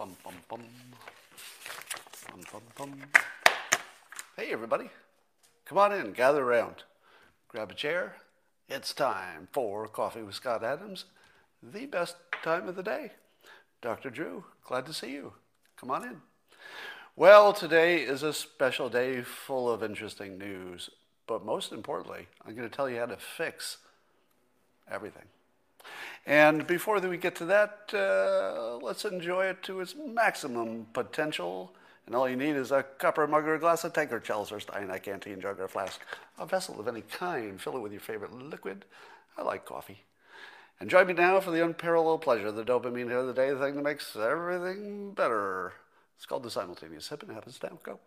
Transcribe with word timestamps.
Bum, 0.00 0.16
bum, 0.24 0.34
bum. 0.48 0.60
Bum, 2.30 2.40
bum, 2.50 2.62
bum. 2.74 3.02
Hey, 4.34 4.50
everybody. 4.50 4.88
Come 5.66 5.76
on 5.76 5.92
in, 5.92 6.12
gather 6.12 6.42
around. 6.42 6.84
Grab 7.48 7.70
a 7.70 7.74
chair. 7.74 8.16
It's 8.66 8.94
time 8.94 9.48
for 9.52 9.86
Coffee 9.88 10.22
with 10.22 10.36
Scott 10.36 10.64
Adams, 10.64 11.04
the 11.62 11.84
best 11.84 12.16
time 12.42 12.66
of 12.66 12.76
the 12.76 12.82
day. 12.82 13.10
Dr. 13.82 14.08
Drew, 14.08 14.44
glad 14.64 14.86
to 14.86 14.94
see 14.94 15.12
you. 15.12 15.34
Come 15.76 15.90
on 15.90 16.04
in. 16.04 16.22
Well, 17.14 17.52
today 17.52 18.00
is 18.00 18.22
a 18.22 18.32
special 18.32 18.88
day 18.88 19.20
full 19.20 19.70
of 19.70 19.82
interesting 19.82 20.38
news, 20.38 20.88
but 21.26 21.44
most 21.44 21.72
importantly, 21.72 22.26
I'm 22.46 22.56
going 22.56 22.66
to 22.66 22.74
tell 22.74 22.88
you 22.88 23.00
how 23.00 23.04
to 23.04 23.18
fix 23.18 23.76
everything. 24.90 25.26
And 26.26 26.66
before 26.66 27.00
we 27.00 27.16
get 27.16 27.34
to 27.36 27.44
that, 27.46 27.90
uh, 27.94 28.76
let's 28.76 29.04
enjoy 29.04 29.46
it 29.46 29.62
to 29.64 29.80
its 29.80 29.94
maximum 29.94 30.86
potential. 30.92 31.72
And 32.06 32.14
all 32.14 32.28
you 32.28 32.36
need 32.36 32.56
is 32.56 32.72
a 32.72 32.82
cup 32.82 33.18
or 33.18 33.26
mug 33.26 33.46
or 33.46 33.54
a 33.54 33.58
glass, 33.58 33.84
a 33.84 33.90
tanker, 33.90 34.20
chalice 34.20 34.52
or 34.52 34.60
stein, 34.60 34.90
a 34.90 34.98
canteen, 34.98 35.40
jug 35.40 35.60
or 35.60 35.68
flask, 35.68 36.00
a 36.38 36.46
vessel 36.46 36.78
of 36.78 36.88
any 36.88 37.02
kind. 37.02 37.60
Fill 37.60 37.76
it 37.76 37.80
with 37.80 37.92
your 37.92 38.00
favorite 38.00 38.32
liquid. 38.32 38.84
I 39.38 39.42
like 39.42 39.64
coffee. 39.64 40.02
And 40.80 40.88
join 40.88 41.06
me 41.06 41.12
now 41.12 41.40
for 41.40 41.50
the 41.50 41.64
unparalleled 41.64 42.22
pleasure, 42.22 42.50
the 42.50 42.64
dopamine 42.64 43.10
of 43.12 43.26
the 43.26 43.34
day, 43.34 43.50
the 43.50 43.58
thing 43.58 43.76
that 43.76 43.82
makes 43.82 44.16
everything 44.16 45.12
better. 45.12 45.74
It's 46.16 46.26
called 46.26 46.42
the 46.42 46.50
simultaneous 46.50 47.06
sip, 47.06 47.22
and 47.22 47.32
happens 47.32 47.58
now. 47.62 47.78
Go. 47.82 47.98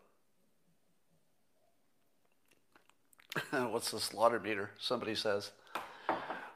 What's 3.70 3.92
the 3.92 4.00
slaughter 4.00 4.40
meter? 4.40 4.72
Somebody 4.80 5.16
says. 5.16 5.52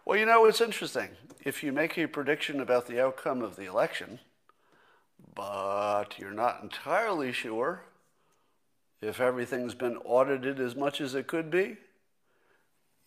Well, 0.07 0.17
you 0.17 0.25
know, 0.25 0.45
it's 0.45 0.61
interesting. 0.61 1.09
If 1.43 1.63
you 1.63 1.73
make 1.73 1.97
a 1.97 2.07
prediction 2.07 2.61
about 2.61 2.87
the 2.87 3.03
outcome 3.03 3.41
of 3.41 3.57
the 3.57 3.65
election, 3.65 4.19
but 5.35 6.17
you're 6.17 6.31
not 6.31 6.63
entirely 6.63 7.33
sure 7.33 7.83
if 9.01 9.19
everything's 9.19 9.73
been 9.73 9.97
audited 10.05 10.61
as 10.61 10.77
much 10.77 11.01
as 11.01 11.13
it 11.13 11.27
could 11.27 11.51
be, 11.51 11.75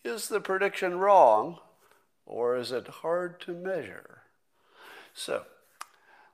is 0.04 0.28
the 0.28 0.42
prediction 0.42 0.98
wrong 0.98 1.60
or 2.26 2.54
is 2.58 2.70
it 2.70 2.86
hard 2.86 3.40
to 3.40 3.54
measure? 3.54 4.20
So, 5.14 5.44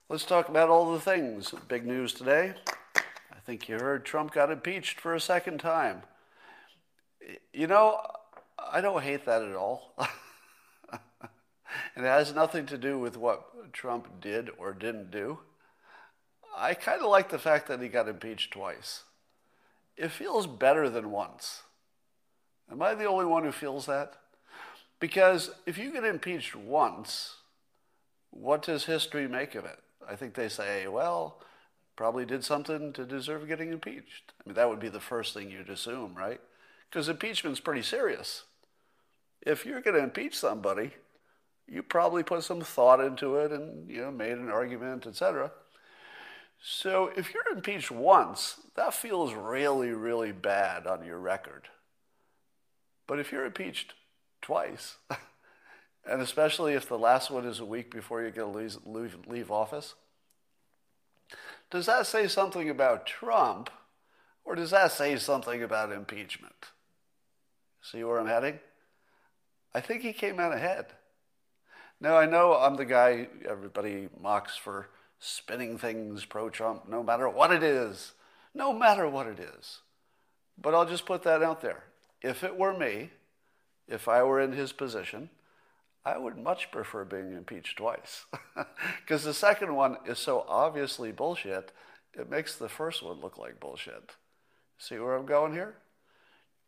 let's 0.08 0.24
talk 0.24 0.48
about 0.48 0.68
all 0.68 0.92
the 0.92 1.00
things. 1.00 1.54
Big 1.68 1.86
news 1.86 2.12
today. 2.12 2.54
I 2.96 3.38
think 3.44 3.68
you 3.68 3.76
heard 3.76 4.04
Trump 4.04 4.32
got 4.32 4.50
impeached 4.50 4.98
for 4.98 5.14
a 5.14 5.20
second 5.20 5.58
time. 5.58 6.02
You 7.52 7.68
know, 7.68 8.00
I 8.58 8.80
don't 8.80 9.04
hate 9.04 9.26
that 9.26 9.42
at 9.42 9.54
all. 9.54 9.94
and 11.96 12.04
it 12.04 12.08
has 12.08 12.34
nothing 12.34 12.66
to 12.66 12.76
do 12.76 12.98
with 12.98 13.16
what 13.16 13.72
Trump 13.72 14.20
did 14.20 14.50
or 14.58 14.74
didn't 14.74 15.10
do. 15.10 15.38
I 16.56 16.74
kind 16.74 17.00
of 17.00 17.10
like 17.10 17.30
the 17.30 17.38
fact 17.38 17.68
that 17.68 17.80
he 17.80 17.88
got 17.88 18.08
impeached 18.08 18.52
twice. 18.52 19.04
It 19.96 20.10
feels 20.10 20.46
better 20.46 20.90
than 20.90 21.10
once. 21.10 21.62
Am 22.70 22.82
I 22.82 22.94
the 22.94 23.06
only 23.06 23.24
one 23.24 23.44
who 23.44 23.52
feels 23.52 23.86
that? 23.86 24.14
Because 25.00 25.50
if 25.64 25.78
you 25.78 25.90
get 25.90 26.04
impeached 26.04 26.54
once, 26.54 27.36
what 28.30 28.62
does 28.62 28.84
history 28.84 29.26
make 29.26 29.54
of 29.54 29.64
it? 29.64 29.78
I 30.08 30.16
think 30.16 30.34
they 30.34 30.48
say, 30.48 30.86
well, 30.86 31.40
probably 31.96 32.26
did 32.26 32.44
something 32.44 32.92
to 32.92 33.04
deserve 33.04 33.48
getting 33.48 33.72
impeached. 33.72 34.32
I 34.40 34.48
mean, 34.48 34.54
that 34.54 34.68
would 34.68 34.80
be 34.80 34.88
the 34.88 35.00
first 35.00 35.32
thing 35.32 35.50
you'd 35.50 35.70
assume, 35.70 36.14
right? 36.14 36.40
Because 36.90 37.08
impeachment's 37.08 37.60
pretty 37.60 37.82
serious. 37.82 38.44
If 39.40 39.64
you're 39.64 39.80
going 39.80 39.96
to 39.96 40.02
impeach 40.02 40.36
somebody, 40.36 40.92
you 41.68 41.82
probably 41.82 42.22
put 42.22 42.44
some 42.44 42.60
thought 42.60 43.00
into 43.00 43.36
it 43.36 43.52
and 43.52 43.90
you 43.90 44.02
know 44.02 44.10
made 44.10 44.32
an 44.32 44.50
argument, 44.50 45.06
etc. 45.06 45.50
So 46.62 47.12
if 47.16 47.32
you're 47.34 47.54
impeached 47.54 47.90
once, 47.90 48.56
that 48.76 48.94
feels 48.94 49.34
really, 49.34 49.90
really 49.90 50.32
bad 50.32 50.86
on 50.86 51.04
your 51.04 51.18
record. 51.18 51.68
But 53.06 53.20
if 53.20 53.30
you're 53.30 53.44
impeached 53.44 53.94
twice, 54.42 54.96
and 56.08 56.20
especially 56.20 56.74
if 56.74 56.88
the 56.88 56.98
last 56.98 57.30
one 57.30 57.46
is 57.46 57.60
a 57.60 57.64
week 57.64 57.90
before 57.90 58.22
you 58.22 58.30
get 58.30 58.40
to 58.40 58.46
leave, 58.46 58.78
leave, 58.84 59.16
leave 59.26 59.50
office, 59.50 59.94
does 61.70 61.86
that 61.86 62.06
say 62.06 62.28
something 62.28 62.70
about 62.70 63.06
Trump, 63.06 63.70
or 64.44 64.54
does 64.54 64.70
that 64.70 64.92
say 64.92 65.16
something 65.16 65.62
about 65.62 65.92
impeachment? 65.92 66.66
See 67.82 68.02
where 68.02 68.18
I'm 68.18 68.26
heading? 68.26 68.60
I 69.74 69.80
think 69.80 70.02
he 70.02 70.12
came 70.12 70.40
out 70.40 70.54
ahead. 70.54 70.86
Now, 72.00 72.16
I 72.16 72.26
know 72.26 72.54
I'm 72.54 72.76
the 72.76 72.84
guy 72.84 73.28
everybody 73.48 74.08
mocks 74.20 74.56
for 74.56 74.88
spinning 75.18 75.78
things 75.78 76.24
pro 76.24 76.50
Trump, 76.50 76.88
no 76.88 77.02
matter 77.02 77.28
what 77.28 77.52
it 77.52 77.62
is. 77.62 78.12
No 78.54 78.72
matter 78.72 79.08
what 79.08 79.26
it 79.26 79.38
is. 79.38 79.80
But 80.60 80.74
I'll 80.74 80.86
just 80.86 81.06
put 81.06 81.22
that 81.24 81.42
out 81.42 81.60
there. 81.60 81.84
If 82.22 82.42
it 82.42 82.56
were 82.56 82.76
me, 82.76 83.10
if 83.88 84.08
I 84.08 84.22
were 84.22 84.40
in 84.40 84.52
his 84.52 84.72
position, 84.72 85.30
I 86.04 86.18
would 86.18 86.38
much 86.38 86.70
prefer 86.70 87.04
being 87.04 87.32
impeached 87.32 87.78
twice. 87.78 88.26
Because 89.00 89.24
the 89.24 89.34
second 89.34 89.74
one 89.74 89.98
is 90.06 90.18
so 90.18 90.44
obviously 90.48 91.12
bullshit, 91.12 91.72
it 92.14 92.30
makes 92.30 92.56
the 92.56 92.68
first 92.68 93.02
one 93.02 93.20
look 93.20 93.38
like 93.38 93.60
bullshit. 93.60 94.12
See 94.78 94.98
where 94.98 95.14
I'm 95.14 95.26
going 95.26 95.52
here? 95.52 95.74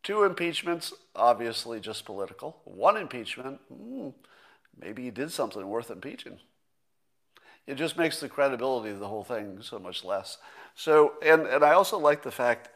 Two 0.03 0.25
impeachments, 0.25 0.93
obviously 1.17 1.81
just 1.81 2.05
political. 2.05 2.61
One 2.65 2.97
impeachment, 2.97 3.61
hmm, 3.69 4.11
maybe 4.81 5.03
he 5.05 5.11
did 5.11 5.33
something 5.33 5.69
worth 5.69 5.91
impeaching. 5.91 6.39
It 7.67 7.75
just 7.75 7.99
makes 7.99 8.19
the 8.19 8.29
credibility 8.29 8.91
of 8.91 8.99
the 8.99 9.09
whole 9.09 9.25
thing 9.25 9.59
so 9.61 9.79
much 9.79 10.05
less. 10.05 10.39
So, 10.75 11.15
and, 11.23 11.43
and 11.47 11.63
I 11.63 11.73
also 11.73 11.99
like 11.99 12.23
the 12.23 12.31
fact 12.31 12.71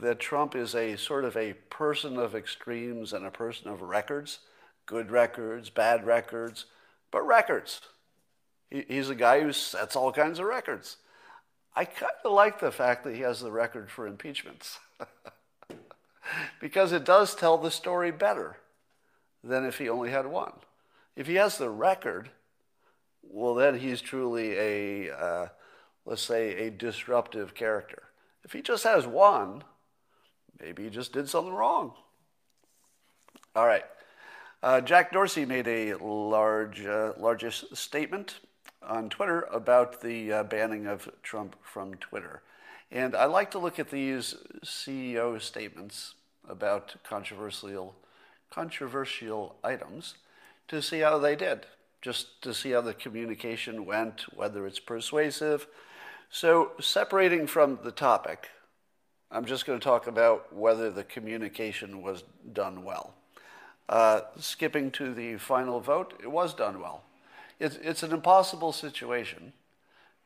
that 0.00 0.20
Trump 0.20 0.54
is 0.54 0.74
a 0.74 0.96
sort 0.96 1.24
of 1.24 1.36
a 1.36 1.54
person 1.68 2.16
of 2.16 2.34
extremes 2.34 3.12
and 3.12 3.26
a 3.26 3.30
person 3.30 3.68
of 3.68 3.82
records 3.82 4.38
good 4.86 5.12
records, 5.12 5.70
bad 5.70 6.04
records, 6.04 6.64
but 7.12 7.22
records. 7.22 7.80
He, 8.70 8.84
he's 8.88 9.08
a 9.08 9.14
guy 9.14 9.40
who 9.40 9.52
sets 9.52 9.94
all 9.94 10.10
kinds 10.10 10.40
of 10.40 10.46
records. 10.46 10.96
I 11.76 11.84
kind 11.84 12.10
of 12.24 12.32
like 12.32 12.58
the 12.58 12.72
fact 12.72 13.04
that 13.04 13.14
he 13.14 13.20
has 13.20 13.40
the 13.40 13.52
record 13.52 13.88
for 13.88 14.08
impeachments 14.08 14.80
because 16.60 16.90
it 16.90 17.04
does 17.04 17.36
tell 17.36 17.56
the 17.56 17.70
story 17.70 18.10
better 18.10 18.56
than 19.44 19.64
if 19.64 19.78
he 19.78 19.88
only 19.88 20.10
had 20.10 20.26
one. 20.26 20.54
If 21.20 21.26
he 21.26 21.34
has 21.34 21.58
the 21.58 21.68
record, 21.68 22.30
well, 23.22 23.54
then 23.54 23.78
he's 23.78 24.00
truly 24.00 24.56
a, 24.56 25.10
uh, 25.10 25.48
let's 26.06 26.22
say, 26.22 26.66
a 26.66 26.70
disruptive 26.70 27.54
character. 27.54 28.04
If 28.42 28.54
he 28.54 28.62
just 28.62 28.84
has 28.84 29.06
one, 29.06 29.62
maybe 30.58 30.84
he 30.84 30.88
just 30.88 31.12
did 31.12 31.28
something 31.28 31.52
wrong. 31.52 31.92
All 33.54 33.66
right. 33.66 33.84
Uh, 34.62 34.80
Jack 34.80 35.12
Dorsey 35.12 35.44
made 35.44 35.68
a 35.68 35.94
large, 35.96 36.86
uh, 36.86 37.12
largest 37.18 37.76
statement 37.76 38.40
on 38.82 39.10
Twitter 39.10 39.42
about 39.52 40.00
the 40.00 40.32
uh, 40.32 40.42
banning 40.44 40.86
of 40.86 41.06
Trump 41.22 41.54
from 41.62 41.96
Twitter. 41.96 42.40
And 42.90 43.14
I 43.14 43.26
like 43.26 43.50
to 43.50 43.58
look 43.58 43.78
at 43.78 43.90
these 43.90 44.36
CEO 44.64 45.38
statements 45.38 46.14
about 46.48 46.94
controversial, 47.04 47.94
controversial 48.48 49.56
items 49.62 50.14
to 50.70 50.80
see 50.80 51.00
how 51.00 51.18
they 51.18 51.36
did, 51.36 51.66
just 52.00 52.40
to 52.42 52.54
see 52.54 52.70
how 52.70 52.80
the 52.80 52.94
communication 52.94 53.84
went, 53.84 54.22
whether 54.34 54.66
it's 54.66 54.78
persuasive. 54.78 55.66
So, 56.30 56.72
separating 56.80 57.46
from 57.46 57.80
the 57.82 57.90
topic, 57.90 58.48
I'm 59.32 59.44
just 59.44 59.66
going 59.66 59.78
to 59.78 59.84
talk 59.84 60.06
about 60.06 60.54
whether 60.54 60.90
the 60.90 61.04
communication 61.04 62.02
was 62.02 62.22
done 62.52 62.84
well. 62.84 63.14
Uh, 63.88 64.20
skipping 64.38 64.92
to 64.92 65.12
the 65.12 65.36
final 65.36 65.80
vote, 65.80 66.14
it 66.22 66.30
was 66.30 66.54
done 66.54 66.80
well. 66.80 67.02
It's, 67.58 67.76
it's 67.82 68.04
an 68.04 68.12
impossible 68.12 68.72
situation, 68.72 69.52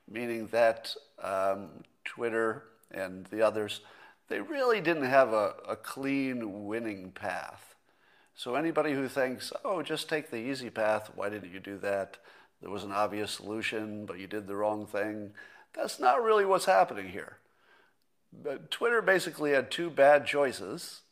meaning 0.08 0.48
that 0.48 0.94
um, 1.22 1.68
Twitter 2.04 2.64
and 2.90 3.24
the 3.26 3.40
others, 3.40 3.80
they 4.28 4.40
really 4.40 4.82
didn't 4.82 5.06
have 5.06 5.32
a, 5.32 5.54
a 5.66 5.76
clean 5.76 6.66
winning 6.66 7.10
path. 7.12 7.73
So 8.36 8.56
anybody 8.56 8.92
who 8.92 9.08
thinks, 9.08 9.52
oh, 9.64 9.82
just 9.82 10.08
take 10.08 10.30
the 10.30 10.36
easy 10.36 10.70
path, 10.70 11.10
why 11.14 11.28
didn't 11.28 11.52
you 11.52 11.60
do 11.60 11.78
that? 11.78 12.18
There 12.60 12.70
was 12.70 12.84
an 12.84 12.92
obvious 12.92 13.30
solution, 13.30 14.06
but 14.06 14.18
you 14.18 14.26
did 14.26 14.46
the 14.46 14.56
wrong 14.56 14.86
thing. 14.86 15.30
That's 15.74 16.00
not 16.00 16.22
really 16.22 16.44
what's 16.44 16.64
happening 16.64 17.08
here. 17.08 17.38
But 18.32 18.70
Twitter 18.70 19.00
basically 19.02 19.52
had 19.52 19.70
two 19.70 19.90
bad 19.90 20.26
choices 20.26 21.02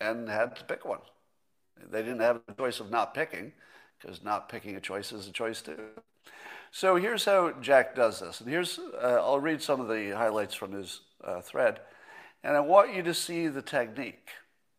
and 0.00 0.28
had 0.28 0.54
to 0.56 0.64
pick 0.64 0.84
one. 0.84 1.00
They 1.90 2.02
didn't 2.02 2.20
have 2.20 2.40
the 2.46 2.54
choice 2.54 2.78
of 2.78 2.90
not 2.90 3.14
picking, 3.14 3.52
because 3.98 4.22
not 4.22 4.48
picking 4.48 4.76
a 4.76 4.80
choice 4.80 5.10
is 5.12 5.26
a 5.26 5.32
choice 5.32 5.60
too. 5.62 5.78
So 6.70 6.96
here's 6.96 7.24
how 7.24 7.52
Jack 7.60 7.96
does 7.96 8.20
this. 8.20 8.40
And 8.40 8.48
here's, 8.48 8.78
uh, 8.78 9.20
I'll 9.20 9.40
read 9.40 9.62
some 9.62 9.80
of 9.80 9.88
the 9.88 10.10
highlights 10.10 10.54
from 10.54 10.72
his 10.72 11.00
uh, 11.24 11.40
thread. 11.40 11.80
And 12.44 12.56
I 12.56 12.60
want 12.60 12.94
you 12.94 13.02
to 13.02 13.14
see 13.14 13.48
the 13.48 13.62
technique, 13.62 14.28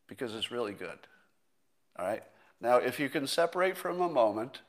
because 0.07 0.35
it's 0.35 0.51
really 0.51 0.73
good. 0.73 0.99
All 1.99 2.05
right? 2.05 2.23
Now, 2.61 2.77
if 2.77 2.99
you 2.99 3.09
can 3.09 3.27
separate 3.27 3.77
from 3.77 3.99
a 4.01 4.09
moment 4.09 4.61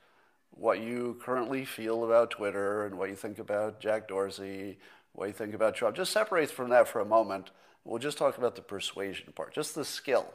what 0.51 0.81
you 0.81 1.19
currently 1.23 1.65
feel 1.65 2.05
about 2.05 2.31
Twitter 2.31 2.87
and 2.87 2.99
what 2.99 3.09
you 3.09 3.17
think 3.17 3.39
about 3.39 3.81
Jack 3.81 4.09
Dorsey, 4.09 4.79
what 5.13 5.27
you 5.27 5.33
think 5.33 5.55
about 5.55 5.75
Trump. 5.75 5.97
Just 5.97 6.13
separate 6.13 6.51
from 6.51 6.71
that 6.71 6.89
for 6.89 7.01
a 7.01 7.05
moment. 7.05 7.51
We'll 7.85 7.99
just 7.99 8.19
talk 8.19 8.37
about 8.37 8.57
the 8.57 8.63
persuasion 8.63 9.33
part, 9.35 9.55
just 9.55 9.75
the 9.75 9.85
skill, 9.85 10.27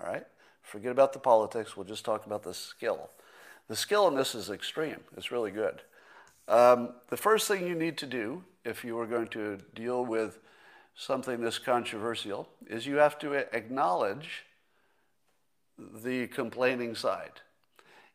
all 0.00 0.10
right? 0.10 0.26
Forget 0.62 0.92
about 0.92 1.12
the 1.12 1.18
politics. 1.18 1.76
We'll 1.76 1.86
just 1.86 2.04
talk 2.04 2.26
about 2.26 2.42
the 2.42 2.54
skill. 2.54 3.10
The 3.68 3.76
skill 3.76 4.06
in 4.08 4.14
this 4.14 4.34
is 4.34 4.50
extreme. 4.50 5.00
It's 5.16 5.32
really 5.32 5.50
good. 5.50 5.82
Um, 6.48 6.90
the 7.08 7.16
first 7.16 7.48
thing 7.48 7.66
you 7.66 7.74
need 7.74 7.96
to 7.98 8.06
do 8.06 8.44
if 8.64 8.84
you 8.84 8.98
are 8.98 9.06
going 9.06 9.28
to 9.28 9.58
deal 9.74 10.04
with 10.04 10.38
something 10.94 11.40
this 11.40 11.58
controversial 11.58 12.48
is 12.68 12.86
you 12.86 12.96
have 12.96 13.18
to 13.20 13.32
acknowledge 13.32 14.44
the 15.78 16.26
complaining 16.28 16.94
side. 16.94 17.40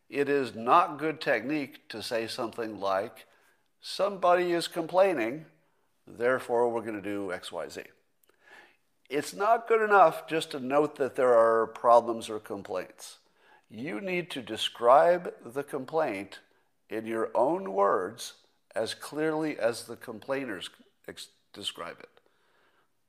It 0.08 0.28
is 0.28 0.54
not 0.54 0.98
good 0.98 1.20
technique 1.20 1.88
to 1.90 2.02
say 2.02 2.26
something 2.26 2.80
like, 2.80 3.26
somebody 3.80 4.52
is 4.52 4.66
complaining, 4.66 5.46
therefore 6.06 6.70
we're 6.70 6.80
going 6.80 6.94
to 6.94 7.02
do 7.02 7.32
XYZ. 7.34 7.84
It's 9.10 9.34
not 9.34 9.68
good 9.68 9.82
enough 9.82 10.26
just 10.26 10.50
to 10.50 10.60
note 10.60 10.96
that 10.96 11.16
there 11.16 11.34
are 11.34 11.66
problems 11.66 12.28
or 12.28 12.38
complaints. 12.38 13.18
You 13.70 14.00
need 14.00 14.30
to 14.30 14.42
describe 14.42 15.32
the 15.44 15.62
complaint 15.62 16.40
in 16.88 17.06
your 17.06 17.30
own 17.34 17.72
words 17.72 18.34
as 18.74 18.94
clearly 18.94 19.58
as 19.58 19.84
the 19.84 19.96
complainers 19.96 20.70
describe 21.52 21.98
it. 22.00 22.08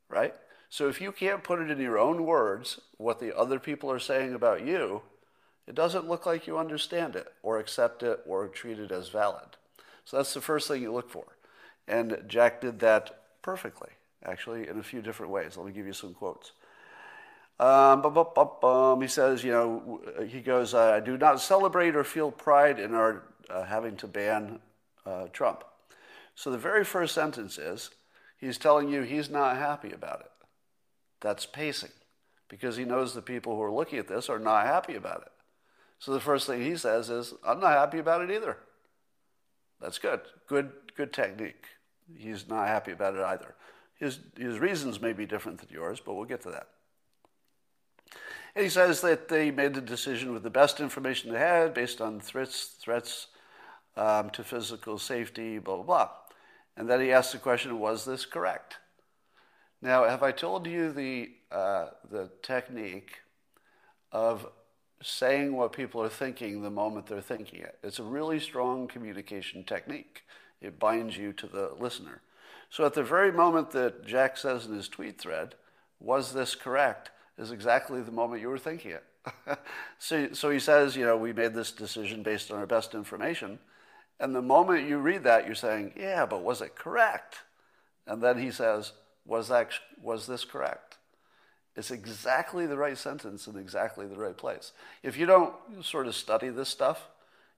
Right? 0.09 0.35
So 0.69 0.87
if 0.87 1.01
you 1.01 1.11
can't 1.11 1.43
put 1.43 1.59
it 1.59 1.71
in 1.71 1.79
your 1.79 1.97
own 1.97 2.25
words, 2.25 2.79
what 2.97 3.19
the 3.19 3.35
other 3.35 3.59
people 3.59 3.91
are 3.91 3.99
saying 3.99 4.33
about 4.33 4.65
you, 4.65 5.01
it 5.67 5.75
doesn't 5.75 6.07
look 6.07 6.25
like 6.25 6.47
you 6.47 6.57
understand 6.57 7.15
it 7.15 7.33
or 7.43 7.59
accept 7.59 8.03
it 8.03 8.19
or 8.25 8.47
treat 8.47 8.79
it 8.79 8.91
as 8.91 9.09
valid. 9.09 9.57
So 10.05 10.17
that's 10.17 10.33
the 10.33 10.41
first 10.41 10.67
thing 10.67 10.81
you 10.81 10.93
look 10.93 11.09
for. 11.09 11.25
And 11.87 12.23
Jack 12.27 12.61
did 12.61 12.79
that 12.79 13.21
perfectly, 13.41 13.89
actually, 14.23 14.67
in 14.67 14.79
a 14.79 14.83
few 14.83 15.01
different 15.01 15.31
ways. 15.31 15.57
Let 15.57 15.65
me 15.65 15.71
give 15.71 15.85
you 15.85 15.93
some 15.93 16.13
quotes. 16.13 16.51
Um, 17.59 19.01
he 19.01 19.07
says, 19.07 19.43
you 19.43 19.51
know, 19.51 20.01
he 20.27 20.39
goes, 20.39 20.73
I 20.73 20.99
do 20.99 21.17
not 21.17 21.41
celebrate 21.41 21.95
or 21.95 22.03
feel 22.03 22.31
pride 22.31 22.79
in 22.79 22.93
our 22.93 23.23
uh, 23.49 23.63
having 23.63 23.97
to 23.97 24.07
ban 24.07 24.59
uh, 25.05 25.25
Trump. 25.33 25.63
So 26.35 26.51
the 26.51 26.57
very 26.57 26.85
first 26.85 27.13
sentence 27.13 27.57
is, 27.57 27.89
he's 28.37 28.57
telling 28.57 28.89
you 28.89 29.01
he's 29.01 29.29
not 29.29 29.57
happy 29.57 29.91
about 29.91 30.21
it. 30.21 30.31
That's 31.21 31.45
pacing 31.45 31.91
because 32.47 32.77
he 32.77 32.85
knows 32.85 33.13
the 33.13 33.21
people 33.21 33.55
who 33.55 33.61
are 33.61 33.71
looking 33.71 33.99
at 33.99 34.07
this 34.07 34.29
are 34.29 34.39
not 34.39 34.65
happy 34.65 34.95
about 34.95 35.21
it. 35.21 35.31
So 35.99 36.13
the 36.13 36.19
first 36.19 36.47
thing 36.47 36.61
he 36.61 36.77
says 36.77 37.09
is, 37.09 37.33
I'm 37.45 37.59
not 37.59 37.73
happy 37.73 37.99
about 37.99 38.21
it 38.21 38.31
either. 38.31 38.57
That's 39.81 39.99
good. 39.99 40.21
Good, 40.47 40.71
good 40.95 41.13
technique. 41.13 41.65
He's 42.17 42.47
not 42.47 42.67
happy 42.67 42.91
about 42.91 43.15
it 43.15 43.21
either. 43.21 43.55
His, 43.99 44.19
his 44.37 44.59
reasons 44.59 45.01
may 45.01 45.13
be 45.13 45.25
different 45.25 45.59
than 45.59 45.69
yours, 45.69 46.01
but 46.03 46.13
we'll 46.13 46.25
get 46.25 46.41
to 46.43 46.51
that. 46.51 46.67
And 48.55 48.63
he 48.63 48.69
says 48.69 49.01
that 49.01 49.27
they 49.27 49.51
made 49.51 49.73
the 49.73 49.81
decision 49.81 50.33
with 50.33 50.43
the 50.43 50.49
best 50.49 50.79
information 50.79 51.31
they 51.31 51.39
had 51.39 51.73
based 51.73 52.01
on 52.01 52.19
threats, 52.19 52.75
threats 52.81 53.27
um, 53.95 54.29
to 54.31 54.43
physical 54.43 54.97
safety, 54.97 55.59
blah, 55.59 55.75
blah, 55.75 55.83
blah. 55.83 56.09
And 56.75 56.89
then 56.89 57.01
he 57.01 57.11
asks 57.11 57.33
the 57.33 57.39
question, 57.39 57.77
was 57.79 58.05
this 58.05 58.25
correct? 58.25 58.77
Now, 59.81 60.03
have 60.03 60.23
I 60.23 60.31
told 60.31 60.67
you 60.67 60.91
the, 60.91 61.31
uh, 61.51 61.87
the 62.09 62.29
technique 62.41 63.21
of 64.11 64.47
saying 65.01 65.55
what 65.55 65.71
people 65.71 66.03
are 66.03 66.09
thinking 66.09 66.61
the 66.61 66.69
moment 66.69 67.07
they're 67.07 67.21
thinking 67.21 67.61
it? 67.61 67.79
It's 67.81 67.99
a 67.99 68.03
really 68.03 68.39
strong 68.39 68.87
communication 68.87 69.63
technique. 69.63 70.23
It 70.61 70.79
binds 70.79 71.17
you 71.17 71.31
to 71.33 71.47
the 71.47 71.71
listener. 71.79 72.21
So 72.69 72.85
at 72.85 72.93
the 72.93 73.03
very 73.03 73.31
moment 73.31 73.71
that 73.71 74.05
Jack 74.05 74.37
says 74.37 74.65
in 74.65 74.75
his 74.75 74.89
tweet 74.89 75.19
thread, 75.19 75.55
was 75.99 76.33
this 76.33 76.55
correct, 76.55 77.11
is 77.37 77.51
exactly 77.51 78.01
the 78.01 78.11
moment 78.11 78.41
you 78.41 78.49
were 78.49 78.57
thinking 78.57 78.91
it. 78.91 79.03
so, 79.99 80.33
so 80.33 80.49
he 80.49 80.59
says, 80.59 80.95
you 80.95 81.05
know, 81.05 81.17
we 81.17 81.33
made 81.33 81.53
this 81.53 81.71
decision 81.71 82.21
based 82.21 82.51
on 82.51 82.59
our 82.59 82.67
best 82.67 82.93
information. 82.93 83.59
And 84.19 84.35
the 84.35 84.41
moment 84.41 84.87
you 84.87 84.97
read 84.97 85.23
that, 85.23 85.45
you're 85.45 85.55
saying, 85.55 85.93
yeah, 85.95 86.25
but 86.25 86.43
was 86.43 86.61
it 86.61 86.75
correct? 86.75 87.37
And 88.05 88.21
then 88.21 88.37
he 88.37 88.51
says, 88.51 88.91
was, 89.29 89.47
that, 89.47 89.71
was 90.01 90.25
this 90.25 90.43
correct? 90.43 90.97
It's 91.75 91.91
exactly 91.91 92.65
the 92.65 92.77
right 92.77 92.97
sentence 92.97 93.47
in 93.47 93.55
exactly 93.57 94.07
the 94.07 94.17
right 94.17 94.35
place. 94.35 94.73
If 95.03 95.17
you 95.17 95.25
don't 95.25 95.53
sort 95.81 96.07
of 96.07 96.15
study 96.15 96.49
this 96.49 96.67
stuff, 96.67 97.07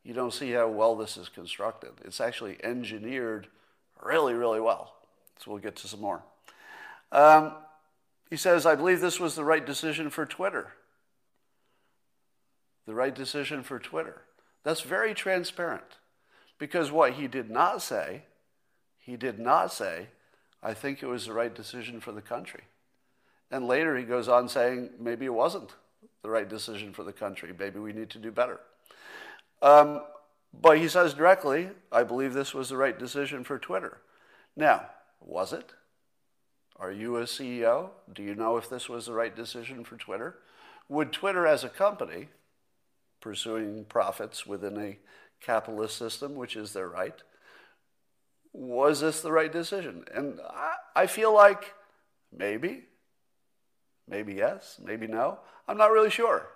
you 0.04 0.14
don't 0.14 0.34
see 0.34 0.52
how 0.52 0.68
well 0.68 0.96
this 0.96 1.16
is 1.16 1.30
constructed. 1.30 1.92
It's 2.04 2.20
actually 2.20 2.58
engineered 2.64 3.48
really, 4.04 4.34
really 4.34 4.60
well. 4.60 4.96
So 5.40 5.52
we'll 5.52 5.62
get 5.62 5.78
to 5.78 5.88
some 5.88 6.02
more. 6.02 6.22
Um, 7.12 7.54
he 8.30 8.36
says, 8.36 8.66
I 8.66 8.76
believe 8.76 9.00
this 9.00 9.20
was 9.20 9.36
the 9.36 9.44
right 9.44 9.66
decision 9.66 10.10
for 10.10 10.26
Twitter. 10.26 10.74
The 12.86 12.94
right 12.94 13.16
decision 13.16 13.64
for 13.64 13.80
Twitter. 13.80 14.24
That's 14.64 14.82
very 14.82 15.14
transparent. 15.14 15.98
Because 16.60 16.92
what 16.92 17.14
he 17.14 17.28
did 17.28 17.50
not 17.50 17.82
say, 17.82 18.24
he 19.00 19.16
did 19.16 19.40
not 19.40 19.72
say, 19.72 20.08
I 20.64 20.74
think 20.74 21.02
it 21.02 21.08
was 21.08 21.26
the 21.26 21.34
right 21.34 21.54
decision 21.54 22.00
for 22.00 22.12
the 22.12 22.22
country. 22.22 22.64
And 23.50 23.68
later 23.68 23.98
he 23.98 24.04
goes 24.04 24.28
on 24.28 24.48
saying, 24.48 24.92
maybe 25.00 25.26
it 25.26 25.34
wasn't 25.34 25.76
the 26.22 26.30
right 26.30 26.48
decision 26.48 26.94
for 26.94 27.04
the 27.04 27.14
country. 27.14 27.54
Maybe 27.58 27.80
we 27.80 27.94
need 27.94 28.10
to 28.12 28.20
do 28.20 28.32
better. 28.32 28.60
Um, 29.62 30.02
but 30.54 30.78
he 30.78 30.88
says 30.88 31.14
directly, 31.14 31.70
I 31.92 32.04
believe 32.04 32.34
this 32.34 32.54
was 32.54 32.70
the 32.70 32.78
right 32.78 32.98
decision 32.98 33.44
for 33.44 33.58
Twitter. 33.58 34.00
Now, 34.56 34.86
was 35.20 35.54
it? 35.54 35.72
Are 36.78 36.92
you 36.92 37.18
a 37.18 37.24
CEO? 37.24 37.90
Do 38.14 38.24
you 38.24 38.36
know 38.36 38.58
if 38.58 38.70
this 38.70 38.90
was 38.90 39.06
the 39.06 39.14
right 39.14 39.36
decision 39.36 39.84
for 39.84 39.98
Twitter? 39.98 40.38
Would 40.90 41.14
Twitter 41.14 41.46
as 41.46 41.64
a 41.64 41.70
company, 41.70 42.30
pursuing 43.22 43.86
profits 43.86 44.46
within 44.46 44.78
a 44.78 44.98
capitalist 45.40 45.98
system, 45.98 46.36
which 46.36 46.56
is 46.56 46.74
their 46.74 46.90
right, 46.90 47.22
was 48.54 49.00
this 49.00 49.22
the 49.22 49.32
right 49.32 49.52
decision? 49.52 50.06
And 50.14 50.40
I, 50.50 50.74
I 50.96 51.08
feel 51.08 51.34
like 51.34 51.74
maybe, 52.36 52.84
maybe 54.08 54.34
yes, 54.34 54.80
maybe 54.84 55.08
no. 55.08 55.40
I'm 55.68 55.78
not 55.78 55.92
really 55.92 56.10
sure. 56.10 56.48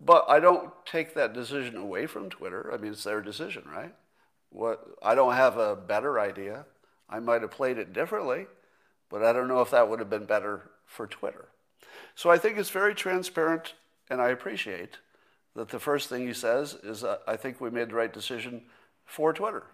But 0.00 0.24
I 0.28 0.40
don't 0.40 0.70
take 0.86 1.14
that 1.14 1.34
decision 1.34 1.76
away 1.76 2.06
from 2.06 2.30
Twitter. 2.30 2.72
I 2.72 2.76
mean, 2.76 2.92
it's 2.92 3.04
their 3.04 3.20
decision, 3.20 3.64
right? 3.66 3.94
What 4.50 4.82
I 5.02 5.14
don't 5.14 5.34
have 5.34 5.58
a 5.58 5.76
better 5.76 6.18
idea. 6.20 6.66
I 7.08 7.20
might 7.20 7.42
have 7.42 7.50
played 7.50 7.78
it 7.78 7.92
differently, 7.92 8.46
but 9.10 9.24
I 9.24 9.32
don't 9.32 9.48
know 9.48 9.60
if 9.60 9.70
that 9.70 9.88
would 9.88 9.98
have 9.98 10.10
been 10.10 10.24
better 10.24 10.70
for 10.86 11.06
Twitter. 11.06 11.48
So 12.14 12.30
I 12.30 12.38
think 12.38 12.58
it's 12.58 12.70
very 12.70 12.94
transparent, 12.94 13.74
and 14.08 14.20
I 14.20 14.28
appreciate 14.28 14.98
that 15.56 15.68
the 15.68 15.80
first 15.80 16.08
thing 16.08 16.26
he 16.26 16.34
says 16.34 16.74
is, 16.82 17.02
uh, 17.02 17.18
I 17.26 17.36
think 17.36 17.60
we 17.60 17.70
made 17.70 17.90
the 17.90 17.94
right 17.94 18.12
decision 18.12 18.62
for 19.04 19.32
Twitter 19.32 19.64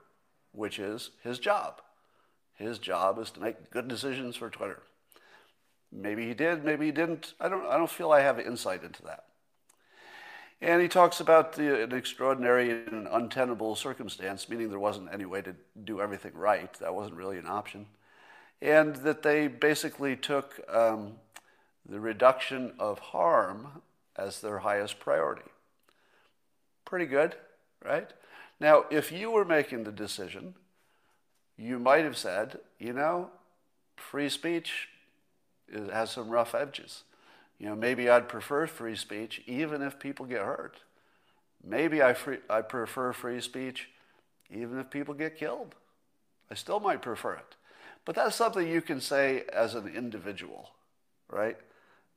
which 0.54 0.78
is 0.78 1.10
his 1.22 1.38
job. 1.38 1.80
His 2.54 2.78
job 2.78 3.18
is 3.18 3.30
to 3.32 3.40
make 3.40 3.70
good 3.70 3.88
decisions 3.88 4.36
for 4.36 4.48
Twitter. 4.48 4.82
Maybe 5.92 6.26
he 6.26 6.34
did, 6.34 6.64
maybe 6.64 6.86
he 6.86 6.92
didn't. 6.92 7.34
I 7.40 7.48
don't, 7.48 7.66
I 7.66 7.76
don't 7.76 7.90
feel 7.90 8.12
I 8.12 8.20
have 8.20 8.38
insight 8.38 8.82
into 8.82 9.02
that. 9.02 9.24
And 10.60 10.80
he 10.80 10.88
talks 10.88 11.20
about 11.20 11.54
the, 11.54 11.82
an 11.82 11.92
extraordinary 11.92 12.70
and 12.70 13.06
untenable 13.10 13.74
circumstance, 13.74 14.48
meaning 14.48 14.70
there 14.70 14.78
wasn't 14.78 15.12
any 15.12 15.26
way 15.26 15.42
to 15.42 15.54
do 15.84 16.00
everything 16.00 16.32
right. 16.34 16.72
That 16.74 16.94
wasn't 16.94 17.16
really 17.16 17.38
an 17.38 17.46
option. 17.46 17.86
And 18.62 18.96
that 18.96 19.22
they 19.22 19.46
basically 19.46 20.16
took 20.16 20.60
um, 20.72 21.14
the 21.86 22.00
reduction 22.00 22.72
of 22.78 22.98
harm 22.98 23.82
as 24.16 24.40
their 24.40 24.60
highest 24.60 25.00
priority. 25.00 25.42
Pretty 26.84 27.06
good, 27.06 27.34
right? 27.84 28.10
Now, 28.60 28.84
if 28.90 29.10
you 29.10 29.30
were 29.30 29.44
making 29.44 29.84
the 29.84 29.92
decision, 29.92 30.54
you 31.56 31.78
might 31.78 32.04
have 32.04 32.16
said, 32.16 32.58
you 32.78 32.92
know, 32.92 33.30
free 33.96 34.28
speech 34.28 34.88
has 35.92 36.10
some 36.10 36.28
rough 36.28 36.54
edges. 36.54 37.04
You 37.58 37.66
know, 37.66 37.76
maybe 37.76 38.08
I'd 38.08 38.28
prefer 38.28 38.66
free 38.66 38.96
speech 38.96 39.42
even 39.46 39.82
if 39.82 39.98
people 39.98 40.26
get 40.26 40.42
hurt. 40.42 40.78
Maybe 41.62 42.02
I, 42.02 42.14
free, 42.14 42.38
I 42.50 42.60
prefer 42.62 43.12
free 43.12 43.40
speech 43.40 43.88
even 44.50 44.78
if 44.78 44.90
people 44.90 45.14
get 45.14 45.38
killed. 45.38 45.74
I 46.50 46.54
still 46.54 46.80
might 46.80 47.02
prefer 47.02 47.34
it. 47.34 47.56
But 48.04 48.16
that's 48.16 48.36
something 48.36 48.68
you 48.68 48.82
can 48.82 49.00
say 49.00 49.44
as 49.52 49.74
an 49.74 49.88
individual, 49.88 50.70
right? 51.30 51.56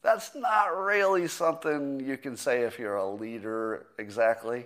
That's 0.04 0.36
not 0.36 0.78
really 0.78 1.28
something 1.28 2.00
you 2.00 2.18
can 2.18 2.36
say 2.36 2.64
if 2.64 2.78
you're 2.78 2.98
a 2.98 3.10
leader 3.10 3.88
exactly 3.98 4.66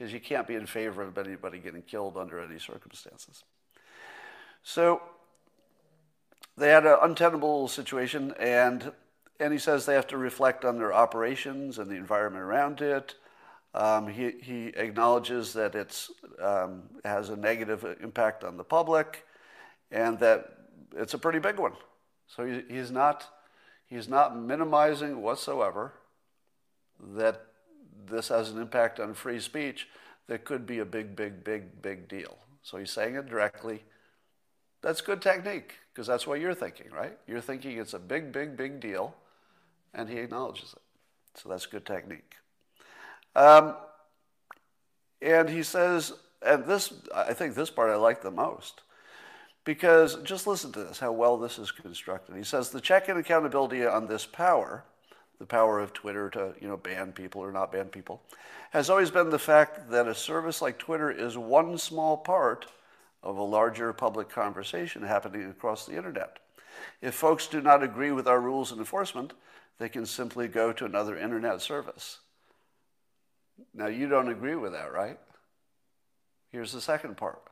because 0.00 0.14
you 0.14 0.20
can't 0.20 0.46
be 0.46 0.54
in 0.54 0.64
favor 0.64 1.02
of 1.02 1.18
anybody 1.18 1.58
getting 1.58 1.82
killed 1.82 2.16
under 2.16 2.40
any 2.40 2.58
circumstances. 2.58 3.44
So 4.62 5.02
they 6.56 6.70
had 6.70 6.86
an 6.86 6.96
untenable 7.02 7.68
situation, 7.68 8.32
and, 8.40 8.92
and 9.38 9.52
he 9.52 9.58
says 9.58 9.84
they 9.84 9.92
have 9.92 10.06
to 10.06 10.16
reflect 10.16 10.64
on 10.64 10.78
their 10.78 10.94
operations 10.94 11.78
and 11.78 11.90
the 11.90 11.96
environment 11.96 12.42
around 12.42 12.80
it. 12.80 13.16
Um, 13.74 14.08
he, 14.08 14.32
he 14.40 14.68
acknowledges 14.68 15.52
that 15.52 15.74
it 15.74 16.08
um, 16.40 16.84
has 17.04 17.28
a 17.28 17.36
negative 17.36 17.84
impact 18.02 18.42
on 18.42 18.56
the 18.56 18.64
public 18.64 19.26
and 19.90 20.18
that 20.20 20.50
it's 20.96 21.12
a 21.12 21.18
pretty 21.18 21.40
big 21.40 21.58
one. 21.58 21.74
So 22.26 22.46
he, 22.46 22.62
he's, 22.70 22.90
not, 22.90 23.26
he's 23.84 24.08
not 24.08 24.34
minimizing 24.34 25.20
whatsoever 25.20 25.92
that 27.16 27.49
this 28.06 28.28
has 28.28 28.50
an 28.50 28.60
impact 28.60 29.00
on 29.00 29.14
free 29.14 29.40
speech 29.40 29.88
that 30.28 30.44
could 30.44 30.66
be 30.66 30.78
a 30.78 30.84
big, 30.84 31.16
big, 31.16 31.44
big, 31.44 31.82
big 31.82 32.08
deal. 32.08 32.38
So 32.62 32.78
he's 32.78 32.90
saying 32.90 33.16
it 33.16 33.28
directly. 33.28 33.82
That's 34.82 35.00
good 35.00 35.20
technique 35.20 35.74
because 35.92 36.06
that's 36.06 36.26
what 36.26 36.40
you're 36.40 36.54
thinking, 36.54 36.90
right? 36.90 37.18
You're 37.26 37.40
thinking 37.40 37.78
it's 37.78 37.94
a 37.94 37.98
big, 37.98 38.32
big, 38.32 38.56
big 38.56 38.80
deal, 38.80 39.14
and 39.92 40.08
he 40.08 40.18
acknowledges 40.18 40.72
it. 40.72 40.82
So 41.38 41.48
that's 41.48 41.66
good 41.66 41.84
technique. 41.84 42.34
Um, 43.34 43.76
and 45.20 45.48
he 45.48 45.62
says, 45.62 46.12
and 46.44 46.64
this, 46.64 46.92
I 47.14 47.34
think 47.34 47.54
this 47.54 47.70
part 47.70 47.90
I 47.90 47.96
like 47.96 48.22
the 48.22 48.30
most, 48.30 48.82
because 49.64 50.16
just 50.22 50.46
listen 50.46 50.72
to 50.72 50.84
this, 50.84 50.98
how 50.98 51.12
well 51.12 51.36
this 51.36 51.58
is 51.58 51.70
constructed. 51.70 52.34
He 52.36 52.44
says 52.44 52.70
the 52.70 52.80
check 52.80 53.08
and 53.08 53.18
accountability 53.18 53.84
on 53.84 54.06
this 54.06 54.24
power, 54.26 54.84
the 55.40 55.46
power 55.46 55.80
of 55.80 55.92
Twitter 55.92 56.30
to 56.30 56.54
you 56.60 56.68
know 56.68 56.76
ban 56.76 57.10
people 57.10 57.42
or 57.42 57.50
not 57.50 57.72
ban 57.72 57.88
people, 57.88 58.22
has 58.70 58.88
always 58.88 59.10
been 59.10 59.30
the 59.30 59.38
fact 59.38 59.90
that 59.90 60.06
a 60.06 60.14
service 60.14 60.62
like 60.62 60.78
Twitter 60.78 61.10
is 61.10 61.36
one 61.36 61.76
small 61.78 62.16
part 62.16 62.66
of 63.22 63.36
a 63.36 63.42
larger 63.42 63.92
public 63.92 64.28
conversation 64.28 65.02
happening 65.02 65.50
across 65.50 65.86
the 65.86 65.96
internet. 65.96 66.38
If 67.00 67.14
folks 67.14 67.46
do 67.46 67.60
not 67.60 67.82
agree 67.82 68.12
with 68.12 68.28
our 68.28 68.40
rules 68.40 68.70
and 68.70 68.78
enforcement, 68.78 69.32
they 69.78 69.88
can 69.88 70.06
simply 70.06 70.46
go 70.46 70.72
to 70.72 70.84
another 70.84 71.18
internet 71.18 71.60
service. 71.62 72.18
Now, 73.74 73.86
you 73.86 74.08
don't 74.08 74.28
agree 74.28 74.54
with 74.54 74.72
that, 74.72 74.92
right? 74.92 75.18
Here's 76.50 76.72
the 76.72 76.80
second 76.80 77.16
part. 77.16 77.42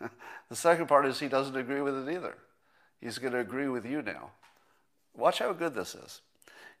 the 0.48 0.56
second 0.56 0.86
part 0.86 1.06
is 1.06 1.20
he 1.20 1.28
doesn't 1.28 1.56
agree 1.56 1.80
with 1.80 1.96
it 1.96 2.12
either. 2.12 2.36
He's 3.00 3.18
going 3.18 3.32
to 3.32 3.38
agree 3.38 3.68
with 3.68 3.84
you 3.84 4.02
now. 4.02 4.30
Watch 5.14 5.38
how 5.38 5.52
good 5.52 5.74
this 5.74 5.94
is. 5.94 6.20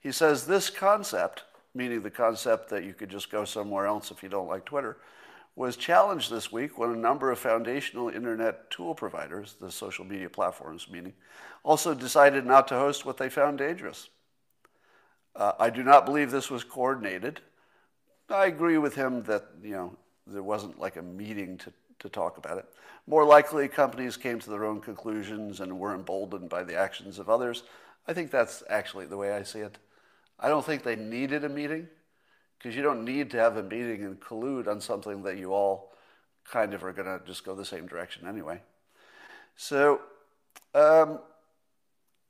He 0.04 0.12
says 0.12 0.46
this 0.46 0.68
concept, 0.68 1.44
meaning 1.74 2.02
the 2.02 2.10
concept 2.10 2.68
that 2.68 2.84
you 2.84 2.92
could 2.92 3.08
just 3.08 3.32
go 3.32 3.46
somewhere 3.46 3.86
else 3.86 4.10
if 4.10 4.22
you 4.22 4.28
don't 4.28 4.46
like 4.46 4.66
Twitter, 4.66 4.98
was 5.56 5.76
challenged 5.76 6.30
this 6.30 6.52
week 6.52 6.78
when 6.78 6.90
a 6.90 6.96
number 6.96 7.30
of 7.30 7.38
foundational 7.38 8.10
internet 8.10 8.70
tool 8.70 8.94
providers, 8.94 9.56
the 9.62 9.72
social 9.72 10.04
media 10.04 10.28
platforms 10.28 10.88
meaning, 10.90 11.14
also 11.62 11.94
decided 11.94 12.44
not 12.44 12.68
to 12.68 12.74
host 12.74 13.06
what 13.06 13.16
they 13.16 13.30
found 13.30 13.56
dangerous. 13.56 14.10
Uh, 15.34 15.52
I 15.58 15.70
do 15.70 15.82
not 15.82 16.04
believe 16.04 16.30
this 16.30 16.50
was 16.50 16.64
coordinated. 16.64 17.40
I 18.28 18.44
agree 18.44 18.76
with 18.76 18.94
him 18.94 19.22
that 19.22 19.46
you 19.62 19.72
know 19.72 19.96
there 20.26 20.42
wasn't 20.42 20.78
like 20.78 20.96
a 20.96 21.02
meeting 21.02 21.56
to, 21.58 21.72
to 22.00 22.10
talk 22.10 22.36
about 22.36 22.58
it. 22.58 22.66
More 23.06 23.24
likely, 23.24 23.68
companies 23.68 24.18
came 24.18 24.38
to 24.40 24.50
their 24.50 24.66
own 24.66 24.82
conclusions 24.82 25.60
and 25.60 25.78
were 25.78 25.94
emboldened 25.94 26.50
by 26.50 26.62
the 26.62 26.76
actions 26.76 27.18
of 27.18 27.30
others. 27.30 27.62
I 28.06 28.12
think 28.12 28.30
that's 28.30 28.62
actually 28.68 29.06
the 29.06 29.16
way 29.16 29.32
I 29.32 29.42
see 29.42 29.60
it. 29.60 29.78
I 30.38 30.48
don't 30.48 30.64
think 30.64 30.82
they 30.82 30.96
needed 30.96 31.44
a 31.44 31.48
meeting 31.48 31.88
because 32.58 32.76
you 32.76 32.82
don't 32.82 33.04
need 33.04 33.30
to 33.30 33.38
have 33.38 33.56
a 33.56 33.62
meeting 33.62 34.04
and 34.04 34.20
collude 34.20 34.68
on 34.68 34.80
something 34.80 35.22
that 35.22 35.36
you 35.38 35.52
all 35.52 35.92
kind 36.44 36.74
of 36.74 36.84
are 36.84 36.92
going 36.92 37.06
to 37.06 37.24
just 37.26 37.44
go 37.44 37.54
the 37.54 37.64
same 37.64 37.86
direction 37.86 38.26
anyway. 38.26 38.60
So, 39.56 40.00
um, 40.74 41.20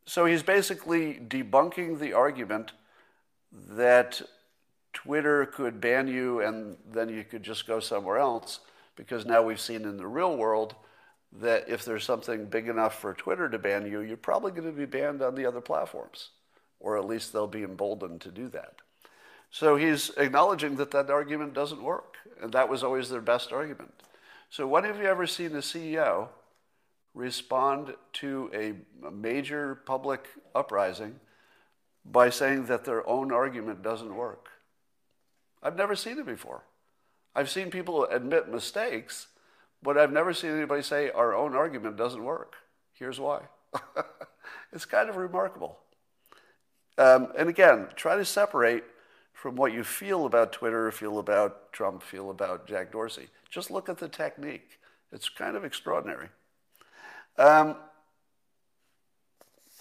so 0.07 0.27
he's 0.27 0.43
basically 0.43 1.15
debunking 1.15 1.99
the 1.99 2.13
argument 2.13 2.73
that 3.53 4.21
Twitter 4.93 5.47
could 5.47 5.81
ban 5.81 6.07
you 6.07 6.41
and 6.41 6.77
then 6.91 7.09
you 7.09 7.25
could 7.25 7.43
just 7.43 7.67
go 7.67 7.81
somewhere 7.81 8.19
else 8.19 8.61
because 8.97 9.27
now 9.27 9.43
we've 9.43 9.61
seen 9.61 9.83
in 9.83 9.97
the 9.97 10.07
real 10.07 10.37
world 10.37 10.75
that 11.41 11.69
if 11.69 11.85
there's 11.85 12.05
something 12.05 12.47
big 12.47 12.69
enough 12.69 13.01
for 13.01 13.13
Twitter 13.13 13.49
to 13.49 13.59
ban 13.59 13.91
you, 13.91 14.01
you're 14.01 14.17
probably 14.17 14.53
going 14.53 14.65
to 14.65 14.73
be 14.73 14.85
banned 14.85 15.21
on 15.21 15.35
the 15.35 15.47
other 15.47 15.61
platforms, 15.61 16.31
or 16.81 16.99
at 16.99 17.07
least 17.07 17.33
they'll 17.33 17.47
be 17.47 17.63
emboldened 17.63 18.21
to 18.23 18.31
do 18.31 18.49
that. 18.49 18.77
So 19.51 19.77
he's 19.77 20.11
acknowledging 20.17 20.77
that 20.77 20.91
that 20.91 21.11
argument 21.11 21.55
doesn't 21.55 21.83
work, 21.83 22.17
and 22.43 22.53
that 22.53 22.69
was 22.69 22.83
always 22.83 23.09
their 23.09 23.21
best 23.21 23.53
argument. 23.53 23.95
So 24.51 24.67
when 24.67 24.85
have 24.85 24.99
you 24.99 25.07
ever 25.07 25.27
seen 25.27 25.55
a 25.55 25.59
CEO 25.59 26.29
respond 27.15 27.95
to 28.15 28.51
a 28.53 29.11
major 29.11 29.77
public 29.77 30.27
uprising 30.55 31.21
by 32.05 32.31
saying 32.31 32.67
that 32.67 32.85
their 32.85 33.09
own 33.09 33.33
argument 33.33 33.83
doesn't 33.83 34.15
work? 34.15 34.49
I've 35.63 35.77
never 35.77 35.97
seen 35.97 36.19
it 36.19 36.27
before. 36.27 36.65
I've 37.35 37.51
seen 37.51 37.71
people 37.71 38.05
admit 38.05 38.49
mistakes, 38.49 39.29
but 39.83 39.97
I've 39.97 40.13
never 40.13 40.33
seen 40.33 40.51
anybody 40.51 40.83
say 40.83 41.11
our 41.11 41.35
own 41.35 41.55
argument 41.55 41.97
doesn't 41.97 42.23
work. 42.23 42.55
Here's 42.93 43.19
why. 43.19 43.43
it's 44.73 44.85
kind 44.85 45.09
of 45.09 45.17
remarkable. 45.17 45.79
Um, 46.97 47.29
and 47.37 47.49
again, 47.49 47.89
try 47.97 48.17
to 48.17 48.25
separate 48.25 48.85
from 49.33 49.57
what 49.57 49.73
you 49.73 49.85
feel 49.85 50.27
about 50.27 50.53
Twitter, 50.53 50.91
feel 50.91 51.19
about 51.19 51.73
Trump, 51.73 52.03
feel 52.03 52.31
about 52.31 52.67
Jack 52.67 52.93
Dorsey. 52.93 53.29
Just 53.51 53.71
look 53.71 53.89
at 53.89 53.99
the 53.99 54.09
technique. 54.09 54.79
It's 55.13 55.29
kind 55.29 55.57
of 55.57 55.65
extraordinary. 55.65 56.29
Um, 57.37 57.77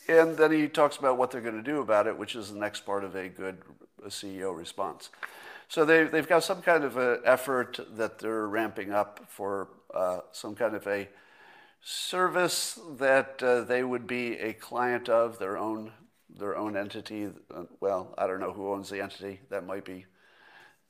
and 0.08 0.36
then 0.36 0.51
he 0.51 0.67
talks 0.67 0.98
about 0.98 1.17
what 1.17 1.32
they're 1.32 1.41
going 1.41 1.55
to 1.55 1.63
do 1.63 1.79
about 1.79 2.08
it, 2.08 2.17
which 2.17 2.36
is 2.36 2.51
the 2.51 2.60
next 2.60 2.82
part 2.82 3.03
of 3.03 3.15
a 3.15 3.29
good 3.29 3.60
CEO 4.08 4.55
response. 4.55 5.10
So 5.70 5.86
they, 5.86 6.03
they've 6.03 6.27
got 6.27 6.43
some 6.43 6.62
kind 6.62 6.84
of 6.84 6.98
an 6.98 7.20
effort 7.25 7.79
that 7.96 8.20
they're 8.20 8.48
ramping 8.48 8.91
up 8.91 9.22
for 9.27 9.70
uh, 9.93 10.20
some 10.32 10.55
kind 10.55 10.75
of 10.75 10.86
a 10.88 11.08
service 11.82 12.79
that 12.98 13.41
uh, 13.41 13.62
they 13.62 13.84
would 13.84 14.08
be 14.08 14.38
a 14.39 14.53
client 14.53 15.10
of 15.10 15.39
their 15.39 15.58
own 15.58 15.91
their 16.38 16.56
own 16.58 16.75
entity. 16.75 17.30
Uh, 17.54 17.63
well, 17.80 18.13
I 18.18 18.28
don't 18.28 18.40
know 18.40 18.54
who 18.54 18.72
owns 18.72 18.90
the 18.90 19.02
entity. 19.02 19.42
That 19.50 19.66
might 19.66 19.86
be, 19.86 20.06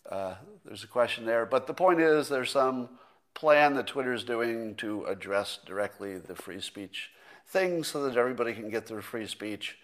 uh, 0.10 0.36
there's 0.66 0.84
a 0.84 0.88
question 0.88 1.26
there. 1.26 1.46
But 1.46 1.68
the 1.68 1.74
point 1.74 2.00
is, 2.00 2.30
there's 2.30 2.52
some 2.52 2.90
plan 3.34 3.74
that 3.76 3.88
Twitter 3.88 4.14
is 4.14 4.24
doing 4.24 4.76
to 4.76 5.06
address 5.06 5.60
directly 5.66 6.18
the 6.18 6.36
free 6.36 6.62
speech 6.62 7.12
thing 7.48 7.84
so 7.84 8.04
that 8.04 8.18
everybody 8.18 8.54
can 8.54 8.70
get 8.70 8.88
their 8.88 9.02
free 9.02 9.28
speech. 9.28 9.78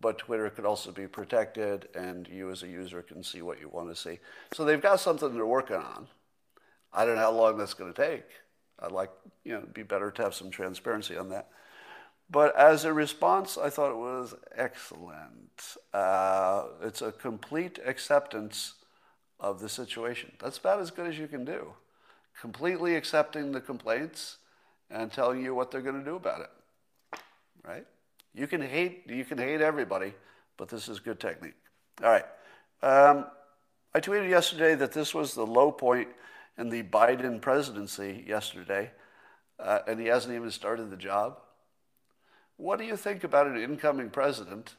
But 0.00 0.18
Twitter 0.18 0.50
could 0.50 0.66
also 0.66 0.92
be 0.92 1.06
protected, 1.06 1.88
and 1.94 2.28
you 2.28 2.50
as 2.50 2.62
a 2.62 2.68
user 2.68 3.02
can 3.02 3.22
see 3.22 3.42
what 3.42 3.60
you 3.60 3.68
want 3.68 3.88
to 3.88 3.96
see. 3.96 4.18
So 4.52 4.64
they've 4.64 4.80
got 4.80 5.00
something 5.00 5.32
they're 5.34 5.46
working 5.46 5.76
on. 5.76 6.08
I 6.92 7.04
don't 7.04 7.16
know 7.16 7.22
how 7.22 7.32
long 7.32 7.58
that's 7.58 7.74
going 7.74 7.92
to 7.92 8.06
take. 8.06 8.24
I'd 8.80 8.92
like, 8.92 9.10
you 9.44 9.52
know, 9.52 9.58
it'd 9.58 9.74
be 9.74 9.82
better 9.82 10.10
to 10.10 10.22
have 10.22 10.34
some 10.34 10.50
transparency 10.50 11.16
on 11.16 11.30
that. 11.30 11.48
But 12.30 12.54
as 12.56 12.84
a 12.84 12.92
response, 12.92 13.56
I 13.56 13.70
thought 13.70 13.90
it 13.90 13.96
was 13.96 14.34
excellent. 14.54 15.76
Uh, 15.94 16.64
it's 16.82 17.00
a 17.00 17.10
complete 17.10 17.78
acceptance 17.84 18.74
of 19.40 19.60
the 19.60 19.68
situation. 19.68 20.32
That's 20.38 20.58
about 20.58 20.80
as 20.80 20.90
good 20.90 21.06
as 21.06 21.18
you 21.18 21.26
can 21.26 21.44
do. 21.44 21.72
Completely 22.38 22.96
accepting 22.96 23.52
the 23.52 23.60
complaints 23.60 24.38
and 24.90 25.10
telling 25.10 25.42
you 25.42 25.54
what 25.54 25.70
they're 25.70 25.80
going 25.80 25.98
to 25.98 26.04
do 26.04 26.16
about 26.16 26.42
it. 26.42 27.20
Right? 27.66 27.86
You 28.34 28.46
can 28.46 28.60
hate 28.60 29.04
you 29.08 29.24
can 29.24 29.38
hate 29.38 29.60
everybody, 29.60 30.14
but 30.56 30.68
this 30.68 30.88
is 30.88 31.00
good 31.00 31.18
technique. 31.18 31.56
All 32.02 32.10
right. 32.10 32.24
Um, 32.82 33.26
I 33.94 34.00
tweeted 34.00 34.28
yesterday 34.28 34.74
that 34.76 34.92
this 34.92 35.14
was 35.14 35.34
the 35.34 35.46
low 35.46 35.72
point 35.72 36.08
in 36.56 36.68
the 36.68 36.82
Biden 36.82 37.40
presidency 37.40 38.24
yesterday, 38.26 38.90
uh, 39.58 39.80
and 39.88 39.98
he 39.98 40.06
hasn't 40.06 40.34
even 40.34 40.50
started 40.50 40.90
the 40.90 40.96
job. 40.96 41.38
What 42.58 42.80
do 42.80 42.84
you 42.84 42.96
think 42.96 43.22
about 43.22 43.46
an 43.46 43.56
incoming 43.56 44.10
president, 44.10 44.74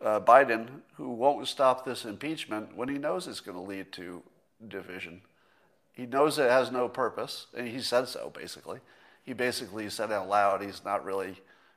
uh, 0.00 0.20
Biden, 0.20 0.68
who 0.94 1.10
won't 1.10 1.46
stop 1.46 1.84
this 1.84 2.04
impeachment 2.04 2.74
when 2.74 2.88
he 2.88 2.98
knows 2.98 3.28
it's 3.28 3.40
going 3.40 3.58
to 3.58 3.62
lead 3.62 3.92
to 3.92 4.22
division? 4.66 5.20
He 5.92 6.06
knows 6.06 6.38
it 6.38 6.50
has 6.50 6.72
no 6.72 6.88
purpose, 6.88 7.46
and 7.56 7.68
he 7.68 7.80
said 7.80 8.08
so, 8.08 8.32
basically. 8.34 8.80
He 9.22 9.34
basically 9.34 9.88
said 9.90 10.10
out 10.10 10.28
loud 10.28 10.62
he's 10.62 10.82
not 10.82 11.04
really 11.04 11.36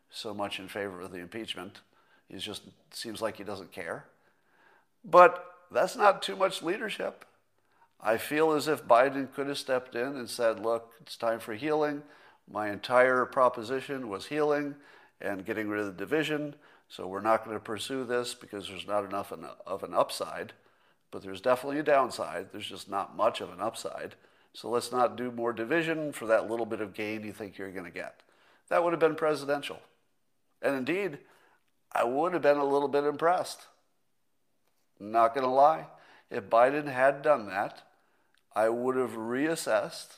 so 0.10 0.34
much 0.34 0.60
in 0.60 0.70
favor 0.70 1.02
of 1.02 1.12
the 1.12 1.20
impeachment. 1.20 1.82
He 2.30 2.38
just 2.38 2.64
seems 2.92 3.22
like 3.22 3.36
he 3.36 3.44
doesn't 3.44 3.74
care. 3.74 4.06
But 5.04 5.44
that's 5.72 5.98
not 5.98 6.22
too 6.22 6.38
much 6.38 6.64
leadership. 6.64 7.26
I 8.02 8.16
feel 8.18 8.54
as 8.54 8.70
if 8.70 8.88
Biden 8.88 9.34
could 9.34 9.48
have 9.48 9.58
stepped 9.58 9.94
in 9.94 10.16
and 10.16 10.30
said, 10.30 10.62
look, 10.62 10.94
it's 11.02 11.18
time 11.18 11.40
for 11.42 11.54
healing. 11.54 12.04
My 12.52 12.70
entire 12.70 13.26
proposition 13.26 14.10
was 14.10 14.26
healing 14.26 14.76
and 15.22 15.46
getting 15.46 15.70
rid 15.70 15.82
of 15.82 15.86
the 15.86 15.92
division. 15.94 16.56
So 16.88 17.08
we're 17.08 17.22
not 17.22 17.46
going 17.46 17.56
to 17.56 17.64
pursue 17.64 18.04
this 18.04 18.34
because 18.34 18.68
there's 18.68 18.88
not 18.88 19.06
enough 19.06 19.32
of 19.68 19.84
an 19.84 19.94
upside. 19.94 20.54
But 21.12 21.22
there's 21.22 21.42
definitely 21.42 21.80
a 21.80 21.84
downside. 21.84 22.48
There's 22.52 22.68
just 22.68 22.90
not 22.90 23.16
much 23.16 23.42
of 23.42 23.52
an 23.52 23.62
upside. 23.62 24.16
So 24.54 24.70
let's 24.70 24.92
not 24.92 25.16
do 25.16 25.32
more 25.32 25.54
division 25.54 26.12
for 26.12 26.26
that 26.28 26.50
little 26.50 26.66
bit 26.66 26.82
of 26.82 26.94
gain 26.94 27.24
you 27.24 27.32
think 27.32 27.58
you're 27.58 27.72
going 27.72 27.86
to 27.86 27.92
get. 27.92 28.22
That 28.70 28.84
would 28.84 28.94
have 28.94 29.00
been 29.00 29.16
presidential. 29.16 29.80
And 30.62 30.76
indeed, 30.76 31.20
I 31.92 32.04
would 32.04 32.34
have 32.34 32.42
been 32.42 32.58
a 32.58 32.66
little 32.66 32.88
bit 32.88 33.04
impressed. 33.04 33.68
Not 35.00 35.34
going 35.34 35.46
to 35.46 35.52
lie. 35.52 35.88
if 36.30 36.50
Biden 36.50 36.92
had 36.92 37.22
done 37.22 37.48
that, 37.48 37.84
I 38.56 38.70
would 38.70 38.96
have 38.96 39.12
reassessed 39.12 40.18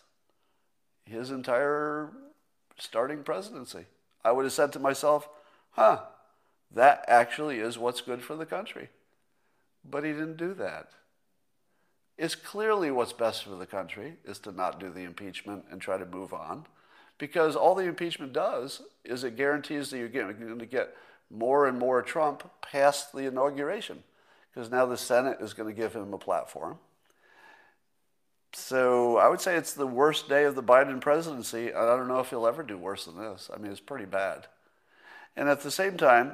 his 1.12 1.30
entire 1.30 2.12
starting 2.78 3.24
presidency. 3.24 3.86
I 4.24 4.32
would 4.32 4.46
have 4.46 4.54
said 4.54 4.74
to 4.74 4.80
myself, 4.80 5.30
huh, 5.72 6.02
that 6.74 7.06
actually 7.08 7.60
is 7.60 7.78
what's 7.78 8.02
good 8.02 8.24
for 8.24 8.36
the 8.36 8.46
country. 8.46 8.90
But 9.88 10.04
he 10.04 10.12
didn't 10.12 10.38
do 10.38 10.54
that. 10.56 10.90
It's 12.18 12.36
clearly 12.36 12.92
what's 12.92 13.14
best 13.14 13.44
for 13.44 13.56
the 13.56 13.66
country 13.66 14.18
is 14.26 14.40
to 14.40 14.52
not 14.52 14.80
do 14.80 14.90
the 14.90 15.04
impeachment 15.04 15.66
and 15.72 15.82
try 15.82 15.98
to 15.98 16.06
move 16.06 16.34
on. 16.34 16.66
Because 17.18 17.56
all 17.56 17.76
the 17.76 17.86
impeachment 17.86 18.34
does 18.34 18.82
is 19.04 19.24
it 19.24 19.38
guarantees 19.38 19.90
that 19.90 19.98
you're 19.98 20.08
going 20.08 20.60
to 20.60 20.66
get 20.66 20.96
more 21.30 21.68
and 21.68 21.80
more 21.80 22.02
Trump 22.02 22.50
past 22.62 23.12
the 23.12 23.26
inauguration. 23.26 24.04
Because 24.54 24.70
now 24.70 24.86
the 24.86 24.98
Senate 24.98 25.38
is 25.40 25.54
going 25.54 25.70
to 25.70 25.80
give 25.80 25.94
him 25.94 26.14
a 26.14 26.18
platform. 26.18 26.78
So 28.54 29.18
I 29.18 29.30
would 29.30 29.42
say 29.42 29.56
it's 29.56 29.74
the 29.74 29.88
worst 29.88 30.28
day 30.28 30.44
of 30.44 30.56
the 30.56 30.64
Biden 30.64 31.00
presidency. 31.00 31.74
I 31.74 31.96
don't 31.96 32.08
know 32.08 32.20
if 32.20 32.30
he'll 32.30 32.48
ever 32.48 32.64
do 32.64 32.78
worse 32.78 33.06
than 33.06 33.18
this. 33.18 33.50
I 33.54 33.58
mean, 33.58 33.72
it's 33.72 33.80
pretty 33.80 34.06
bad. 34.06 34.48
And 35.36 35.48
at 35.48 35.62
the 35.62 35.72
same 35.72 35.98
time, 35.98 36.34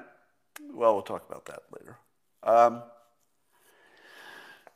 well, 0.74 0.94
we'll 0.94 1.04
talk 1.04 1.28
about 1.30 1.46
that 1.46 1.64
later. 1.72 1.98
Um, 2.44 2.82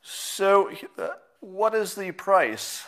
so, 0.04 0.72
uh, 0.98 1.10
what 1.40 1.74
is 1.74 1.96
the 1.96 2.12
price 2.12 2.86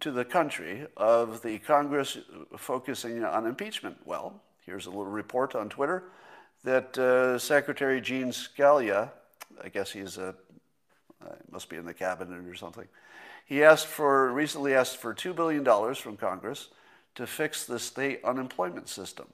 to 0.00 0.10
the 0.10 0.24
country 0.24 0.86
of 0.96 1.42
the 1.42 1.58
Congress 1.58 2.18
focusing 2.56 3.24
on 3.24 3.46
impeachment? 3.46 3.96
Well, 4.04 4.42
here's 4.64 4.86
a 4.86 4.90
little 4.90 5.06
report 5.06 5.54
on 5.54 5.68
Twitter 5.68 6.04
that 6.64 6.96
uh, 6.98 7.38
Secretary 7.38 8.00
Gene 8.00 8.30
Scalia, 8.30 9.10
I 9.62 9.68
guess 9.68 9.92
he's 9.92 10.16
a, 10.16 10.34
uh, 11.24 11.34
must 11.50 11.68
be 11.68 11.76
in 11.76 11.84
the 11.84 11.94
cabinet 11.94 12.46
or 12.46 12.54
something, 12.54 12.88
he 13.44 13.62
asked 13.62 13.86
for, 13.86 14.32
recently 14.32 14.74
asked 14.74 14.96
for 14.96 15.14
$2 15.14 15.34
billion 15.34 15.64
from 15.94 16.16
Congress 16.16 16.68
to 17.14 17.26
fix 17.26 17.64
the 17.64 17.78
state 17.78 18.20
unemployment 18.24 18.88
system. 18.88 19.26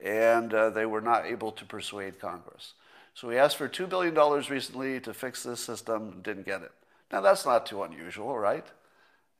And 0.00 0.52
uh, 0.52 0.70
they 0.70 0.86
were 0.86 1.00
not 1.00 1.26
able 1.26 1.52
to 1.52 1.64
persuade 1.64 2.18
Congress. 2.18 2.74
So 3.14 3.30
he 3.30 3.38
asked 3.38 3.56
for 3.56 3.68
$2 3.68 3.88
billion 3.88 4.14
recently 4.50 5.00
to 5.00 5.14
fix 5.14 5.42
this 5.42 5.60
system, 5.60 6.20
didn't 6.22 6.46
get 6.46 6.62
it. 6.62 6.72
Now, 7.12 7.20
that's 7.20 7.46
not 7.46 7.66
too 7.66 7.82
unusual, 7.82 8.38
right? 8.38 8.66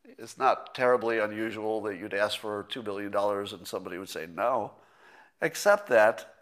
It's 0.04 0.38
not 0.38 0.74
terribly 0.74 1.18
unusual 1.18 1.82
that 1.82 1.96
you'd 1.96 2.14
ask 2.14 2.38
for 2.38 2.64
$2 2.70 2.84
billion 2.84 3.14
and 3.14 3.66
somebody 3.66 3.98
would 3.98 4.08
say 4.08 4.26
no, 4.32 4.72
except 5.42 5.88
that 5.88 6.34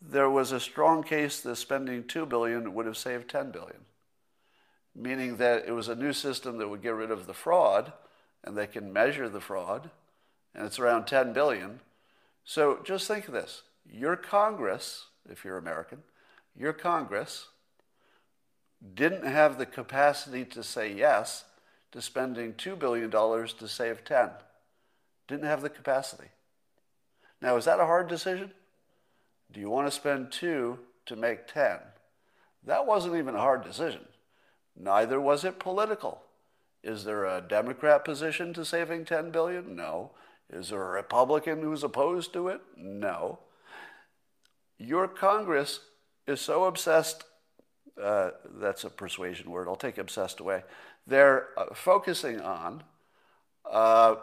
there 0.00 0.30
was 0.30 0.52
a 0.52 0.60
strong 0.60 1.02
case 1.02 1.40
that 1.40 1.56
spending 1.56 2.04
2 2.04 2.24
billion 2.26 2.72
would 2.72 2.86
have 2.86 2.96
saved 2.96 3.30
$10 3.30 3.52
billion 3.52 3.80
meaning 5.00 5.36
that 5.36 5.64
it 5.66 5.72
was 5.72 5.88
a 5.88 5.94
new 5.94 6.12
system 6.12 6.58
that 6.58 6.68
would 6.68 6.82
get 6.82 6.94
rid 6.94 7.10
of 7.10 7.26
the 7.26 7.34
fraud, 7.34 7.92
and 8.44 8.56
they 8.56 8.66
can 8.66 8.92
measure 8.92 9.28
the 9.28 9.40
fraud, 9.40 9.90
and 10.54 10.66
it's 10.66 10.78
around 10.78 11.06
10 11.06 11.32
billion. 11.32 11.80
So 12.44 12.80
just 12.84 13.08
think 13.08 13.26
of 13.28 13.34
this 13.34 13.62
your 13.90 14.16
Congress, 14.16 15.06
if 15.28 15.44
you're 15.44 15.58
American, 15.58 16.02
your 16.56 16.72
Congress 16.72 17.48
didn't 18.94 19.26
have 19.26 19.58
the 19.58 19.66
capacity 19.66 20.44
to 20.44 20.62
say 20.62 20.92
yes 20.92 21.44
to 21.92 22.00
spending 22.00 22.54
$2 22.54 22.78
billion 22.78 23.10
to 23.10 23.68
save 23.68 24.04
10. 24.04 24.30
Didn't 25.28 25.46
have 25.46 25.62
the 25.62 25.70
capacity. 25.70 26.28
Now, 27.42 27.56
is 27.56 27.64
that 27.64 27.80
a 27.80 27.86
hard 27.86 28.08
decision? 28.08 28.52
Do 29.52 29.60
you 29.60 29.70
want 29.70 29.86
to 29.86 29.90
spend 29.90 30.30
two 30.30 30.78
to 31.06 31.16
make 31.16 31.46
10? 31.46 31.78
That 32.64 32.86
wasn't 32.86 33.16
even 33.16 33.34
a 33.34 33.40
hard 33.40 33.64
decision. 33.64 34.02
Neither 34.76 35.20
was 35.20 35.44
it 35.44 35.58
political. 35.58 36.22
Is 36.82 37.04
there 37.04 37.24
a 37.24 37.42
Democrat 37.46 38.04
position 38.04 38.54
to 38.54 38.64
saving 38.64 39.04
10 39.04 39.30
billion? 39.30 39.76
No. 39.76 40.12
Is 40.50 40.70
there 40.70 40.82
a 40.82 40.90
Republican 40.90 41.62
who's 41.62 41.84
opposed 41.84 42.32
to 42.32 42.48
it? 42.48 42.60
No. 42.76 43.40
Your 44.78 45.06
Congress 45.06 45.80
is 46.26 46.40
so 46.40 46.64
obsessed, 46.64 47.24
uh, 48.02 48.30
that's 48.58 48.84
a 48.84 48.90
persuasion 48.90 49.50
word, 49.50 49.68
I'll 49.68 49.76
take 49.76 49.98
obsessed 49.98 50.40
away. 50.40 50.62
They're 51.06 51.48
uh, 51.56 51.74
focusing 51.74 52.40
on 52.40 52.82
uh, 53.70 54.16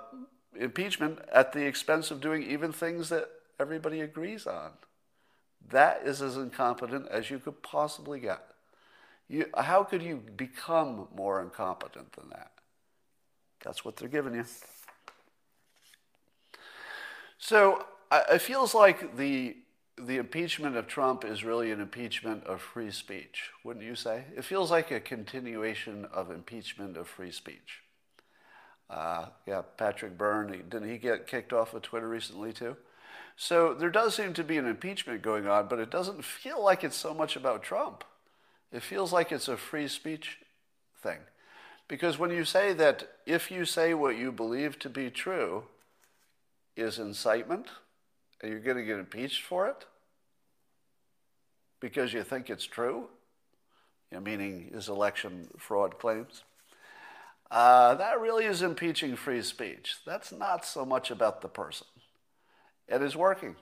impeachment 0.60 1.20
at 1.32 1.54
the 1.54 1.66
expense 1.66 2.12
of 2.12 2.22
doing 2.22 2.44
even 2.44 2.72
things 2.72 3.10
that 3.10 3.30
everybody 3.60 4.02
agrees 4.02 4.48
on. 4.48 4.72
That 5.70 6.02
is 6.06 6.22
as 6.22 6.38
incompetent 6.38 7.08
as 7.10 7.30
you 7.30 7.40
could 7.40 7.62
possibly 7.62 8.20
get. 8.20 8.47
You, 9.30 9.46
how 9.56 9.84
could 9.84 10.02
you 10.02 10.24
become 10.36 11.08
more 11.16 11.42
incompetent 11.42 12.14
than 12.14 12.30
that? 12.30 12.52
That's 13.64 13.84
what 13.84 13.98
they're 13.98 14.08
giving 14.08 14.36
you. 14.36 14.46
So 17.38 17.86
it 18.12 18.40
feels 18.40 18.74
like 18.74 19.18
the 19.18 19.58
the 20.00 20.18
impeachment 20.18 20.76
of 20.76 20.86
Trump 20.86 21.26
is 21.26 21.44
really 21.44 21.72
an 21.72 21.82
impeachment 21.82 22.44
of 22.44 22.62
free 22.62 22.92
speech, 22.92 23.50
wouldn't 23.64 23.84
you 23.84 23.96
say? 23.96 24.26
It 24.36 24.46
feels 24.46 24.70
like 24.70 24.92
a 24.92 25.00
continuation 25.00 26.06
of 26.14 26.30
impeachment 26.30 26.98
of 26.98 27.08
free 27.08 27.32
speech. 27.32 27.82
Uh, 28.90 29.26
yeah, 29.48 29.64
Patrick 29.78 30.16
Byrne, 30.16 30.52
didn't 30.70 30.90
he 30.90 31.00
get 31.00 31.26
kicked 31.26 31.52
off 31.52 31.74
of 31.74 31.82
Twitter 31.82 32.08
recently 32.08 32.54
too? 32.54 32.78
So 33.36 33.74
there 33.74 33.90
does 33.90 34.16
seem 34.16 34.34
to 34.36 34.44
be 34.44 34.58
an 34.58 34.68
impeachment 34.68 35.22
going 35.22 35.48
on, 35.48 35.68
but 35.68 35.80
it 35.80 35.90
doesn't 35.90 36.24
feel 36.24 36.64
like 36.64 36.84
it's 36.84 36.96
so 36.96 37.14
much 37.14 37.36
about 37.36 37.64
Trump. 37.64 38.04
It 38.72 38.84
feels 38.84 39.14
like 39.14 39.32
it's 39.32 39.48
a 39.48 39.58
free 39.58 39.88
speech 39.88 40.38
thing. 41.02 41.20
Because 41.88 42.20
when 42.20 42.32
you 42.32 42.44
say 42.44 42.74
that 42.74 43.08
if 43.26 43.50
you 43.50 43.64
say 43.64 43.94
what 43.94 44.18
you 44.18 44.32
believe 44.32 44.78
to 44.80 44.90
be 44.90 45.10
true 45.10 45.64
is 46.76 47.00
incitement, 47.00 47.68
and 48.42 48.52
you're 48.52 48.60
going 48.60 48.78
to 48.78 48.84
get 48.84 49.00
impeached 49.00 49.42
for 49.42 49.68
it 49.68 49.86
because 51.80 52.14
you 52.14 52.24
think 52.24 52.50
it's 52.50 52.66
true, 52.66 53.08
you 54.12 54.18
know, 54.18 54.22
meaning 54.22 54.70
is 54.74 54.90
election 54.90 55.48
fraud 55.58 55.98
claims, 55.98 56.44
uh, 57.50 57.96
that 57.96 58.20
really 58.20 58.46
is 58.46 58.62
impeaching 58.62 59.16
free 59.16 59.42
speech. 59.42 59.96
That's 60.06 60.32
not 60.32 60.66
so 60.66 60.86
much 60.86 61.10
about 61.12 61.42
the 61.42 61.48
person. 61.48 61.88
It 62.88 63.02
is 63.02 63.16
working. 63.16 63.56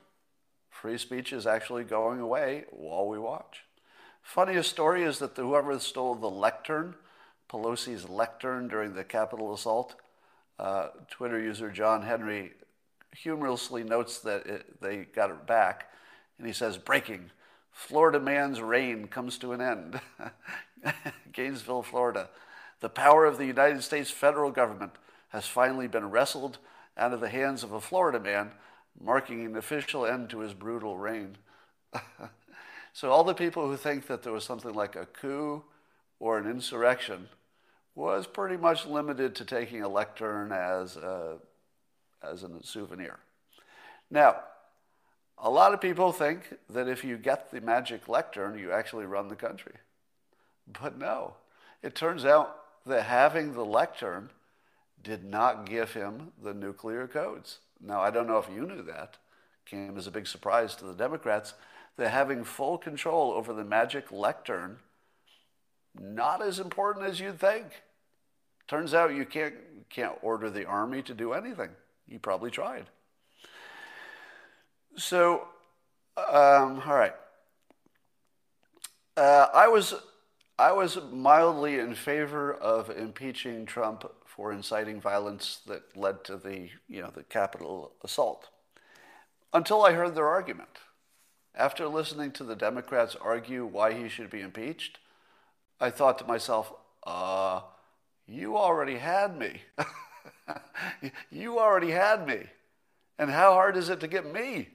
Free 0.70 0.98
speech 0.98 1.32
is 1.32 1.46
actually 1.46 1.84
going 1.84 2.20
away 2.20 2.66
while 2.72 3.08
we 3.08 3.20
watch. 3.20 3.62
Funniest 4.26 4.72
story 4.72 5.04
is 5.04 5.20
that 5.20 5.38
whoever 5.38 5.80
stole 5.80 6.16
the 6.16 6.30
lectern, 6.30 6.96
Pelosi's 7.48 8.10
lectern 8.10 8.68
during 8.68 8.94
the 8.94 9.04
Capitol 9.04 9.54
assault, 9.54 9.96
uh, 10.58 10.88
Twitter 11.10 11.40
user 11.40 11.70
John 11.70 12.02
Henry 12.02 12.54
humorously 13.16 13.84
notes 13.84 14.20
that 14.20 14.46
it, 14.48 14.82
they 14.82 15.06
got 15.06 15.30
it 15.30 15.46
back, 15.46 15.92
and 16.38 16.48
he 16.48 16.54
says, 16.54 16.78
"Breaking: 16.78 17.30
Florida 17.72 18.20
man's 18.20 18.60
reign 18.60 19.08
comes 19.08 19.38
to 19.38 19.54
an 19.54 19.62
end." 19.62 20.02
Gainesville, 21.32 21.84
Florida. 21.84 22.30
The 22.82 22.90
power 22.90 23.26
of 23.26 23.38
the 23.38 23.46
United 23.46 23.84
States 23.84 24.10
federal 24.10 24.50
government 24.50 24.94
has 25.30 25.46
finally 25.46 25.88
been 25.88 26.10
wrestled 26.10 26.58
out 26.98 27.14
of 27.14 27.22
the 27.22 27.30
hands 27.30 27.64
of 27.64 27.72
a 27.72 27.80
Florida 27.80 28.20
man, 28.20 28.52
marking 29.00 29.46
an 29.46 29.56
official 29.56 30.04
end 30.04 30.32
to 30.32 30.40
his 30.40 30.56
brutal 30.56 30.98
reign. 30.98 31.38
So 32.96 33.12
all 33.12 33.26
the 33.26 33.34
people 33.34 33.68
who 33.68 33.76
think 33.76 34.08
that 34.08 34.24
there 34.24 34.32
was 34.32 34.46
something 34.46 34.74
like 34.74 34.96
a 34.96 35.06
coup 35.06 35.62
or 36.18 36.38
an 36.38 36.50
insurrection 36.50 37.28
was 37.94 38.26
pretty 38.26 38.56
much 38.56 38.86
limited 38.86 39.36
to 39.36 39.44
taking 39.44 39.84
a 39.84 39.90
lectern 39.90 40.54
as 40.54 40.96
a, 40.96 41.36
as 42.24 42.44
a 42.44 42.50
souvenir. 42.62 43.20
Now, 44.10 44.38
a 45.38 45.50
lot 45.50 45.74
of 45.74 45.82
people 45.82 46.14
think 46.14 46.56
that 46.70 46.88
if 46.88 47.04
you 47.04 47.18
get 47.18 47.52
the 47.52 47.60
magic 47.60 48.08
lectern, 48.08 48.58
you 48.58 48.72
actually 48.72 49.06
run 49.06 49.28
the 49.28 49.36
country. 49.36 49.76
But 50.82 50.98
no, 50.98 51.34
it 51.84 51.96
turns 51.96 52.24
out 52.24 52.56
that 52.86 53.04
having 53.04 53.52
the 53.52 53.66
lectern 53.66 54.30
did 55.04 55.26
not 55.26 55.70
give 55.70 55.92
him 55.92 56.32
the 56.42 56.54
nuclear 56.54 57.08
codes. 57.08 57.60
Now, 57.82 58.00
I 58.00 58.10
don't 58.10 58.28
know 58.28 58.38
if 58.38 58.48
you 58.50 58.66
knew 58.66 58.84
that. 58.84 59.18
Came 59.66 59.98
as 59.98 60.08
a 60.08 60.12
big 60.12 60.28
surprise 60.28 60.76
to 60.76 60.86
the 60.86 60.94
Democrats 60.94 61.56
that 61.98 62.10
having 62.12 62.44
full 62.44 62.78
control 62.78 63.32
over 63.32 63.54
the 63.54 63.64
magic 63.64 64.12
lectern 64.12 64.80
not 66.00 66.42
as 66.42 66.60
important 66.60 67.06
as 67.06 67.20
you'd 67.20 67.40
think. 67.40 67.66
Turns 68.68 68.94
out 68.94 69.14
you 69.14 69.26
can't 69.26 69.56
can't 69.90 70.18
order 70.22 70.50
the 70.50 70.66
army 70.66 71.02
to 71.04 71.14
do 71.14 71.34
anything. 71.34 71.70
You 72.08 72.20
probably 72.20 72.52
tried. 72.52 72.86
So, 74.98 75.48
um, 76.18 76.82
all 76.86 76.96
right. 76.96 77.14
Uh, 79.16 79.48
I 79.54 79.68
was 79.68 79.94
I 80.58 80.72
was 80.72 80.98
mildly 81.12 81.80
in 81.80 81.96
favor 81.96 82.54
of 82.54 82.90
impeaching 82.90 83.66
Trump 83.66 84.10
for 84.26 84.52
inciting 84.52 85.00
violence 85.00 85.60
that 85.68 85.96
led 85.96 86.24
to 86.26 86.38
the 86.38 86.70
you 86.88 87.02
know 87.02 87.12
the 87.14 87.24
Capitol 87.24 87.94
assault 88.04 88.50
until 89.54 89.84
I 89.84 89.94
heard 89.94 90.16
their 90.16 90.28
argument. 90.28 90.80
After 91.56 91.88
listening 91.88 92.32
to 92.32 92.44
the 92.44 92.56
Democrats 92.56 93.16
argue 93.20 93.66
why 93.66 93.94
he 93.94 94.10
should 94.10 94.30
be 94.30 94.42
impeached, 94.42 95.00
I 95.80 95.90
thought 95.90 96.20
to 96.20 96.26
myself, 96.26 96.74
uh, 97.06 97.62
you 98.28 98.58
already 98.58 98.98
had 98.98 99.38
me. 99.38 99.62
you 101.32 101.60
already 101.60 101.92
had 101.92 102.28
me. 102.28 102.44
And 103.18 103.30
how 103.30 103.54
hard 103.54 103.78
is 103.78 103.88
it 103.88 104.02
to 104.02 104.08
get 104.08 104.32
me? 104.32 104.70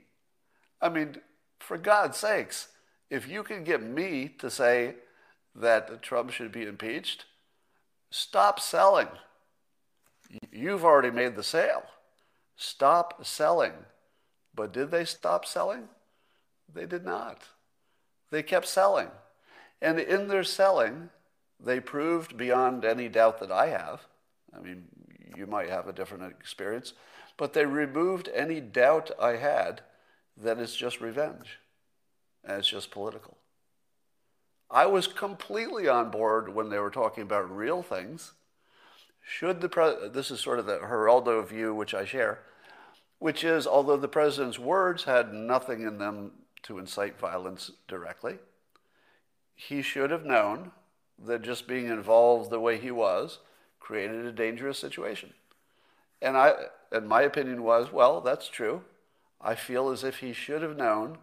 I 0.81 0.88
mean, 0.88 1.16
for 1.59 1.77
God's 1.77 2.16
sakes, 2.16 2.69
if 3.11 3.29
you 3.29 3.43
can 3.43 3.64
get 3.64 3.83
me 3.83 4.35
to 4.38 4.51
say 4.51 4.95
that 5.55 6.01
Trump 6.01 6.31
should 6.31 6.53
be 6.53 6.62
impeached, 6.62 7.27
stop 8.11 8.59
selling. 8.59 9.09
You've 10.51 10.85
already 10.85 11.11
made 11.11 11.37
the 11.37 11.43
sale. 11.43 11.83
Stop 12.57 13.27
selling. 13.27 13.73
But 14.55 14.73
did 14.73 14.90
they 14.90 15.05
stop 15.05 15.45
selling? 15.45 15.88
They 16.72 16.87
did 16.87 17.04
not. 17.04 17.42
They 18.30 18.42
kept 18.42 18.66
selling. 18.66 19.09
And 19.83 19.98
in 19.98 20.28
their 20.28 20.44
selling, 20.44 21.11
they 21.59 21.80
proved 21.80 22.37
beyond 22.37 22.85
any 22.85 23.09
doubt 23.09 23.40
that 23.40 23.50
I 23.50 23.68
have. 23.68 24.06
I 24.56 24.61
mean, 24.61 24.85
you 25.37 25.46
might 25.46 25.68
have 25.68 25.88
a 25.88 25.92
different 25.92 26.24
experience, 26.24 26.92
but 27.37 27.52
they 27.52 27.66
removed 27.66 28.28
any 28.35 28.61
doubt 28.61 29.11
I 29.20 29.37
had 29.37 29.83
that 30.37 30.59
it's 30.59 30.76
just 30.76 31.00
revenge 31.00 31.59
and 32.44 32.59
it's 32.59 32.68
just 32.68 32.90
political. 32.90 33.37
I 34.70 34.87
was 34.87 35.06
completely 35.06 35.88
on 35.88 36.11
board 36.11 36.54
when 36.54 36.68
they 36.68 36.78
were 36.78 36.90
talking 36.90 37.22
about 37.22 37.54
real 37.54 37.83
things. 37.83 38.33
Should 39.22 39.61
the 39.61 39.68
pre- 39.68 40.09
this 40.09 40.30
is 40.30 40.40
sort 40.40 40.59
of 40.59 40.66
the 40.66 40.78
Geraldo 40.78 41.46
view, 41.46 41.74
which 41.74 41.92
I 41.92 42.04
share, 42.04 42.40
which 43.18 43.44
is 43.44 43.66
although 43.66 43.96
the 43.96 44.09
president's 44.09 44.59
words 44.59 45.04
had 45.04 45.33
nothing 45.33 45.83
in 45.83 45.98
them 45.98 46.33
to 46.62 46.79
incite 46.79 47.18
violence 47.18 47.70
directly, 47.88 48.38
he 49.55 49.83
should 49.83 50.11
have 50.11 50.25
known 50.25 50.73
that 51.18 51.42
just 51.42 51.66
being 51.66 51.87
involved 51.87 52.51
the 52.51 52.61
way 52.61 52.79
he 52.79 52.90
was 52.90 53.38
created 53.79 54.25
a 54.25 54.33
dangerous 54.33 54.79
situation. 54.79 55.33
And 56.23 56.37
I 56.37 56.55
and 56.92 57.09
my 57.09 57.23
opinion 57.23 57.62
was, 57.62 57.92
well, 57.92 58.20
that's 58.20 58.49
true. 58.49 58.83
I 59.40 59.55
feel 59.55 59.90
as 59.90 60.05
if 60.05 60.18
he 60.18 60.33
should 60.33 60.62
have 60.62 60.77
known 60.77 61.18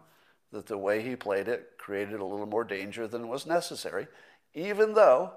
that 0.50 0.66
the 0.66 0.78
way 0.78 1.02
he 1.02 1.14
played 1.14 1.46
it 1.46 1.72
created 1.78 2.20
a 2.20 2.24
little 2.24 2.46
more 2.46 2.64
danger 2.64 3.06
than 3.06 3.28
was 3.28 3.46
necessary, 3.46 4.08
even 4.54 4.94
though 4.94 5.32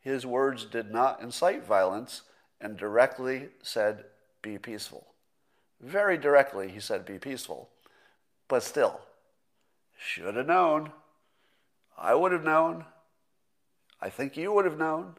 his 0.00 0.26
words 0.26 0.64
did 0.64 0.90
not 0.92 1.22
incite 1.22 1.64
violence 1.64 2.22
and 2.60 2.76
directly 2.76 3.48
said, 3.62 4.04
be 4.42 4.58
peaceful. 4.58 5.06
Very 5.80 6.18
directly, 6.18 6.68
he 6.68 6.80
said, 6.80 7.04
be 7.04 7.18
peaceful. 7.18 7.70
But 8.48 8.62
still, 8.62 9.00
should 10.02 10.36
have 10.36 10.46
known. 10.46 10.92
I 11.96 12.14
would 12.14 12.32
have 12.32 12.44
known. 12.44 12.84
I 14.00 14.10
think 14.10 14.36
you 14.36 14.52
would 14.52 14.64
have 14.64 14.78
known. 14.78 15.14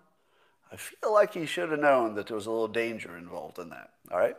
I 0.72 0.76
feel 0.76 1.14
like 1.14 1.34
he 1.34 1.46
should 1.46 1.72
have 1.72 1.80
known 1.80 2.16
that 2.16 2.28
there 2.28 2.36
was 2.36 2.48
a 2.48 2.52
little 2.52 2.68
danger 2.68 3.16
involved 3.18 3.60
in 3.60 3.70
that. 3.70 3.92
All 4.12 4.18
right? 4.18 4.36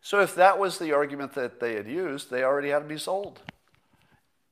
So 0.00 0.20
if 0.20 0.34
that 0.34 0.58
was 0.58 0.78
the 0.78 0.92
argument 0.92 1.34
that 1.34 1.60
they 1.60 1.74
had 1.74 1.86
used, 1.86 2.30
they 2.30 2.42
already 2.42 2.70
had 2.70 2.80
to 2.80 2.84
be 2.88 2.98
sold. 2.98 3.40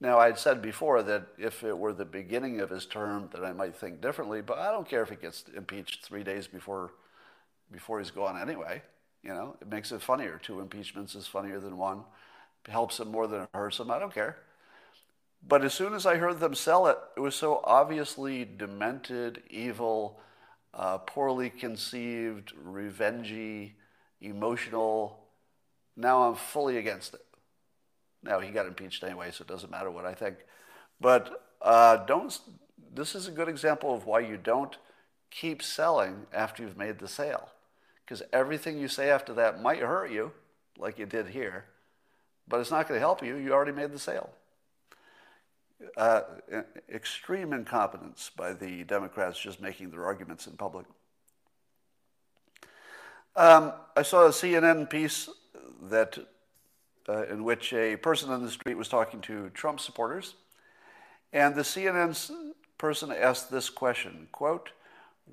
Now, 0.00 0.18
I'd 0.18 0.38
said 0.38 0.60
before 0.60 1.02
that 1.02 1.28
if 1.38 1.64
it 1.64 1.78
were 1.78 1.92
the 1.92 2.04
beginning 2.04 2.60
of 2.60 2.70
his 2.70 2.84
term, 2.84 3.30
that 3.32 3.44
I 3.44 3.52
might 3.52 3.74
think 3.74 4.00
differently, 4.00 4.42
but 4.42 4.58
I 4.58 4.70
don't 4.70 4.88
care 4.88 5.02
if 5.02 5.08
he 5.08 5.16
gets 5.16 5.44
impeached 5.56 6.04
three 6.04 6.22
days 6.22 6.46
before, 6.46 6.92
before 7.72 8.00
he's 8.00 8.10
gone 8.10 8.40
anyway. 8.40 8.82
You 9.22 9.30
know, 9.30 9.56
it 9.60 9.68
makes 9.68 9.92
it 9.92 10.02
funnier. 10.02 10.38
Two 10.42 10.60
impeachments 10.60 11.14
is 11.14 11.26
funnier 11.26 11.58
than 11.58 11.78
one. 11.78 12.02
It 12.66 12.70
helps 12.70 13.00
him 13.00 13.10
more 13.10 13.26
than 13.26 13.42
it 13.42 13.48
hurts 13.54 13.80
him. 13.80 13.90
I 13.90 13.98
don't 13.98 14.12
care. 14.12 14.36
But 15.46 15.64
as 15.64 15.74
soon 15.74 15.92
as 15.94 16.06
I 16.06 16.16
heard 16.16 16.40
them 16.40 16.54
sell 16.54 16.86
it, 16.86 16.96
it 17.16 17.20
was 17.20 17.34
so 17.34 17.60
obviously 17.64 18.44
demented, 18.44 19.42
evil, 19.50 20.18
uh, 20.72 20.98
poorly 20.98 21.50
conceived, 21.50 22.52
revengey, 22.56 23.72
emotional. 24.20 25.18
Now 25.96 26.22
I'm 26.24 26.34
fully 26.34 26.78
against 26.78 27.14
it. 27.14 27.20
Now 28.22 28.40
he 28.40 28.50
got 28.50 28.66
impeached 28.66 29.04
anyway, 29.04 29.30
so 29.30 29.42
it 29.42 29.48
doesn't 29.48 29.70
matter 29.70 29.90
what 29.90 30.06
I 30.06 30.14
think. 30.14 30.36
But 30.98 31.42
uh, 31.60 31.96
don't. 31.96 32.36
This 32.94 33.14
is 33.14 33.28
a 33.28 33.32
good 33.32 33.48
example 33.48 33.94
of 33.94 34.06
why 34.06 34.20
you 34.20 34.38
don't 34.38 34.78
keep 35.30 35.62
selling 35.62 36.26
after 36.32 36.62
you've 36.62 36.78
made 36.78 37.00
the 37.00 37.08
sale, 37.08 37.50
because 38.04 38.22
everything 38.32 38.78
you 38.78 38.88
say 38.88 39.10
after 39.10 39.34
that 39.34 39.60
might 39.60 39.80
hurt 39.80 40.10
you, 40.10 40.32
like 40.78 40.98
you 40.98 41.04
did 41.04 41.28
here, 41.28 41.66
but 42.48 42.60
it's 42.60 42.70
not 42.70 42.88
going 42.88 42.96
to 42.96 43.06
help 43.06 43.22
you. 43.22 43.36
You 43.36 43.52
already 43.52 43.72
made 43.72 43.92
the 43.92 43.98
sale 43.98 44.30
uh, 45.96 46.20
extreme 46.92 47.52
incompetence 47.52 48.30
by 48.36 48.52
the 48.52 48.84
Democrats 48.84 49.38
just 49.38 49.60
making 49.60 49.90
their 49.90 50.04
arguments 50.04 50.46
in 50.46 50.56
public. 50.56 50.86
Um, 53.36 53.72
I 53.96 54.02
saw 54.02 54.26
a 54.26 54.30
CNN 54.30 54.88
piece 54.88 55.28
that 55.82 56.18
uh, 57.08 57.26
in 57.26 57.44
which 57.44 57.72
a 57.72 57.96
person 57.96 58.30
on 58.30 58.42
the 58.42 58.50
street 58.50 58.76
was 58.76 58.88
talking 58.88 59.20
to 59.22 59.50
Trump 59.50 59.80
supporters, 59.80 60.34
and 61.32 61.54
the 61.54 61.62
CNN 61.62 62.52
person 62.78 63.10
asked 63.10 63.50
this 63.50 63.68
question: 63.70 64.28
"Quote, 64.30 64.70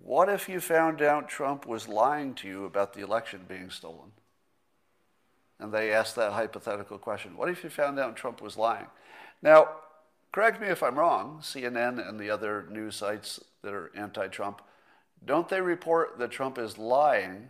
what 0.03 0.29
if 0.29 0.49
you 0.49 0.59
found 0.59 1.01
out 1.01 1.29
Trump 1.29 1.65
was 1.67 1.87
lying 1.87 2.33
to 2.35 2.47
you 2.47 2.65
about 2.65 2.93
the 2.93 3.01
election 3.01 3.41
being 3.47 3.69
stolen?" 3.69 4.11
And 5.59 5.71
they 5.71 5.93
asked 5.93 6.15
that 6.15 6.33
hypothetical 6.33 6.97
question: 6.97 7.37
"What 7.37 7.49
if 7.49 7.63
you 7.63 7.69
found 7.69 7.99
out 7.99 8.15
Trump 8.15 8.41
was 8.41 8.57
lying?" 8.57 8.87
Now, 9.43 9.69
correct 10.31 10.61
me 10.61 10.67
if 10.67 10.81
I'm 10.83 10.97
wrong, 10.97 11.39
CNN 11.41 12.07
and 12.07 12.19
the 12.19 12.29
other 12.29 12.65
news 12.69 12.95
sites 12.95 13.39
that 13.61 13.73
are 13.73 13.91
anti 13.95 14.27
Trump, 14.27 14.61
don't 15.23 15.49
they 15.49 15.61
report 15.61 16.17
that 16.17 16.31
Trump 16.31 16.57
is 16.57 16.77
lying 16.77 17.49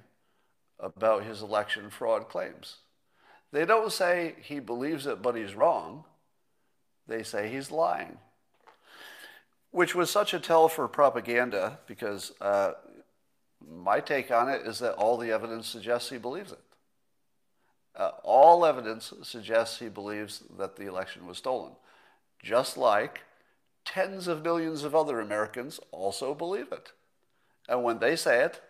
about 0.80 1.24
his 1.24 1.42
election 1.42 1.90
fraud 1.90 2.28
claims? 2.28 2.78
They 3.52 3.66
don't 3.66 3.92
say 3.92 4.36
he 4.42 4.60
believes 4.60 5.06
it 5.06 5.22
but 5.22 5.36
he's 5.36 5.56
wrong. 5.56 6.06
They 7.08 7.24
say 7.24 7.50
he's 7.50 7.72
lying, 7.72 8.18
which 9.72 9.96
was 9.96 10.10
such 10.10 10.34
a 10.34 10.40
tell 10.40 10.70
for 10.70 10.88
propaganda 10.88 11.80
because 11.88 12.32
uh, 12.40 12.74
my 13.70 14.00
take 14.00 14.32
on 14.32 14.50
it 14.50 14.66
is 14.66 14.80
that 14.80 14.94
all 14.94 15.18
the 15.18 15.32
evidence 15.32 15.68
suggests 15.68 16.10
he 16.10 16.18
believes 16.18 16.52
it. 16.52 16.60
Uh, 17.96 18.12
all 18.24 18.66
evidence 18.66 19.14
suggests 19.24 19.80
he 19.80 19.90
believes 19.90 20.44
that 20.58 20.78
the 20.78 20.88
election 20.88 21.28
was 21.28 21.38
stolen 21.38 21.74
just 22.44 22.78
like 22.78 23.22
tens 23.86 24.28
of 24.28 24.44
millions 24.44 24.84
of 24.84 24.96
other 24.96 25.20
Americans 25.20 25.80
also 25.92 26.34
believe 26.34 26.72
it. 26.72 26.92
And 27.68 27.84
when 27.84 28.00
they 28.00 28.16
say 28.16 28.44
it, 28.44 28.62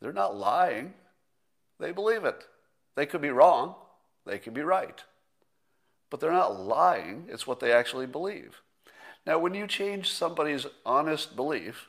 they're 0.00 0.12
not 0.12 0.36
lying, 0.36 0.94
they 1.78 1.92
believe 1.92 2.24
it. 2.24 2.46
They 2.96 3.06
could 3.06 3.20
be 3.20 3.30
wrong, 3.30 3.74
they 4.26 4.38
could 4.38 4.54
be 4.54 4.62
right. 4.62 5.02
But 6.10 6.20
they're 6.20 6.32
not 6.32 6.60
lying, 6.60 7.26
it's 7.28 7.46
what 7.46 7.60
they 7.60 7.72
actually 7.72 8.06
believe. 8.06 8.60
Now, 9.26 9.38
when 9.38 9.54
you 9.54 9.66
change 9.66 10.12
somebody's 10.12 10.66
honest 10.84 11.34
belief, 11.34 11.88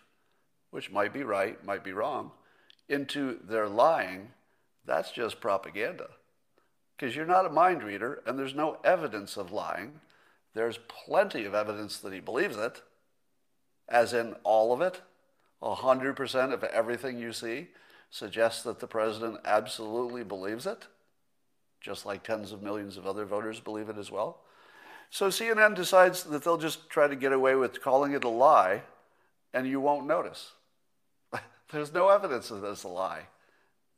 which 0.71 0.91
might 0.91 1.13
be 1.13 1.23
right, 1.23 1.63
might 1.65 1.83
be 1.83 1.91
wrong, 1.91 2.31
into 2.87 3.39
their 3.43 3.67
lying, 3.67 4.29
that's 4.85 5.11
just 5.11 5.41
propaganda. 5.41 6.07
Because 6.97 7.15
you're 7.15 7.25
not 7.25 7.45
a 7.45 7.49
mind 7.49 7.83
reader 7.83 8.21
and 8.25 8.39
there's 8.39 8.55
no 8.55 8.77
evidence 8.83 9.35
of 9.35 9.51
lying. 9.51 9.99
There's 10.55 10.79
plenty 10.87 11.43
of 11.45 11.53
evidence 11.53 11.99
that 11.99 12.13
he 12.13 12.21
believes 12.21 12.55
it, 12.55 12.81
as 13.89 14.13
in 14.13 14.35
all 14.43 14.73
of 14.73 14.81
it. 14.81 15.01
100% 15.61 16.53
of 16.53 16.63
everything 16.63 17.19
you 17.19 17.33
see 17.33 17.67
suggests 18.09 18.63
that 18.63 18.79
the 18.79 18.87
president 18.87 19.39
absolutely 19.43 20.23
believes 20.23 20.65
it, 20.65 20.87
just 21.81 22.05
like 22.05 22.23
tens 22.23 22.53
of 22.53 22.63
millions 22.63 22.95
of 22.97 23.05
other 23.05 23.25
voters 23.25 23.59
believe 23.59 23.89
it 23.89 23.97
as 23.97 24.09
well. 24.09 24.39
So 25.09 25.27
CNN 25.27 25.75
decides 25.75 26.23
that 26.23 26.43
they'll 26.43 26.57
just 26.57 26.89
try 26.89 27.07
to 27.07 27.15
get 27.15 27.33
away 27.33 27.55
with 27.55 27.81
calling 27.81 28.13
it 28.13 28.23
a 28.23 28.29
lie, 28.29 28.83
and 29.53 29.67
you 29.67 29.81
won't 29.81 30.07
notice. 30.07 30.53
There's 31.71 31.93
no 31.93 32.09
evidence 32.09 32.49
that 32.49 32.63
it's 32.63 32.83
a 32.83 32.87
lie. 32.87 33.27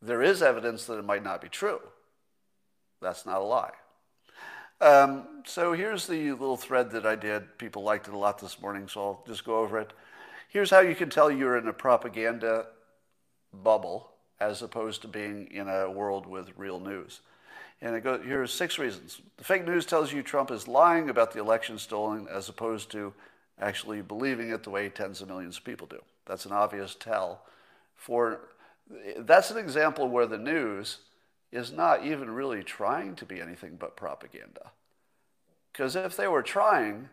There 0.02 0.24
is 0.24 0.42
evidence 0.42 0.86
that 0.86 0.98
it 0.98 1.06
might 1.06 1.24
not 1.24 1.42
be 1.42 1.50
true. 1.50 1.82
That's 3.00 3.26
not 3.26 3.42
a 3.42 3.44
lie. 3.44 3.74
Um, 4.80 5.26
so 5.46 5.74
here's 5.74 6.06
the 6.06 6.32
little 6.32 6.58
thread 6.58 6.92
that 6.92 7.06
I 7.06 7.16
did. 7.16 7.58
People 7.58 7.84
liked 7.84 8.08
it 8.08 8.14
a 8.14 8.18
lot 8.18 8.40
this 8.40 8.62
morning, 8.62 8.88
so 8.88 9.02
I'll 9.02 9.24
just 9.26 9.44
go 9.44 9.58
over 9.58 9.80
it. 9.80 9.92
Here's 10.50 10.70
how 10.70 10.82
you 10.82 10.96
can 10.96 11.10
tell 11.10 11.32
you're 11.32 11.58
in 11.58 11.68
a 11.68 11.74
propaganda 11.74 12.68
bubble 13.52 14.12
as 14.40 14.62
opposed 14.62 15.02
to 15.02 15.08
being 15.08 15.48
in 15.52 15.68
a 15.68 15.90
world 15.90 16.28
with 16.28 16.52
real 16.58 16.80
news. 16.80 17.22
And 17.82 17.96
it 17.96 18.04
goes, 18.04 18.24
here 18.24 18.42
are 18.42 18.48
six 18.48 18.78
reasons. 18.78 19.20
The 19.38 19.44
fake 19.44 19.66
news 19.66 19.86
tells 19.86 20.14
you 20.14 20.22
Trump 20.22 20.52
is 20.52 20.68
lying 20.68 21.10
about 21.10 21.32
the 21.32 21.40
election 21.40 21.80
stolen 21.80 22.28
as 22.32 22.50
opposed 22.50 22.92
to 22.92 23.14
actually 23.60 24.02
believing 24.02 24.50
it 24.50 24.64
the 24.64 24.70
way 24.70 24.90
tens 24.90 25.22
of 25.22 25.28
millions 25.28 25.58
of 25.58 25.64
people 25.64 25.88
do. 25.88 26.02
That's 26.26 26.46
an 26.46 26.52
obvious 26.52 26.96
tell. 26.96 27.42
For 27.96 28.42
that's 29.18 29.52
an 29.52 29.58
example 29.58 30.08
where 30.08 30.28
the 30.28 30.38
news 30.38 31.00
is 31.52 31.72
not 31.72 32.06
even 32.06 32.30
really 32.30 32.64
trying 32.64 33.16
to 33.16 33.26
be 33.26 33.42
anything 33.42 33.78
but 33.78 33.96
propaganda. 33.96 34.72
Because 35.72 35.96
if 35.96 36.18
they 36.18 36.28
were 36.28 36.44
trying, 36.44 37.10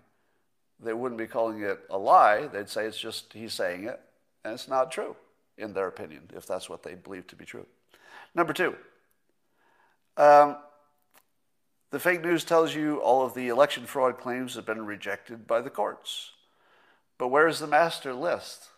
they 0.83 0.93
wouldn't 0.93 1.19
be 1.19 1.27
calling 1.27 1.63
it 1.63 1.81
a 1.91 1.99
lie. 1.99 2.47
They'd 2.47 2.69
say 2.69 2.87
it's 2.87 2.99
just 2.99 3.33
he's 3.33 3.53
saying 3.53 3.85
it, 3.85 4.01
and 4.45 4.55
it's 4.55 4.69
not 4.69 4.91
true. 4.91 5.17
in 5.57 5.73
their 5.73 5.87
opinion, 5.87 6.31
if 6.35 6.47
that's 6.47 6.69
what 6.69 6.83
they 6.83 6.95
believe 6.95 7.27
to 7.29 7.37
be 7.37 7.45
true. 7.45 7.67
Number 8.35 8.53
two, 8.53 8.75
um, 10.17 10.57
the 11.91 12.01
fake 12.01 12.23
news 12.23 12.45
tells 12.45 12.75
you 12.75 12.97
all 12.99 13.25
of 13.25 13.35
the 13.35 13.49
election 13.49 13.87
fraud 13.87 14.19
claims 14.19 14.55
have 14.55 14.67
been 14.67 14.85
rejected 14.85 15.47
by 15.47 15.61
the 15.61 15.71
courts. 15.71 16.33
But 17.19 17.29
where's 17.29 17.61
the 17.61 17.67
master 17.67 18.13
list? 18.13 18.69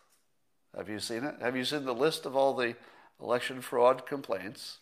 Have 0.75 0.89
you 0.89 0.99
seen 0.99 1.23
it? 1.23 1.35
Have 1.41 1.55
you 1.55 1.65
seen 1.65 1.85
the 1.85 1.95
list 1.95 2.25
of 2.25 2.35
all 2.35 2.53
the 2.53 2.75
election 3.19 3.61
fraud 3.61 4.05
complaints 4.05 4.77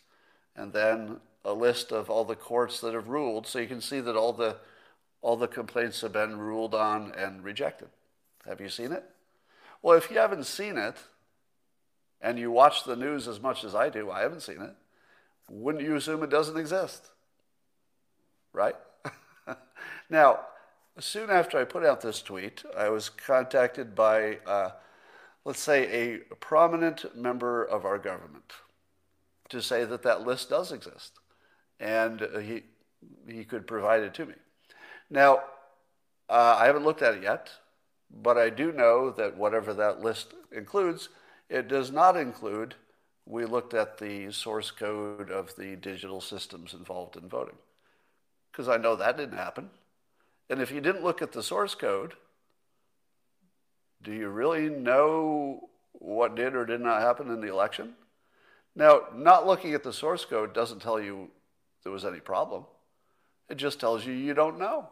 and 0.55 0.73
then 0.73 1.19
a 1.43 1.53
list 1.53 1.91
of 1.91 2.09
all 2.09 2.25
the 2.25 2.35
courts 2.35 2.81
that 2.81 2.93
have 2.93 3.07
ruled 3.07 3.45
so 3.45 3.59
you 3.59 3.67
can 3.67 3.81
see 3.81 3.99
that 3.99 4.15
all 4.15 4.33
the 4.33 4.57
all 5.21 5.35
the 5.35 5.47
complaints 5.47 6.01
have 6.01 6.13
been 6.13 6.37
ruled 6.37 6.75
on 6.75 7.11
and 7.17 7.43
rejected. 7.43 7.87
Have 8.47 8.61
you 8.61 8.69
seen 8.69 8.91
it? 8.91 9.03
Well, 9.81 9.97
if 9.97 10.11
you 10.11 10.19
haven't 10.19 10.45
seen 10.45 10.77
it 10.77 10.97
and 12.21 12.37
you 12.37 12.51
watch 12.51 12.83
the 12.83 12.95
news 12.95 13.27
as 13.27 13.39
much 13.39 13.63
as 13.63 13.73
I 13.73 13.89
do, 13.89 14.11
I 14.11 14.21
haven't 14.21 14.41
seen 14.41 14.61
it, 14.61 14.75
wouldn't 15.49 15.83
you 15.83 15.95
assume 15.95 16.21
it 16.21 16.29
doesn't 16.29 16.57
exist? 16.57 17.09
Right? 18.53 18.75
now, 20.11 20.41
soon 20.99 21.31
after 21.31 21.57
I 21.57 21.63
put 21.63 21.83
out 21.83 22.01
this 22.01 22.21
tweet, 22.21 22.63
I 22.77 22.89
was 22.89 23.09
contacted 23.09 23.95
by, 23.95 24.37
uh, 24.45 24.71
let's 25.43 25.59
say, 25.59 25.87
a 25.91 26.17
prominent 26.35 27.15
member 27.17 27.63
of 27.63 27.83
our 27.83 27.97
government 27.97 28.53
to 29.55 29.61
say 29.61 29.85
that 29.85 30.03
that 30.03 30.27
list 30.27 30.49
does 30.49 30.71
exist. 30.71 31.19
And 31.79 32.21
uh, 32.21 32.39
he, 32.39 32.63
he 33.27 33.43
could 33.43 33.65
provide 33.65 34.03
it 34.03 34.13
to 34.15 34.25
me. 34.25 34.33
Now, 35.09 35.43
uh, 36.29 36.57
I 36.59 36.65
haven't 36.65 36.83
looked 36.83 37.01
at 37.01 37.15
it 37.15 37.23
yet, 37.23 37.51
but 38.11 38.37
I 38.37 38.49
do 38.49 38.71
know 38.71 39.11
that 39.11 39.37
whatever 39.37 39.73
that 39.73 40.01
list 40.01 40.33
includes, 40.51 41.09
it 41.49 41.67
does 41.67 41.91
not 41.91 42.17
include, 42.17 42.75
we 43.25 43.45
looked 43.45 43.73
at 43.73 43.97
the 43.97 44.31
source 44.31 44.71
code 44.71 45.31
of 45.31 45.55
the 45.55 45.75
digital 45.75 46.21
systems 46.21 46.73
involved 46.73 47.15
in 47.15 47.29
voting. 47.29 47.57
Because 48.51 48.67
I 48.67 48.77
know 48.77 48.95
that 48.95 49.17
didn't 49.17 49.37
happen. 49.37 49.69
And 50.49 50.61
if 50.61 50.71
you 50.71 50.81
didn't 50.81 51.03
look 51.03 51.21
at 51.21 51.31
the 51.31 51.43
source 51.43 51.75
code, 51.75 52.13
do 54.01 54.11
you 54.11 54.29
really 54.29 54.69
know 54.69 55.69
what 55.93 56.35
did 56.35 56.55
or 56.55 56.65
did 56.65 56.81
not 56.81 57.01
happen 57.01 57.29
in 57.29 57.41
the 57.41 57.49
election? 57.49 57.93
Now, 58.75 59.03
not 59.13 59.47
looking 59.47 59.73
at 59.73 59.83
the 59.83 59.93
source 59.93 60.25
code 60.25 60.53
doesn't 60.53 60.81
tell 60.81 60.99
you 60.99 61.29
there 61.83 61.91
was 61.91 62.05
any 62.05 62.19
problem. 62.19 62.65
It 63.49 63.55
just 63.55 63.79
tells 63.79 64.05
you 64.05 64.13
you 64.13 64.33
don't 64.33 64.59
know. 64.59 64.89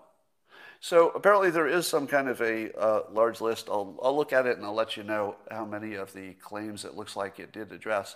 So 0.79 1.09
apparently 1.09 1.49
there 1.49 1.67
is 1.67 1.87
some 1.87 2.07
kind 2.07 2.27
of 2.27 2.41
a 2.41 2.77
uh, 2.77 3.03
large 3.11 3.41
list. 3.41 3.69
I'll, 3.69 3.97
I'll 4.01 4.15
look 4.15 4.33
at 4.33 4.45
it 4.45 4.57
and 4.57 4.65
I'll 4.65 4.73
let 4.73 4.97
you 4.97 5.03
know 5.03 5.37
how 5.49 5.65
many 5.65 5.95
of 5.95 6.13
the 6.13 6.33
claims 6.33 6.85
it 6.85 6.95
looks 6.95 7.15
like 7.15 7.39
it 7.39 7.53
did 7.53 7.71
address. 7.71 8.15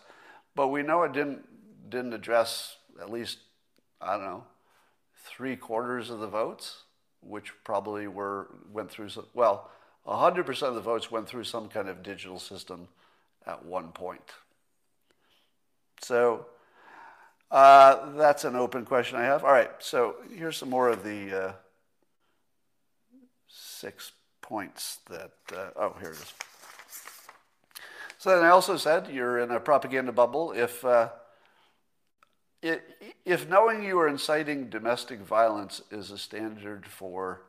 But 0.56 0.68
we 0.68 0.84
know 0.84 1.04
it 1.04 1.14
didn't, 1.14 1.46
didn't 1.90 2.14
address 2.14 2.78
at 3.00 3.10
least, 3.10 3.38
I 4.02 4.14
don't 4.14 4.26
know, 4.26 4.44
three 5.26 5.56
quarters 5.56 6.10
of 6.10 6.20
the 6.20 6.28
votes, 6.28 6.84
which 7.22 7.54
probably 7.64 8.08
were, 8.08 8.50
went 8.72 8.92
through, 8.92 9.10
well, 9.34 9.72
100% 10.06 10.62
of 10.64 10.76
the 10.76 10.82
votes 10.82 11.12
went 11.12 11.28
through 11.28 11.44
some 11.44 11.70
kind 11.70 11.90
of 11.90 12.04
digital 12.04 12.40
system 12.40 12.88
at 13.46 13.66
one 13.66 13.92
point. 13.92 14.32
So 16.02 16.46
uh, 17.50 18.12
that's 18.14 18.44
an 18.44 18.56
open 18.56 18.86
question 18.86 19.18
I 19.18 19.24
have. 19.24 19.44
All 19.44 19.52
right, 19.52 19.72
so 19.80 20.16
here's 20.34 20.58
some 20.58 20.70
more 20.70 20.90
of 20.90 21.04
the 21.04 21.48
uh, 21.48 21.52
six 23.48 24.12
points 24.42 25.00
that, 25.10 25.32
uh, 25.54 25.70
oh, 25.76 25.96
here 26.00 26.12
it 26.12 26.18
is. 26.18 26.34
So 28.18 28.36
then 28.36 28.44
I 28.46 28.50
also 28.50 28.78
said 28.78 29.10
you're 29.12 29.40
in 29.40 29.52
a 29.52 29.60
propaganda 29.60 30.12
bubble 30.12 30.52
if, 30.52 30.84
uh, 30.84 31.10
if 32.62 33.48
knowing 33.48 33.84
you 33.84 34.00
are 34.00 34.08
inciting 34.08 34.70
domestic 34.70 35.20
violence 35.20 35.82
is 35.92 36.12
a 36.12 36.18
standard 36.18 36.86
for 36.86 37.42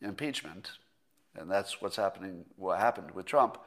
impeachment, 0.00 0.72
and 1.36 1.50
that's 1.50 1.82
what's 1.82 1.96
happening, 1.96 2.44
what 2.56 2.78
happened 2.78 3.10
with 3.10 3.26
Trump, 3.26 3.58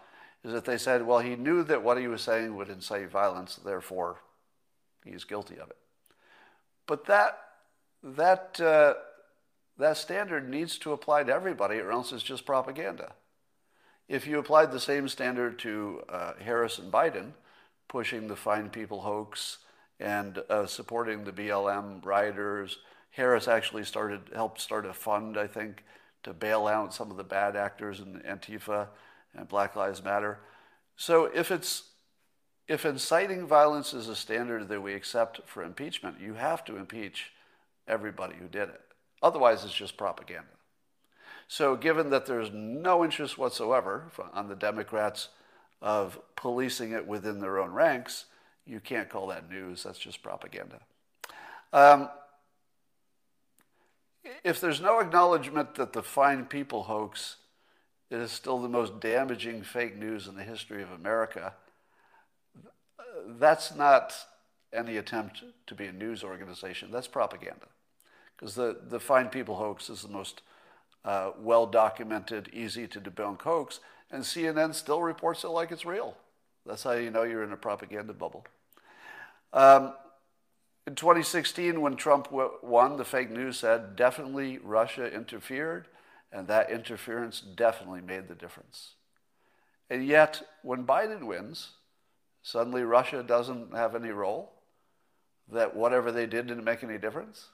is 0.44 0.54
that 0.54 0.66
they 0.66 0.78
said, 0.78 1.06
well, 1.06 1.20
he 1.20 1.36
knew 1.36 1.64
that 1.64 1.84
what 1.84 1.98
he 1.98 2.08
was 2.08 2.22
saying 2.22 2.56
would 2.56 2.70
incite 2.70 3.10
violence, 3.10 3.56
therefore 3.56 4.18
he's 5.04 5.24
guilty 5.24 5.56
of 5.56 5.70
it. 5.70 5.78
But 6.86 7.06
that, 7.06 7.40
that 8.04 8.60
uh, 8.62 8.94
that 9.78 9.98
standard 9.98 10.50
needs 10.50 10.78
to 10.80 10.92
apply 10.92 11.24
to 11.24 11.34
everybody, 11.34 11.78
or 11.80 11.92
else 11.92 12.12
it's 12.12 12.24
just 12.24 12.46
propaganda. 12.46 13.14
If 14.08 14.26
you 14.26 14.40
applied 14.40 14.72
the 14.72 14.80
same 14.80 15.08
standard 15.08 15.60
to 15.60 16.02
uh, 16.10 16.34
Harris 16.42 16.80
and 16.80 16.92
Biden, 16.92 17.34
pushing 17.88 18.28
the 18.28 18.36
Fine 18.36 18.70
People 18.70 19.02
hoax 19.02 19.60
and 20.00 20.42
uh, 20.50 20.66
supporting 20.66 21.24
the 21.24 21.32
BLM 21.32 22.04
rioters, 22.04 22.80
Harris 23.12 23.48
actually 23.48 23.84
started 23.84 24.22
helped 24.34 24.62
start 24.62 24.86
a 24.86 24.94
fund, 24.94 25.38
I 25.38 25.48
think, 25.48 25.84
to 26.24 26.34
bail 26.34 26.68
out 26.68 26.94
some 26.94 27.12
of 27.12 27.18
the 27.18 27.24
bad 27.24 27.56
actors 27.56 28.00
in 28.00 28.22
Antifa 28.22 28.88
and 29.36 29.48
Black 29.48 29.76
Lives 29.76 30.04
Matter. 30.04 30.40
So 30.96 31.26
if 31.26 31.52
it's 31.52 31.84
if 32.68 32.86
inciting 32.86 33.48
violence 33.48 33.94
is 33.94 34.10
a 34.10 34.16
standard 34.16 34.68
that 34.68 34.82
we 34.82 34.94
accept 34.94 35.42
for 35.46 35.64
impeachment, 35.64 36.20
you 36.20 36.34
have 36.34 36.66
to 36.66 36.76
impeach 36.76 37.32
everybody 37.88 38.36
who 38.36 38.48
did 38.48 38.70
it. 38.70 38.82
Otherwise, 39.24 39.64
it's 39.64 39.74
just 39.74 39.98
propaganda. 39.98 40.50
So, 41.48 41.78
given 41.78 42.10
that 42.10 42.26
there's 42.26 42.52
no 42.52 43.06
interest 43.06 43.38
whatsoever 43.38 44.12
on 44.34 44.50
the 44.50 44.56
Democrats 44.56 45.30
of 45.82 46.20
policing 46.36 46.92
it 46.92 47.08
within 47.08 47.40
their 47.40 47.58
own 47.58 47.72
ranks, 47.72 48.26
you 48.66 48.82
can't 48.82 49.10
call 49.10 49.28
that 49.28 49.50
news. 49.50 49.84
That's 49.84 49.98
just 49.98 50.22
propaganda. 50.22 50.82
Um, 51.72 52.10
if 54.44 54.60
there's 54.60 54.82
no 54.82 55.00
acknowledgement 55.00 55.76
that 55.76 55.94
the 55.94 56.04
Fine 56.04 56.46
People 56.46 56.84
hoax 56.84 57.38
is 58.10 58.32
still 58.32 58.60
the 58.60 58.70
most 58.70 59.00
damaging 59.00 59.64
fake 59.64 59.98
news 59.98 60.28
in 60.28 60.36
the 60.36 60.44
history 60.44 60.82
of 60.82 60.92
America, 60.92 61.54
that's 63.28 63.76
not 63.76 64.14
any 64.74 64.98
attempt 64.98 65.44
to 65.66 65.76
be 65.76 65.86
a 65.86 65.92
news 65.92 66.24
organization. 66.24 66.90
That's 66.92 67.08
propaganda 67.08 67.68
because 68.38 68.56
the, 68.56 68.78
the 68.90 69.00
Fine 69.00 69.30
People 69.30 69.56
hoax 69.56 69.90
is 69.90 70.02
the 70.02 70.08
most 70.08 70.42
uh, 71.04 71.32
well 71.40 71.66
documented, 71.66 72.50
easy 72.54 72.88
to 72.88 73.00
debunk 73.00 73.42
hoax, 73.42 73.80
and 74.12 74.24
CNN 74.24 74.74
still 74.76 75.02
reports 75.02 75.44
it 75.44 75.50
like 75.50 75.72
it's 75.72 75.86
real. 75.86 76.16
That's 76.66 76.84
how 76.84 76.92
you 76.94 77.10
know 77.10 77.24
you're 77.24 77.44
in 77.44 77.54
a 77.54 77.58
propaganda 77.58 78.14
bubble. 78.14 78.46
Um, 79.54 79.94
in 80.86 80.96
2016, 80.96 81.82
when 81.82 81.96
Trump 81.96 82.32
won, 82.32 82.98
the 82.98 83.06
fake 83.06 83.32
news 83.32 83.58
said 83.60 83.96
definitely 83.96 84.58
Russia 84.60 85.14
interfered, 85.14 85.88
and 86.32 86.48
that 86.48 86.70
interference 86.70 87.40
definitely 87.42 88.02
made 88.02 88.28
the 88.28 88.36
difference. 88.36 88.94
And 89.90 90.06
yet, 90.06 90.42
when 90.64 90.86
Biden 90.86 91.24
wins, 91.24 91.72
suddenly 92.42 92.84
Russia 92.84 93.24
doesn't 93.24 93.74
have 93.74 93.96
any 93.96 94.10
role, 94.10 94.54
that 95.52 95.76
whatever 95.76 96.12
they 96.12 96.26
did 96.26 96.48
didn't 96.48 96.64
make 96.64 96.84
any 96.84 96.98
difference. 96.98 97.48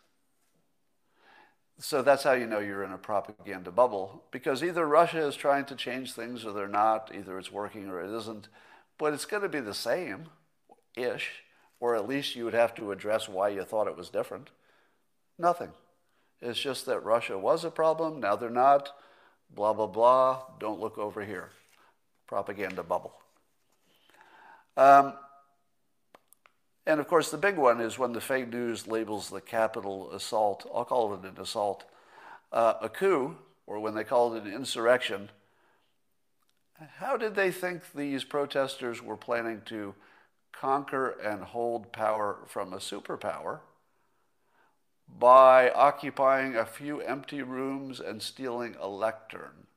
So 1.80 2.02
that's 2.02 2.24
how 2.24 2.34
you 2.34 2.46
know 2.46 2.60
you're 2.60 2.84
in 2.84 2.92
a 2.92 2.98
propaganda 2.98 3.72
bubble 3.72 4.24
because 4.32 4.64
either 4.64 4.86
Russia 4.88 5.26
is 5.26 5.36
trying 5.36 5.66
to 5.66 5.76
change 5.76 6.14
things 6.14 6.46
or 6.46 6.54
they're 6.54 6.68
not, 6.68 7.12
either 7.14 7.38
it's 7.38 7.52
working 7.52 7.90
or 7.90 8.04
it 8.04 8.16
isn't, 8.16 8.48
but 8.98 9.14
it's 9.14 9.26
going 9.26 9.44
to 9.44 9.50
be 9.50 9.60
the 9.60 9.74
same 9.74 10.28
ish, 10.96 11.44
or 11.80 11.96
at 11.96 12.08
least 12.08 12.36
you 12.36 12.46
would 12.46 12.54
have 12.54 12.76
to 12.76 12.92
address 12.92 13.28
why 13.28 13.50
you 13.50 13.64
thought 13.64 13.88
it 13.88 13.98
was 13.98 14.10
different. 14.10 14.50
Nothing. 15.38 15.72
It's 16.44 16.60
just 16.60 16.86
that 16.88 17.06
Russia 17.06 17.38
was 17.38 17.64
a 17.64 17.72
problem, 17.72 18.20
now 18.20 18.36
they're 18.36 18.50
not, 18.50 18.94
blah, 19.56 19.72
blah, 19.72 19.88
blah, 19.88 20.42
don't 20.60 20.82
look 20.82 20.98
over 20.98 21.24
here. 21.24 21.52
Propaganda 22.28 22.84
bubble. 22.84 23.14
Um, 24.76 25.14
and 26.86 27.00
of 27.00 27.08
course, 27.08 27.32
the 27.32 27.38
big 27.38 27.56
one 27.56 27.80
is 27.80 27.98
when 27.98 28.12
the 28.12 28.20
fake 28.20 28.52
news 28.52 28.88
labels 28.88 29.30
the 29.30 29.40
Capitol 29.40 30.12
assault, 30.12 30.70
I'll 30.76 30.84
call 30.84 31.14
it 31.14 31.24
an 31.24 31.38
assault, 31.40 31.86
uh, 32.52 32.74
a 32.82 32.90
coup, 32.90 33.38
or 33.66 33.80
when 33.80 33.96
they 33.96 34.04
call 34.04 34.34
it 34.34 34.44
an 34.44 34.54
insurrection. 34.54 35.30
How 36.98 37.16
did 37.16 37.36
they 37.36 37.52
think 37.52 37.94
these 37.94 38.26
protesters 38.26 39.02
were 39.02 39.16
planning 39.16 39.62
to 39.68 39.96
conquer 40.52 41.12
and 41.24 41.42
hold 41.42 41.94
power 41.94 42.40
from 42.48 42.74
a 42.74 42.78
superpower 42.78 43.60
by 45.20 45.70
occupying 45.70 46.56
a 46.56 46.66
few 46.66 47.00
empty 47.02 47.42
rooms 47.42 48.00
and 48.00 48.22
stealing 48.22 48.76
a 48.80 48.88
lectern? 48.88 49.68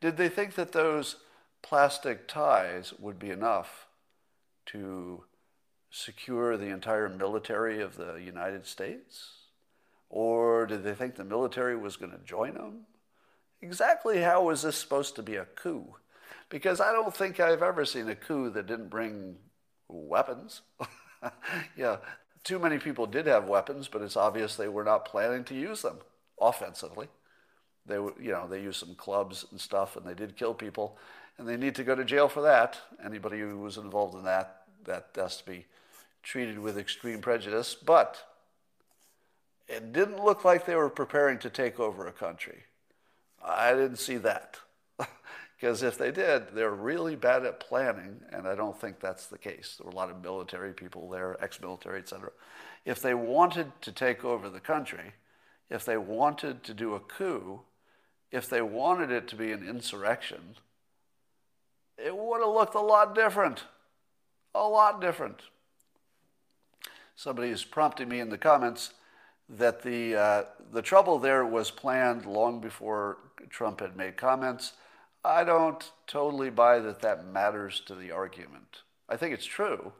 Did 0.00 0.16
they 0.16 0.28
think 0.28 0.54
that 0.54 0.72
those 0.72 1.16
plastic 1.62 2.26
ties 2.26 2.92
would 2.98 3.18
be 3.18 3.30
enough 3.30 3.86
to 4.66 5.24
secure 5.90 6.56
the 6.56 6.66
entire 6.66 7.08
military 7.08 7.80
of 7.80 7.96
the 7.96 8.14
United 8.16 8.66
States? 8.66 9.30
Or 10.08 10.66
did 10.66 10.84
they 10.84 10.94
think 10.94 11.16
the 11.16 11.24
military 11.24 11.76
was 11.76 11.96
going 11.96 12.12
to 12.12 12.18
join 12.18 12.54
them? 12.54 12.86
Exactly 13.60 14.22
how 14.22 14.44
was 14.44 14.62
this 14.62 14.76
supposed 14.76 15.16
to 15.16 15.22
be 15.22 15.36
a 15.36 15.44
coup? 15.44 15.96
because 16.52 16.82
I 16.82 16.92
don't 16.92 17.16
think 17.16 17.40
I've 17.40 17.62
ever 17.62 17.86
seen 17.86 18.10
a 18.10 18.14
coup 18.14 18.50
that 18.50 18.66
didn't 18.66 18.90
bring 18.90 19.36
weapons. 19.88 20.60
yeah, 21.76 21.96
too 22.44 22.58
many 22.58 22.78
people 22.78 23.06
did 23.06 23.26
have 23.26 23.46
weapons, 23.46 23.88
but 23.88 24.02
it's 24.02 24.16
obvious 24.16 24.56
they 24.56 24.68
were 24.68 24.84
not 24.84 25.04
planning 25.04 25.44
to 25.44 25.54
use 25.54 25.82
them 25.82 25.98
offensively. 26.40 27.08
They, 27.86 27.98
were, 27.98 28.14
you 28.20 28.30
know, 28.30 28.46
they 28.46 28.62
used 28.62 28.80
some 28.80 28.94
clubs 28.94 29.46
and 29.50 29.60
stuff, 29.60 29.96
and 29.96 30.06
they 30.06 30.14
did 30.14 30.36
kill 30.36 30.54
people, 30.54 30.98
and 31.38 31.48
they 31.48 31.56
need 31.56 31.74
to 31.76 31.84
go 31.84 31.94
to 31.94 32.04
jail 32.04 32.28
for 32.28 32.42
that. 32.42 32.78
Anybody 33.04 33.40
who 33.40 33.58
was 33.58 33.76
involved 33.76 34.14
in 34.14 34.24
that, 34.24 34.62
that 34.84 35.08
has 35.16 35.38
to 35.38 35.46
be 35.46 35.66
treated 36.22 36.58
with 36.58 36.78
extreme 36.78 37.20
prejudice. 37.20 37.74
But 37.74 38.24
it 39.68 39.92
didn't 39.92 40.24
look 40.24 40.44
like 40.44 40.66
they 40.66 40.76
were 40.76 40.90
preparing 40.90 41.38
to 41.38 41.50
take 41.50 41.80
over 41.80 42.06
a 42.06 42.12
country. 42.12 42.64
I 43.44 43.72
didn't 43.72 43.96
see 43.96 44.16
that. 44.18 44.58
Because 45.62 45.84
if 45.84 45.96
they 45.96 46.10
did, 46.10 46.56
they're 46.56 46.74
really 46.74 47.14
bad 47.14 47.44
at 47.44 47.60
planning, 47.60 48.20
and 48.32 48.48
I 48.48 48.56
don't 48.56 48.76
think 48.80 48.98
that's 48.98 49.26
the 49.26 49.38
case. 49.38 49.76
There 49.78 49.84
were 49.84 49.92
a 49.92 49.94
lot 49.94 50.10
of 50.10 50.20
military 50.20 50.72
people 50.72 51.08
there, 51.08 51.36
ex-military, 51.40 52.00
et 52.00 52.08
cetera. 52.08 52.32
If 52.84 53.00
they 53.00 53.14
wanted 53.14 53.70
to 53.82 53.92
take 53.92 54.24
over 54.24 54.48
the 54.48 54.58
country, 54.58 55.12
if 55.70 55.84
they 55.84 55.96
wanted 55.96 56.64
to 56.64 56.74
do 56.74 56.96
a 56.96 56.98
coup, 56.98 57.60
if 58.32 58.48
they 58.48 58.60
wanted 58.60 59.12
it 59.12 59.28
to 59.28 59.36
be 59.36 59.52
an 59.52 59.64
insurrection, 59.64 60.56
it 61.96 62.16
would 62.16 62.40
have 62.40 62.52
looked 62.52 62.74
a 62.74 62.80
lot 62.80 63.14
different. 63.14 63.62
A 64.56 64.66
lot 64.66 65.00
different. 65.00 65.42
Somebody 67.14 67.50
is 67.50 67.62
prompting 67.62 68.08
me 68.08 68.18
in 68.18 68.30
the 68.30 68.36
comments 68.36 68.94
that 69.48 69.82
the, 69.82 70.16
uh, 70.16 70.44
the 70.72 70.82
trouble 70.82 71.20
there 71.20 71.46
was 71.46 71.70
planned 71.70 72.26
long 72.26 72.60
before 72.60 73.18
Trump 73.48 73.78
had 73.78 73.96
made 73.96 74.16
comments 74.16 74.72
I 75.24 75.44
don't 75.44 75.92
totally 76.06 76.50
buy 76.50 76.80
that 76.80 77.00
that 77.02 77.26
matters 77.26 77.80
to 77.86 77.94
the 77.94 78.10
argument. 78.10 78.82
I 79.08 79.16
think 79.16 79.34
it's 79.34 79.46
true. 79.46 79.92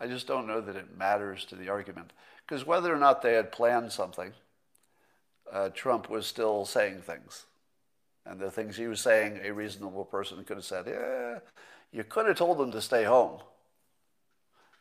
I 0.00 0.06
just 0.06 0.26
don't 0.26 0.46
know 0.46 0.60
that 0.60 0.76
it 0.76 0.96
matters 0.96 1.44
to 1.46 1.56
the 1.56 1.68
argument. 1.68 2.12
Because 2.46 2.66
whether 2.66 2.92
or 2.94 2.98
not 2.98 3.20
they 3.20 3.34
had 3.34 3.50
planned 3.50 3.92
something, 3.92 4.32
uh, 5.52 5.70
Trump 5.70 6.08
was 6.08 6.26
still 6.26 6.64
saying 6.64 7.02
things. 7.02 7.46
And 8.24 8.38
the 8.38 8.50
things 8.50 8.76
he 8.76 8.86
was 8.86 9.00
saying, 9.00 9.40
a 9.42 9.52
reasonable 9.52 10.04
person 10.04 10.44
could 10.44 10.58
have 10.58 10.64
said, 10.64 10.86
yeah, 10.86 11.38
you 11.90 12.04
could 12.04 12.26
have 12.26 12.36
told 12.36 12.58
them 12.58 12.70
to 12.72 12.80
stay 12.80 13.04
home. 13.04 13.40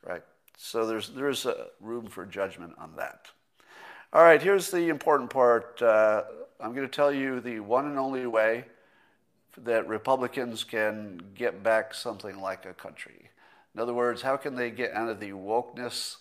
Right? 0.05 0.23
So 0.57 0.85
there's, 0.85 1.09
there's 1.09 1.45
a 1.45 1.67
room 1.79 2.07
for 2.07 2.25
judgment 2.25 2.73
on 2.77 2.95
that. 2.97 3.27
All 4.13 4.23
right, 4.23 4.41
here's 4.41 4.69
the 4.69 4.89
important 4.89 5.29
part. 5.29 5.81
Uh, 5.81 6.23
I'm 6.59 6.73
going 6.73 6.87
to 6.87 6.93
tell 6.93 7.11
you 7.11 7.39
the 7.39 7.59
one 7.59 7.85
and 7.85 7.97
only 7.97 8.25
way 8.25 8.65
that 9.63 9.87
Republicans 9.87 10.63
can 10.63 11.21
get 11.35 11.63
back 11.63 11.93
something 11.93 12.39
like 12.39 12.65
a 12.65 12.73
country. 12.73 13.29
In 13.73 13.81
other 13.81 13.93
words, 13.93 14.21
how 14.21 14.37
can 14.37 14.55
they 14.55 14.71
get 14.71 14.93
out 14.93 15.09
of 15.09 15.19
the 15.19 15.31
wokeness 15.31 16.17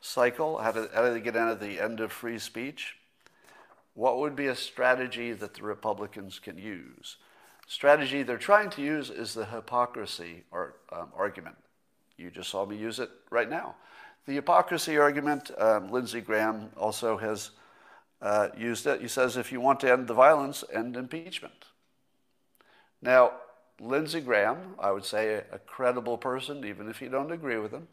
cycle? 0.00 0.58
How 0.58 0.72
do, 0.72 0.88
how 0.94 1.04
do 1.04 1.12
they 1.12 1.20
get 1.20 1.36
out 1.36 1.52
of 1.52 1.60
the 1.60 1.80
end 1.80 2.00
of 2.00 2.12
free 2.12 2.38
speech? 2.38 2.96
What 3.94 4.18
would 4.18 4.36
be 4.36 4.46
a 4.46 4.56
strategy 4.56 5.32
that 5.32 5.54
the 5.54 5.62
Republicans 5.62 6.38
can 6.38 6.58
use? 6.58 7.16
Strategy 7.66 8.22
they're 8.22 8.38
trying 8.38 8.70
to 8.70 8.82
use 8.82 9.10
is 9.10 9.34
the 9.34 9.44
hypocrisy 9.44 10.44
or, 10.50 10.74
um, 10.92 11.08
argument. 11.14 11.56
You 12.16 12.30
just 12.30 12.50
saw 12.50 12.66
me 12.66 12.76
use 12.76 12.98
it 12.98 13.10
right 13.30 13.48
now. 13.48 13.76
The 14.26 14.34
hypocrisy 14.34 14.98
argument, 14.98 15.50
um, 15.58 15.90
Lindsey 15.90 16.20
Graham 16.20 16.70
also 16.76 17.16
has 17.16 17.50
uh, 18.20 18.48
used 18.56 18.86
it. 18.86 19.00
He 19.00 19.08
says 19.08 19.36
if 19.36 19.50
you 19.50 19.60
want 19.60 19.80
to 19.80 19.90
end 19.90 20.06
the 20.06 20.14
violence, 20.14 20.64
end 20.72 20.96
impeachment. 20.96 21.64
Now, 23.02 23.32
Lindsey 23.80 24.20
Graham, 24.20 24.74
I 24.78 24.90
would 24.90 25.04
say 25.04 25.42
a 25.50 25.58
credible 25.58 26.18
person, 26.18 26.64
even 26.64 26.88
if 26.88 27.00
you 27.00 27.08
don't 27.08 27.32
agree 27.32 27.58
with 27.58 27.72
him. 27.72 27.88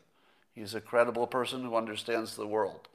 He's 0.54 0.76
a 0.76 0.82
credible 0.82 1.28
person 1.28 1.62
who 1.64 1.76
understands 1.76 2.36
the 2.36 2.48
world. 2.48 2.88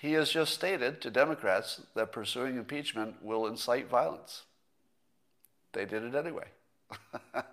He 0.00 0.14
has 0.14 0.30
just 0.30 0.52
stated 0.52 1.00
to 1.00 1.10
Democrats 1.10 1.82
that 1.94 2.10
pursuing 2.10 2.56
impeachment 2.56 3.22
will 3.22 3.46
incite 3.46 3.88
violence. 3.88 4.42
They 5.72 5.84
did 5.84 6.02
it 6.02 6.14
anyway. 6.14 6.46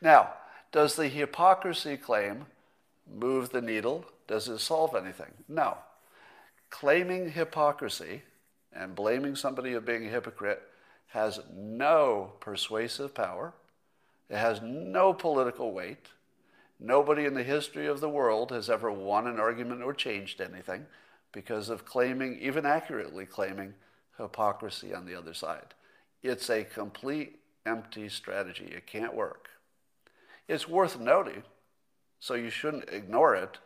now, 0.00 0.32
does 0.72 0.96
the 0.96 1.08
hypocrisy 1.08 1.96
claim 1.96 2.46
move 3.12 3.50
the 3.50 3.60
needle? 3.60 4.06
Does 4.26 4.48
it 4.48 4.58
solve 4.58 4.94
anything? 4.94 5.32
No. 5.48 5.76
Claiming 6.70 7.30
hypocrisy 7.30 8.22
and 8.72 8.94
blaming 8.94 9.36
somebody 9.36 9.74
of 9.74 9.84
being 9.84 10.06
a 10.06 10.10
hypocrite 10.10 10.62
has 11.08 11.40
no 11.54 12.32
persuasive 12.40 13.14
power. 13.14 13.54
It 14.28 14.36
has 14.36 14.60
no 14.62 15.12
political 15.12 15.72
weight. 15.72 16.08
Nobody 16.78 17.24
in 17.24 17.34
the 17.34 17.42
history 17.42 17.86
of 17.86 18.00
the 18.00 18.08
world 18.08 18.50
has 18.50 18.68
ever 18.68 18.90
won 18.90 19.26
an 19.26 19.40
argument 19.40 19.82
or 19.82 19.94
changed 19.94 20.40
anything 20.40 20.86
because 21.32 21.68
of 21.68 21.84
claiming, 21.84 22.38
even 22.40 22.66
accurately 22.66 23.24
claiming, 23.24 23.74
hypocrisy 24.18 24.92
on 24.94 25.06
the 25.06 25.14
other 25.14 25.34
side. 25.34 25.74
It's 26.22 26.50
a 26.50 26.64
complete 26.64 27.40
empty 27.64 28.08
strategy. 28.08 28.66
It 28.66 28.86
can't 28.86 29.14
work. 29.14 29.48
It's 30.48 30.68
worth 30.68 30.98
noting, 30.98 31.42
so 32.20 32.34
you 32.34 32.50
shouldn't 32.50 32.88
ignore 32.90 33.34
it, 33.34 33.58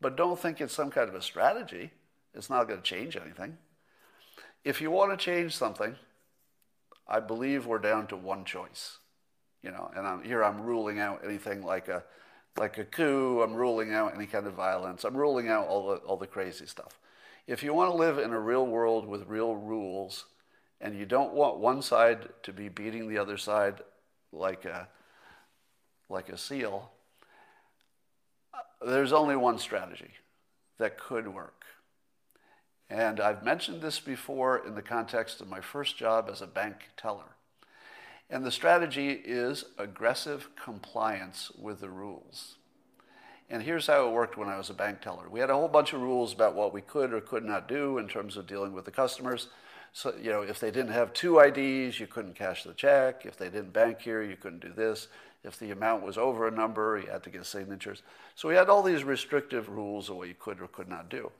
but 0.00 0.16
don't 0.16 0.38
think 0.38 0.60
it's 0.60 0.74
some 0.74 0.90
kind 0.90 1.08
of 1.08 1.14
a 1.14 1.22
strategy. 1.22 1.90
It's 2.34 2.50
not 2.50 2.68
going 2.68 2.80
to 2.80 2.84
change 2.84 3.16
anything. 3.16 3.58
If 4.64 4.80
you 4.80 4.90
want 4.90 5.10
to 5.10 5.16
change 5.22 5.56
something, 5.56 5.96
I 7.08 7.20
believe 7.20 7.66
we're 7.66 7.78
down 7.78 8.06
to 8.08 8.16
one 8.16 8.44
choice. 8.44 8.98
You 9.62 9.70
know, 9.70 9.90
and 9.96 10.06
I'm, 10.06 10.22
here 10.22 10.44
I'm 10.44 10.60
ruling 10.60 11.00
out 11.00 11.22
anything 11.24 11.62
like 11.64 11.88
a, 11.88 12.04
like 12.56 12.78
a 12.78 12.84
coup. 12.84 13.42
I'm 13.42 13.54
ruling 13.54 13.92
out 13.92 14.14
any 14.14 14.26
kind 14.26 14.46
of 14.46 14.54
violence. 14.54 15.04
I'm 15.04 15.16
ruling 15.16 15.48
out 15.48 15.66
all 15.66 15.88
the, 15.88 15.96
all 15.96 16.16
the 16.16 16.26
crazy 16.26 16.66
stuff. 16.66 16.98
If 17.46 17.62
you 17.62 17.74
want 17.74 17.90
to 17.90 17.96
live 17.96 18.18
in 18.18 18.32
a 18.32 18.38
real 18.38 18.66
world 18.66 19.06
with 19.06 19.26
real 19.26 19.56
rules, 19.56 20.26
and 20.80 20.96
you 20.96 21.06
don't 21.06 21.32
want 21.32 21.58
one 21.58 21.82
side 21.82 22.28
to 22.44 22.52
be 22.52 22.68
beating 22.68 23.08
the 23.08 23.18
other 23.18 23.36
side 23.36 23.80
like 24.32 24.64
a, 24.64 24.88
like 26.08 26.28
a 26.28 26.38
seal, 26.38 26.92
uh, 28.54 28.86
there's 28.86 29.12
only 29.12 29.34
one 29.34 29.58
strategy 29.58 30.12
that 30.78 30.98
could 30.98 31.26
work. 31.26 31.64
And 32.90 33.20
I've 33.20 33.44
mentioned 33.44 33.82
this 33.82 34.00
before 34.00 34.66
in 34.66 34.74
the 34.74 34.82
context 34.82 35.40
of 35.40 35.48
my 35.48 35.60
first 35.60 35.96
job 35.96 36.28
as 36.30 36.40
a 36.40 36.46
bank 36.46 36.88
teller. 36.96 37.36
And 38.30 38.44
the 38.44 38.50
strategy 38.50 39.10
is 39.10 39.64
aggressive 39.78 40.48
compliance 40.62 41.50
with 41.58 41.80
the 41.80 41.88
rules. 41.88 42.56
And 43.50 43.62
here's 43.62 43.86
how 43.86 44.06
it 44.06 44.12
worked 44.12 44.36
when 44.36 44.48
I 44.48 44.58
was 44.58 44.68
a 44.68 44.74
bank 44.74 45.00
teller. 45.00 45.28
We 45.30 45.40
had 45.40 45.48
a 45.48 45.54
whole 45.54 45.68
bunch 45.68 45.94
of 45.94 46.02
rules 46.02 46.34
about 46.34 46.54
what 46.54 46.74
we 46.74 46.82
could 46.82 47.14
or 47.14 47.20
could 47.20 47.44
not 47.44 47.68
do 47.68 47.96
in 47.96 48.06
terms 48.06 48.36
of 48.36 48.46
dealing 48.46 48.74
with 48.74 48.84
the 48.84 48.90
customers. 48.90 49.48
So, 49.94 50.14
you 50.20 50.30
know, 50.30 50.42
if 50.42 50.60
they 50.60 50.70
didn't 50.70 50.92
have 50.92 51.14
two 51.14 51.38
IDs, 51.38 51.98
you 51.98 52.06
couldn't 52.06 52.34
cash 52.34 52.64
the 52.64 52.74
check. 52.74 53.24
If 53.24 53.38
they 53.38 53.48
didn't 53.48 53.72
bank 53.72 54.02
here, 54.02 54.22
you 54.22 54.36
couldn't 54.36 54.60
do 54.60 54.72
this. 54.72 55.08
If 55.44 55.58
the 55.58 55.70
amount 55.70 56.02
was 56.02 56.18
over 56.18 56.46
a 56.46 56.50
number, 56.50 57.00
you 57.02 57.10
had 57.10 57.22
to 57.22 57.30
get 57.30 57.46
signatures. 57.46 58.02
So 58.34 58.48
we 58.48 58.54
had 58.54 58.68
all 58.68 58.82
these 58.82 59.04
restrictive 59.04 59.70
rules 59.70 60.10
of 60.10 60.16
what 60.16 60.28
you 60.28 60.34
could 60.38 60.60
or 60.60 60.68
could 60.68 60.88
not 60.88 61.08
do. 61.08 61.30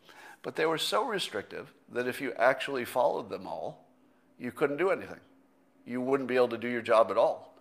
But 0.42 0.56
they 0.56 0.66
were 0.66 0.78
so 0.78 1.04
restrictive 1.04 1.72
that 1.92 2.06
if 2.06 2.20
you 2.20 2.32
actually 2.34 2.84
followed 2.84 3.28
them 3.28 3.46
all, 3.46 3.86
you 4.38 4.52
couldn't 4.52 4.76
do 4.76 4.90
anything. 4.90 5.20
You 5.84 6.00
wouldn't 6.00 6.28
be 6.28 6.36
able 6.36 6.48
to 6.48 6.58
do 6.58 6.68
your 6.68 6.82
job 6.82 7.10
at 7.10 7.16
all. 7.16 7.54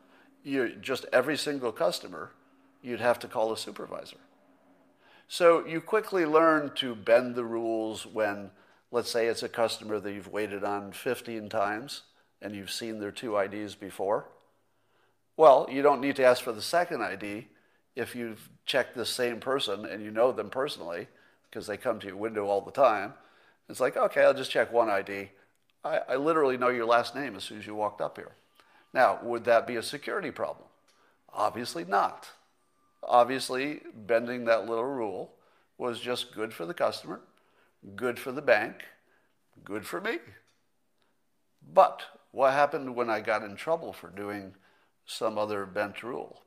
You, 0.44 0.76
just 0.80 1.06
every 1.12 1.38
single 1.38 1.72
customer, 1.72 2.32
you'd 2.82 3.00
have 3.00 3.20
to 3.20 3.28
call 3.28 3.52
a 3.52 3.58
supervisor. 3.58 4.18
So 5.28 5.66
you 5.66 5.82
quickly 5.82 6.26
learn 6.26 6.72
to 6.76 6.96
bend 6.96 7.36
the 7.36 7.44
rules 7.44 8.06
when, 8.06 8.52
let's 8.92 9.12
say, 9.12 9.28
it's 9.28 9.44
a 9.44 9.50
customer 9.50 10.00
that 10.00 10.14
you've 10.14 10.32
waited 10.32 10.64
on 10.64 10.92
15 10.94 11.50
times 11.50 12.04
and 12.42 12.56
you've 12.56 12.72
seen 12.72 13.00
their 13.00 13.12
two 13.12 13.38
IDs 13.38 13.76
before. 13.76 14.30
Well, 15.36 15.68
you 15.70 15.82
don't 15.82 16.02
need 16.02 16.16
to 16.18 16.26
ask 16.26 16.44
for 16.44 16.54
the 16.54 16.62
second 16.62 17.02
ID 17.02 17.48
if 17.96 18.16
you've 18.16 18.50
checked 18.66 18.96
the 18.96 19.06
same 19.06 19.40
person 19.40 19.86
and 19.86 20.04
you 20.04 20.12
know 20.12 20.32
them 20.32 20.50
personally 20.50 21.08
because 21.50 21.68
they 21.68 21.78
come 21.78 22.00
to 22.00 22.08
your 22.08 22.18
window 22.18 22.46
all 22.46 22.62
the 22.62 22.72
time. 22.72 23.14
It's 23.70 23.80
like, 23.80 23.98
okay, 23.98 24.24
I'll 24.24 24.34
just 24.34 24.52
check 24.52 24.72
one 24.72 24.90
ID. 24.90 25.30
I, 25.84 26.00
I 26.10 26.16
literally 26.16 26.58
know 26.58 26.70
your 26.70 26.86
last 26.86 27.16
name 27.16 27.36
as 27.36 27.44
soon 27.44 27.60
as 27.60 27.68
you 27.68 27.76
walked 27.76 28.02
up 28.02 28.18
here. 28.18 28.32
Now, 28.94 29.20
would 29.24 29.46
that 29.46 29.68
be 29.68 29.76
a 29.76 29.84
security 29.84 30.32
problem? 30.32 30.68
Obviously 31.34 31.84
not. 31.84 32.30
Obviously, 33.04 33.82
bending 33.94 34.46
that 34.46 34.68
little 34.68 34.86
rule 34.86 35.34
was 35.78 36.00
just 36.00 36.34
good 36.34 36.54
for 36.54 36.66
the 36.66 36.74
customer, 36.74 37.22
good 37.96 38.18
for 38.18 38.32
the 38.32 38.42
bank, 38.42 38.84
good 39.64 39.86
for 39.86 40.02
me. 40.02 40.18
But 41.74 42.04
what 42.32 42.54
happened 42.54 42.96
when 42.96 43.10
I 43.10 43.22
got 43.22 43.44
in 43.44 43.56
trouble 43.56 43.94
for 43.94 44.10
doing 44.10 44.56
some 45.06 45.38
other 45.38 45.66
bent 45.66 46.04
rule? 46.04 46.42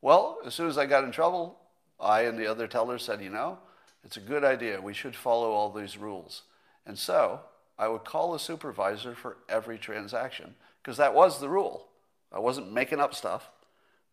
Well, 0.00 0.38
as 0.44 0.54
soon 0.54 0.68
as 0.68 0.76
I 0.76 0.86
got 0.86 1.04
in 1.04 1.12
trouble, 1.12 1.58
I 2.00 2.22
and 2.22 2.38
the 2.38 2.46
other 2.46 2.66
tellers 2.66 3.04
said, 3.04 3.22
you 3.22 3.30
know, 3.30 3.58
it's 4.04 4.16
a 4.16 4.20
good 4.20 4.44
idea. 4.44 4.80
We 4.80 4.94
should 4.94 5.16
follow 5.16 5.52
all 5.52 5.70
these 5.70 5.96
rules. 5.96 6.42
And 6.86 6.98
so 6.98 7.40
I 7.78 7.88
would 7.88 8.04
call 8.04 8.34
a 8.34 8.38
supervisor 8.38 9.14
for 9.14 9.38
every 9.48 9.78
transaction 9.78 10.54
because 10.82 10.98
that 10.98 11.14
was 11.14 11.40
the 11.40 11.48
rule. 11.48 11.88
I 12.30 12.38
wasn't 12.38 12.72
making 12.72 13.00
up 13.00 13.14
stuff. 13.14 13.50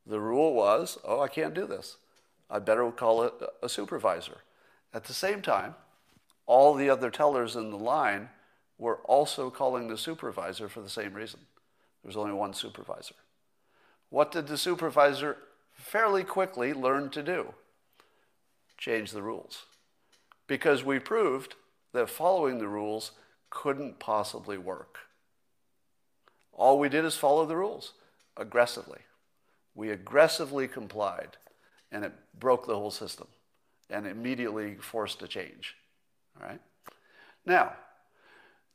The 0.06 0.20
rule 0.20 0.54
was, 0.54 0.98
oh, 1.04 1.20
I 1.20 1.28
can't 1.28 1.54
do 1.54 1.66
this. 1.68 1.98
I 2.50 2.60
better 2.60 2.90
call 2.92 3.32
a 3.62 3.70
supervisor. 3.70 4.38
At 4.94 5.06
the 5.06 5.14
same 5.14 5.42
time, 5.42 5.76
all 6.46 6.74
the 6.74 6.90
other 6.90 7.10
tellers 7.10 7.56
in 7.56 7.70
the 7.72 7.78
line 7.78 8.30
were 8.78 8.98
also 9.06 9.50
calling 9.50 9.88
the 9.88 9.98
supervisor 9.98 10.68
for 10.68 10.82
the 10.82 10.90
same 10.90 11.14
reason. 11.14 11.42
There's 12.04 12.18
only 12.18 12.34
one 12.34 12.54
supervisor. 12.54 13.16
What 14.10 14.32
did 14.32 14.48
the 14.48 14.58
supervisor 14.58 15.38
fairly 15.72 16.24
quickly 16.24 16.74
learn 16.74 17.10
to 17.12 17.22
do? 17.22 17.54
Change 18.78 19.12
the 19.12 19.22
rules. 19.22 19.66
Because 20.52 20.84
we 20.84 21.00
proved 21.00 21.56
that 21.94 22.10
following 22.10 22.58
the 22.58 22.68
rules 22.68 23.12
couldn't 23.50 24.00
possibly 24.00 24.58
work. 24.58 24.98
All 26.52 26.78
we 26.78 26.90
did 26.90 27.06
is 27.06 27.16
follow 27.16 27.46
the 27.46 27.56
rules 27.56 27.94
aggressively. 28.36 29.00
We 29.76 29.92
aggressively 29.92 30.68
complied, 30.68 31.38
and 31.90 32.04
it 32.04 32.12
broke 32.38 32.68
the 32.68 32.76
whole 32.76 32.92
system 32.92 33.28
and 33.90 34.06
immediately 34.06 34.76
forced 34.76 35.22
a 35.22 35.28
change. 35.30 35.78
All 36.38 36.50
right? 36.50 36.60
Now, 37.46 37.72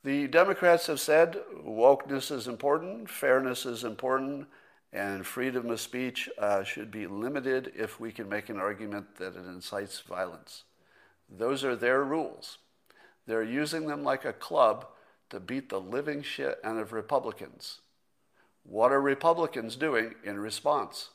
the 0.03 0.29
Democrats 0.29 0.87
have 0.87 0.99
said 0.99 1.37
wokeness 1.63 2.33
is 2.33 2.49
important, 2.49 3.11
fairness 3.11 3.67
is 3.67 3.85
important, 3.85 4.47
and 4.95 5.27
freedom 5.27 5.69
of 5.69 5.79
speech 5.79 6.31
uh, 6.39 6.63
should 6.65 6.91
be 6.91 7.07
limited 7.07 7.71
if 7.77 8.01
we 8.01 8.13
can 8.13 8.31
make 8.31 8.49
an 8.49 8.59
argument 8.59 9.17
that 9.17 9.37
it 9.37 9.45
incites 9.47 10.01
violence. 10.01 10.65
Those 11.29 11.65
are 11.65 11.77
their 11.77 12.05
rules. 12.05 12.59
They're 13.27 13.43
using 13.43 13.87
them 13.87 14.05
like 14.05 14.25
a 14.25 14.33
club 14.33 14.87
to 15.31 15.41
beat 15.41 15.69
the 15.69 15.81
living 15.81 16.23
shit 16.23 16.59
out 16.63 16.79
of 16.79 16.93
Republicans. 16.93 17.81
What 18.65 18.93
are 18.93 19.01
Republicans 19.01 19.77
doing 19.77 20.15
in 20.25 20.39
response? 20.39 21.11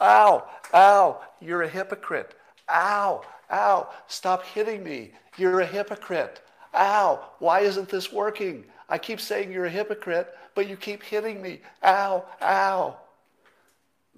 Ow, 0.00 0.44
ow, 0.74 1.20
you're 1.40 1.62
a 1.62 1.68
hypocrite. 1.68 2.34
Ow, 2.68 3.22
ow, 3.50 3.88
stop 4.08 4.44
hitting 4.44 4.82
me. 4.82 5.12
You're 5.36 5.60
a 5.60 5.66
hypocrite. 5.66 6.40
Ow, 6.74 7.30
why 7.38 7.60
isn't 7.60 7.88
this 7.88 8.12
working? 8.12 8.64
I 8.88 8.98
keep 8.98 9.20
saying 9.20 9.52
you're 9.52 9.66
a 9.66 9.70
hypocrite, 9.70 10.34
but 10.54 10.68
you 10.68 10.76
keep 10.76 11.02
hitting 11.02 11.40
me. 11.40 11.60
Ow, 11.84 12.24
ow. 12.40 12.96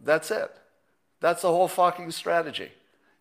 That's 0.03 0.31
it. 0.31 0.51
That's 1.21 1.43
the 1.43 1.49
whole 1.49 1.69
fucking 1.69 2.11
strategy, 2.11 2.71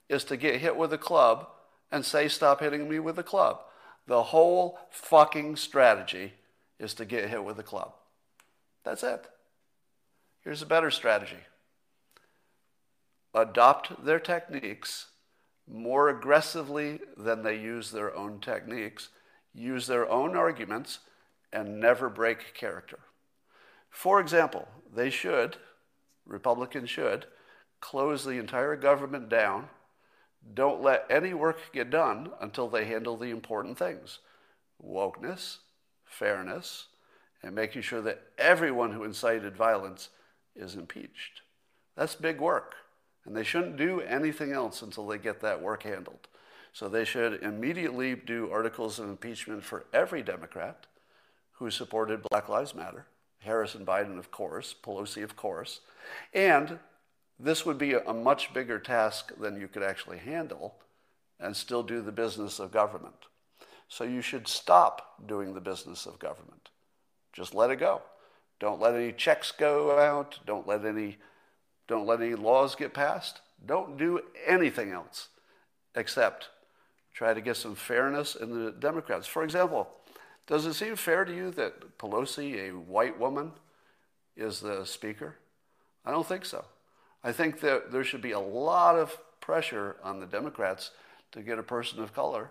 is 0.10 0.24
to 0.26 0.38
get 0.38 0.62
hit 0.62 0.76
with 0.76 0.94
a 0.94 0.98
club 0.98 1.48
and 1.94 2.04
say, 2.04 2.28
stop 2.28 2.60
hitting 2.60 2.89
me 2.89 2.98
with 2.98 3.20
a 3.20 3.24
club. 3.24 3.62
The 4.08 4.24
whole 4.24 4.80
fucking 4.89 5.58
strategy 5.58 6.34
is 6.80 6.96
to 6.96 7.06
get 7.06 7.30
hit 7.30 7.44
with 7.44 7.60
a 7.60 7.64
club. 7.64 7.94
That's 8.84 9.04
it. 9.04 9.28
Here's 10.44 10.64
a 10.64 10.66
better 10.66 10.91
strategy 10.91 11.38
adopt 13.36 14.06
their 14.06 14.20
techniques 14.20 15.08
more 15.68 16.10
aggressively 16.10 17.00
than 17.16 17.41
they 17.41 17.58
use 17.58 17.91
their 17.91 18.16
own 18.16 18.39
techniques, 18.39 19.10
use 19.54 19.88
their 19.88 20.10
own 20.10 20.36
arguments, 20.36 21.00
and 21.52 21.80
never 21.80 22.10
break 22.10 22.54
character. 22.54 23.00
For 23.89 24.20
example, 24.20 24.68
they 24.94 25.10
should, 25.10 25.58
Republicans 26.26 26.89
should, 26.89 27.26
close 27.80 28.26
the 28.26 28.39
entire 28.39 28.76
government 28.76 29.30
down. 29.30 29.70
Don't 30.54 30.82
let 30.82 31.06
any 31.10 31.34
work 31.34 31.60
get 31.74 31.89
done 31.89 32.32
until 32.41 32.68
they 32.68 32.86
handle 32.86 33.18
the 33.18 33.30
important 33.30 33.78
things 33.78 34.20
wokeness, 34.84 35.58
fairness, 36.06 36.88
and 37.41 37.56
making 37.56 37.82
sure 37.82 38.02
that 38.02 38.22
everyone 38.38 38.91
who 38.91 39.04
incited 39.04 39.56
violence 39.56 40.10
is 40.56 40.76
impeached. 40.76 41.41
That's 41.96 42.16
big 42.16 42.39
work. 42.39 42.74
And 43.26 43.36
they 43.36 43.44
shouldn't 43.44 43.78
do 43.78 44.02
anything 44.02 44.52
else 44.52 44.82
until 44.82 45.08
they 45.08 45.18
get 45.18 45.39
that 45.41 45.62
work 45.62 45.84
handled. 45.84 46.28
So 46.74 46.89
they 46.89 47.06
should 47.06 47.41
immediately 47.41 48.16
do 48.16 48.50
articles 48.52 49.00
of 49.00 49.08
impeachment 49.08 49.64
for 49.64 49.86
every 49.94 50.22
Democrat 50.22 50.88
who 51.54 51.70
supported 51.70 52.24
Black 52.30 52.50
Lives 52.50 52.76
Matter. 52.76 53.06
Harris 53.39 53.76
and 53.76 53.86
Biden, 53.86 54.18
of 54.18 54.32
course, 54.32 54.74
Pelosi, 54.82 55.24
of 55.24 55.36
course. 55.36 55.82
And 56.34 56.80
this 57.40 57.66
would 57.66 57.78
be 57.78 57.94
a 57.94 58.14
much 58.14 58.54
bigger 58.54 58.80
task 58.80 59.32
than 59.40 59.60
you 59.60 59.68
could 59.68 59.84
actually 59.84 60.20
handle 60.20 60.76
and 61.40 61.56
still 61.56 61.84
do 61.84 62.02
the 62.02 62.12
business 62.12 62.60
of 62.60 62.72
government. 62.72 63.28
So 63.88 64.04
you 64.04 64.22
should 64.22 64.48
stop 64.48 65.28
doing 65.28 65.54
the 65.54 65.62
business 65.62 66.06
of 66.06 66.20
government. 66.20 66.70
Just 67.34 67.54
let 67.54 67.72
it 67.72 67.78
go. 67.78 68.02
Don't 68.60 68.80
let 68.80 68.96
any 68.96 69.12
checks 69.12 69.52
go 69.52 70.00
out. 70.00 70.40
Don't 70.46 70.68
let 70.68 70.86
any, 70.86 71.18
don't 71.88 72.08
let 72.08 72.22
any 72.22 72.36
laws 72.36 72.76
get 72.76 72.94
passed. 72.94 73.42
Don't 73.66 73.98
do 73.98 74.22
anything 74.48 74.92
else 74.92 75.30
except 75.96 76.50
try 77.14 77.34
to 77.34 77.42
get 77.42 77.58
some 77.58 77.76
fairness 77.76 78.36
in 78.36 78.66
the 78.66 78.72
Democrats. 78.72 79.28
For 79.28 79.44
example, 79.44 79.90
does 80.48 80.66
it 80.66 80.74
seem 80.74 80.96
fair 80.96 81.26
to 81.26 81.34
you 81.34 81.52
that 81.52 81.98
Pelosi, 81.98 82.70
a 82.70 82.72
white 82.72 83.20
woman, 83.20 83.52
is 84.36 84.60
the 84.60 84.86
speaker? 84.86 85.36
I 86.06 86.12
don't 86.12 86.28
think 86.28 86.46
so. 86.46 86.66
I 87.24 87.32
think 87.32 87.62
that 87.62 87.92
there 87.92 88.04
should 88.04 88.22
be 88.22 88.32
a 88.32 88.40
lot 88.40 88.96
of 88.96 89.18
pressure 89.40 89.96
on 90.04 90.20
the 90.20 90.26
Democrats 90.26 90.92
to 91.32 91.42
get 91.42 91.60
a 91.60 91.64
person 91.64 92.02
of 92.02 92.14
color 92.14 92.50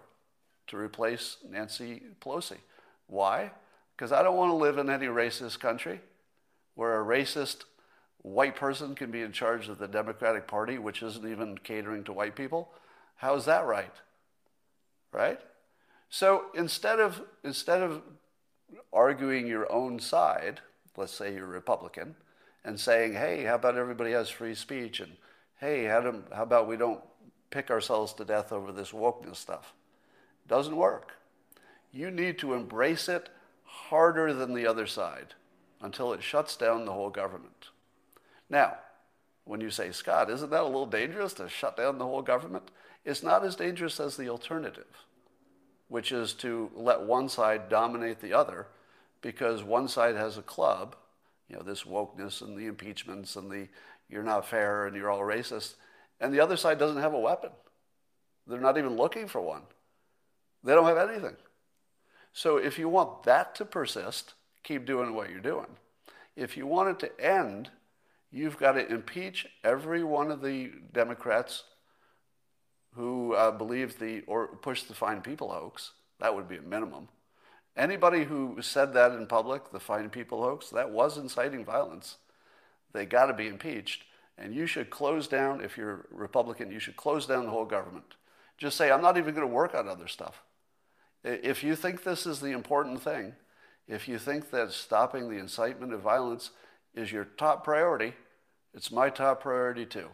to 0.69 0.77
replace 0.77 1.37
Nancy 1.49 2.03
Pelosi. 2.21 2.59
Why? 3.07 3.51
Because 3.97 4.13
I 4.13 4.23
don't 4.23 4.37
want 4.37 4.51
to 4.51 4.57
live 4.57 4.79
in 4.79 4.89
any 4.89 5.07
racist 5.07 5.61
country 5.61 6.01
where 6.75 7.01
a 7.01 7.05
racist 7.05 7.65
white 8.23 8.57
person 8.57 8.95
can 8.95 9.11
be 9.11 9.21
in 9.21 9.33
charge 9.33 9.69
of 9.69 9.79
the 9.79 9.89
Democratic 9.89 10.47
Party, 10.47 10.79
which 10.79 11.03
isn't 11.03 11.31
even 11.31 11.59
catering 11.59 12.05
to 12.05 12.13
white 12.13 12.37
people. 12.37 12.71
How 13.17 13.35
is 13.35 13.45
that 13.45 13.67
right? 13.67 13.93
Right? 15.13 15.41
So 16.09 16.47
instead 16.55 17.01
of, 17.01 17.23
instead 17.45 17.83
of 17.83 18.03
arguing 18.93 19.47
your 19.47 19.71
own 19.71 19.99
side, 20.01 20.61
let's 20.97 21.13
say 21.13 21.35
you're 21.35 21.47
Republican, 21.47 22.15
and 22.65 22.79
saying, 22.79 23.15
hey, 23.15 23.45
how 23.45 23.57
about 23.57 23.77
everybody 23.77 24.13
has 24.13 24.29
free 24.29 24.55
speech? 24.55 25.01
And 25.01 25.13
hey, 25.59 25.85
how, 25.85 26.01
do, 26.01 26.23
how 26.35 26.43
about 26.43 26.69
we 26.69 26.77
don't 26.77 27.01
pick 27.51 27.71
ourselves 27.71 28.13
to 28.15 28.25
death 28.25 28.53
over 28.53 28.73
this 28.73 28.93
wokeness 28.93 29.37
stuff? 29.37 29.73
Doesn't 30.49 30.77
work. 30.77 31.13
You 31.93 32.11
need 32.11 32.39
to 32.39 32.55
embrace 32.55 33.09
it 33.09 33.29
harder 33.65 34.33
than 34.33 34.55
the 34.55 34.67
other 34.67 34.87
side 34.87 35.35
until 35.81 36.13
it 36.13 36.23
shuts 36.23 36.57
down 36.57 36.85
the 36.85 36.93
whole 36.93 37.11
government. 37.11 37.69
Now, 38.49 38.77
when 39.45 39.61
you 39.61 39.71
say, 39.71 39.91
Scott, 39.91 40.31
isn't 40.31 40.51
that 40.51 40.63
a 40.63 40.65
little 40.65 40.87
dangerous 40.87 41.33
to 41.35 41.49
shut 41.49 41.77
down 41.77 41.99
the 41.99 42.07
whole 42.07 42.23
government? 42.23 42.71
It's 43.05 43.23
not 43.23 43.45
as 43.45 43.57
dangerous 43.57 43.99
as 43.99 44.17
the 44.17 44.29
alternative, 44.29 45.05
which 45.89 46.13
is 46.13 46.33
to 46.35 46.71
let 46.75 47.03
one 47.03 47.29
side 47.29 47.69
dominate 47.69 48.21
the 48.21 48.33
other 48.33 48.69
because 49.21 49.63
one 49.63 49.89
side 49.89 50.15
has 50.15 50.39
a 50.39 50.43
club, 50.43 50.97
you 51.53 51.59
know, 51.59 51.65
this 51.65 51.85
wokeness 51.85 52.41
and 52.41 52.57
the 52.57 52.67
impeachments 52.67 53.37
and 53.37 53.51
the 53.51 53.69
you're 54.09 54.23
not 54.23 54.49
fair 54.49 54.87
and 54.87 54.97
you're 54.97 55.11
all 55.11 55.21
racist, 55.21 55.75
and 56.21 56.33
the 56.33 56.41
other 56.41 56.57
side 56.57 56.79
doesn't 56.79 57.01
have 57.03 57.15
a 57.15 57.21
weapon. 57.21 57.51
They're 58.47 58.61
not 58.61 58.79
even 58.79 58.97
looking 58.97 59.29
for 59.29 59.41
one. 59.41 59.63
They 60.65 60.75
don't 60.75 60.87
have 60.87 61.11
anything. 61.11 61.37
So 62.33 62.57
if 62.57 62.79
you 62.79 62.89
want 62.89 63.25
that 63.25 63.55
to 63.57 63.65
persist, 63.65 64.35
keep 64.65 64.87
doing 64.87 65.15
what 65.15 65.31
you're 65.31 65.41
doing. 65.41 65.67
If 66.37 66.57
you 66.57 66.67
want 66.67 66.89
it 66.91 66.99
to 67.01 67.25
end, 67.25 67.71
you've 68.31 68.59
got 68.59 68.73
to 68.73 68.87
impeach 68.87 69.47
every 69.63 70.03
one 70.03 70.31
of 70.31 70.43
the 70.43 70.73
Democrats 70.93 71.65
who 72.95 73.35
uh, 73.35 73.51
believe 73.51 73.99
the 73.99 74.23
or 74.27 74.49
push 74.49 74.83
the 74.83 74.95
fine 74.95 75.21
people 75.21 75.51
hoax. 75.51 75.93
That 76.21 76.35
would 76.35 76.49
be 76.49 76.57
a 76.57 76.63
minimum. 76.63 77.09
Anybody 77.77 78.25
who 78.25 78.59
said 78.61 78.93
that 78.95 79.13
in 79.13 79.27
public, 79.27 79.71
the 79.73 79.81
fine 79.81 80.11
people 80.11 80.43
hoax, 80.43 80.69
that 80.71 80.91
was 80.91 81.17
inciting 81.17 81.65
violence. 81.65 82.17
They 82.93 83.07
got 83.07 83.27
to 83.27 83.33
be 83.33 83.49
impeached. 83.49 84.05
And 84.37 84.55
you 84.55 84.67
should 84.67 84.91
close 84.91 85.29
down, 85.29 85.63
if 85.63 85.77
you're 85.77 86.07
Republican, 86.11 86.71
you 86.71 86.79
should 86.79 86.97
close 86.97 87.27
down 87.27 87.45
the 87.45 87.51
whole 87.51 87.65
government. 87.65 88.15
Just 88.59 88.77
say, 88.77 88.91
I'm 88.91 89.03
not 89.03 89.17
even 89.17 89.35
going 89.35 89.47
to 89.47 89.53
work 89.53 89.75
on 89.75 89.89
other 89.89 90.09
stuff. 90.09 90.43
If 91.25 91.63
you 91.63 91.77
think 91.77 92.03
this 92.03 92.27
is 92.27 92.41
the 92.41 92.51
important 92.51 93.03
thing, 93.03 93.35
if 93.89 94.09
you 94.09 94.19
think 94.19 94.51
that 94.51 94.73
stopping 94.73 95.29
the 95.29 95.39
incitement 95.39 95.93
of 95.93 96.01
violence 96.01 96.51
is 96.95 97.13
your 97.13 97.25
top 97.25 97.65
priority, 97.65 98.15
it's 98.75 98.91
my 98.91 99.09
top 99.09 99.43
priority 99.43 99.87
too. 99.87 100.09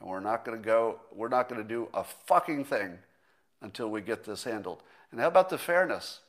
And 0.00 0.08
we're 0.08 0.20
not 0.20 0.44
going 0.44 0.60
to 0.60 0.64
go, 0.64 1.00
we're 1.12 1.28
not 1.28 1.48
going 1.48 1.62
to 1.62 1.68
do 1.68 1.88
a 1.94 2.04
fucking 2.04 2.64
thing 2.64 2.98
until 3.62 3.88
we 3.88 4.00
get 4.00 4.24
this 4.24 4.44
handled. 4.44 4.82
And 5.10 5.20
how 5.20 5.28
about 5.28 5.48
the 5.48 5.58
fairness? 5.58 6.20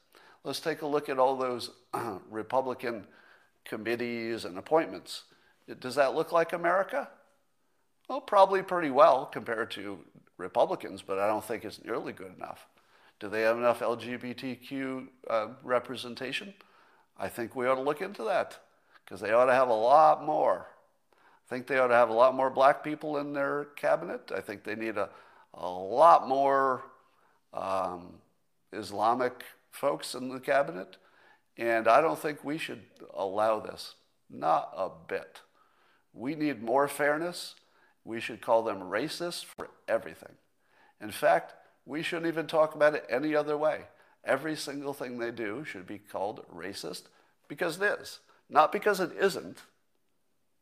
Let's 0.45 0.59
take 0.59 0.83
a 0.83 0.87
look 0.87 1.09
at 1.09 1.17
all 1.17 1.35
those 1.35 1.71
Republican 2.29 3.07
committees 3.65 4.45
and 4.45 4.59
appointments. 4.59 5.23
Does 5.79 5.95
that 5.95 6.13
look 6.13 6.31
like 6.31 6.53
America? 6.53 7.09
Well, 8.07 8.21
probably 8.21 8.61
pretty 8.61 8.91
well 8.91 9.25
compared 9.25 9.71
to 9.71 9.97
Republicans, 10.37 11.01
but 11.01 11.17
I 11.17 11.25
don't 11.25 11.43
think 11.43 11.65
it's 11.65 11.83
nearly 11.83 12.13
good 12.13 12.31
enough. 12.37 12.67
Do 13.19 13.27
they 13.27 13.41
have 13.41 13.57
enough 13.57 13.79
LGBTQ 13.79 15.07
uh, 15.27 15.47
representation? 15.63 16.53
I 17.17 17.27
think 17.27 17.55
we 17.55 17.65
ought 17.65 17.75
to 17.75 17.81
look 17.81 18.01
into 18.01 18.23
that 18.25 18.59
because 19.03 19.21
they 19.21 19.31
ought 19.31 19.45
to 19.45 19.53
have 19.53 19.69
a 19.69 19.73
lot 19.73 20.23
more. 20.23 20.67
I 21.15 21.49
think 21.49 21.65
they 21.65 21.79
ought 21.79 21.87
to 21.87 21.95
have 21.95 22.09
a 22.09 22.13
lot 22.13 22.35
more 22.35 22.51
black 22.51 22.83
people 22.83 23.17
in 23.17 23.33
their 23.33 23.69
cabinet. 23.75 24.31
I 24.35 24.41
think 24.41 24.63
they 24.63 24.75
need 24.75 24.97
a, 24.97 25.09
a 25.55 25.67
lot 25.67 26.27
more 26.27 26.83
um, 27.51 28.19
Islamic 28.71 29.43
folks 29.75 30.15
in 30.15 30.29
the 30.29 30.39
cabinet. 30.39 30.97
And 31.57 31.87
I 31.87 32.01
don't 32.01 32.19
think 32.19 32.43
we 32.43 32.57
should 32.57 32.81
allow 33.13 33.59
this. 33.59 33.95
Not 34.29 34.73
a 34.75 34.89
bit. 35.07 35.41
We 36.13 36.35
need 36.35 36.63
more 36.63 36.87
fairness. 36.87 37.55
We 38.03 38.19
should 38.19 38.41
call 38.41 38.63
them 38.63 38.79
racist 38.79 39.45
for 39.45 39.69
everything. 39.87 40.33
In 41.01 41.11
fact, 41.11 41.53
we 41.85 42.01
shouldn't 42.01 42.27
even 42.27 42.47
talk 42.47 42.75
about 42.75 42.95
it 42.95 43.05
any 43.09 43.35
other 43.35 43.57
way. 43.57 43.81
Every 44.23 44.55
single 44.55 44.93
thing 44.93 45.17
they 45.17 45.31
do 45.31 45.63
should 45.63 45.85
be 45.85 45.99
called 45.99 46.45
racist 46.53 47.03
because 47.47 47.79
it 47.79 47.99
is. 47.99 48.19
Not 48.49 48.71
because 48.71 48.99
it 48.99 49.11
isn't, 49.19 49.59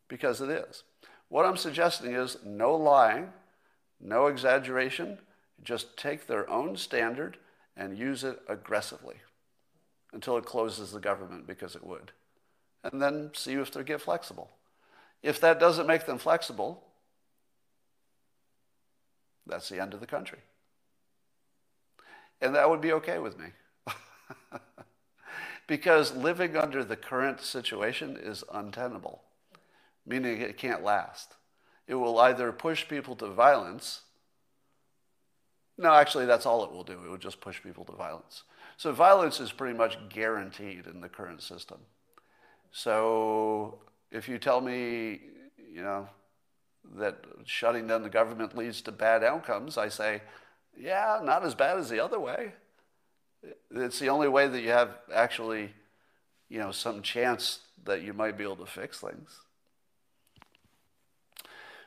because 0.08 0.42
it 0.42 0.50
is. 0.50 0.84
What 1.30 1.46
I'm 1.46 1.58
suggesting 1.58 2.14
is 2.14 2.38
no 2.46 2.76
lying, 2.76 3.30
no 4.00 4.28
exaggeration. 4.28 5.20
Just 5.64 5.98
take 5.98 6.28
their 6.28 6.50
own 6.50 6.76
standard 6.76 7.38
and 7.76 7.98
use 7.98 8.24
it 8.24 8.40
aggressively 8.48 9.16
until 10.12 10.38
it 10.38 10.46
closes 10.46 10.92
the 10.92 11.00
government 11.00 11.48
because 11.48 11.76
it 11.76 11.86
would. 11.86 12.12
And 12.84 13.02
then 13.02 13.32
see 13.34 13.54
if 13.54 13.72
they 13.72 13.84
get 13.84 14.02
flexible. 14.02 14.52
If 15.22 15.40
that 15.42 15.60
doesn't 15.60 15.88
make 15.88 16.06
them 16.06 16.18
flexible, 16.18 16.84
that's 19.46 19.70
the 19.70 19.82
end 19.82 19.94
of 19.94 20.00
the 20.00 20.06
country. 20.06 20.40
And 22.42 22.56
that 22.56 22.70
would 22.70 22.82
be 22.82 22.92
okay 22.94 23.20
with 23.20 23.40
me. 23.40 23.48
because 25.68 26.16
living 26.16 26.58
under 26.58 26.84
the 26.84 26.98
current 26.98 27.40
situation 27.42 28.18
is 28.22 28.44
untenable, 28.54 29.24
meaning 30.06 30.42
it 30.42 30.58
can't 30.58 30.84
last. 30.84 31.36
It 31.88 31.96
will 31.96 32.20
either 32.20 32.52
push 32.52 32.88
people 32.88 33.16
to 33.18 33.28
violence. 33.28 34.02
No, 35.78 35.94
actually, 35.94 36.26
that's 36.26 36.46
all 36.46 36.64
it 36.64 36.72
will 36.72 36.84
do. 36.84 36.94
It 36.94 37.10
will 37.10 37.18
just 37.18 37.42
push 37.42 37.62
people 37.62 37.84
to 37.86 37.94
violence. 37.94 38.44
So, 38.78 38.92
violence 38.92 39.40
is 39.40 39.52
pretty 39.52 39.78
much 39.78 39.98
guaranteed 40.10 40.86
in 40.86 41.02
the 41.02 41.10
current 41.10 41.42
system. 41.42 41.80
So, 42.72 43.80
if 44.12 44.30
you 44.30 44.38
tell 44.38 44.62
me, 44.62 45.20
you 45.72 45.82
know, 45.82 46.08
that 46.96 47.24
shutting 47.46 47.88
down 47.88 48.04
the 48.04 48.10
government 48.10 48.56
leads 48.56 48.82
to 48.84 48.92
bad 48.92 49.24
outcomes, 49.24 49.78
I 49.78 49.90
say, 49.90 50.22
yeah, 50.78 51.20
not 51.24 51.44
as 51.44 51.56
bad 51.56 51.78
as 51.78 51.90
the 51.90 52.00
other 52.00 52.20
way. 52.20 52.54
It's 53.72 54.00
the 54.00 54.10
only 54.10 54.28
way 54.28 54.48
that 54.48 54.62
you 54.62 54.70
have 54.70 54.98
actually, 55.14 55.74
you 56.50 56.60
know, 56.60 56.72
some 56.72 57.02
chance 57.02 57.60
that 57.86 58.02
you 58.02 58.14
might 58.14 58.38
be 58.38 58.44
able 58.44 58.56
to 58.58 58.66
fix 58.66 59.00
things. 59.00 59.40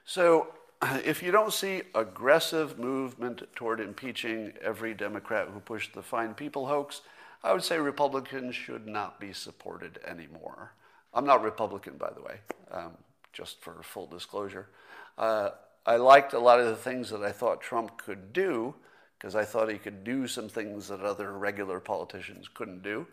So, 0.05 0.49
if 1.05 1.23
you 1.23 1.31
don't 1.31 1.53
see 1.53 1.83
aggressive 1.95 2.79
movement 2.79 3.43
toward 3.55 3.81
impeaching 3.81 4.53
every 4.63 4.95
Democrat 4.95 5.49
who 5.49 5.61
pushed 5.61 5.95
the 5.95 6.03
Fine 6.03 6.35
People 6.35 6.67
hoax, 6.67 7.03
I 7.43 7.53
would 7.53 7.63
say 7.63 7.79
Republicans 7.79 8.55
should 8.55 8.87
not 8.87 9.21
be 9.21 9.33
supported 9.33 9.99
anymore. 10.07 10.73
I'm 11.15 11.25
not 11.25 11.43
Republican, 11.43 11.97
by 11.97 12.11
the 12.15 12.23
way, 12.23 12.41
um, 12.71 12.93
just 13.33 13.63
for 13.63 13.83
full 13.83 14.07
disclosure. 14.07 14.69
Uh, 15.17 15.51
I 15.87 15.97
liked 15.97 16.33
a 16.33 16.39
lot 16.39 16.61
of 16.61 16.67
the 16.67 16.77
things 16.77 17.11
that 17.11 17.23
I 17.23 17.33
thought 17.33 17.61
Trump 17.61 17.97
could 17.97 18.33
do 18.33 18.75
because 19.19 19.35
I 19.35 19.45
thought 19.45 19.71
he 19.71 19.79
could 19.79 20.05
do 20.05 20.27
some 20.27 20.49
things 20.49 20.89
that 20.89 21.01
other 21.01 21.33
regular 21.33 21.81
politicians 21.81 22.49
couldn't 22.53 22.83
do, 22.83 23.07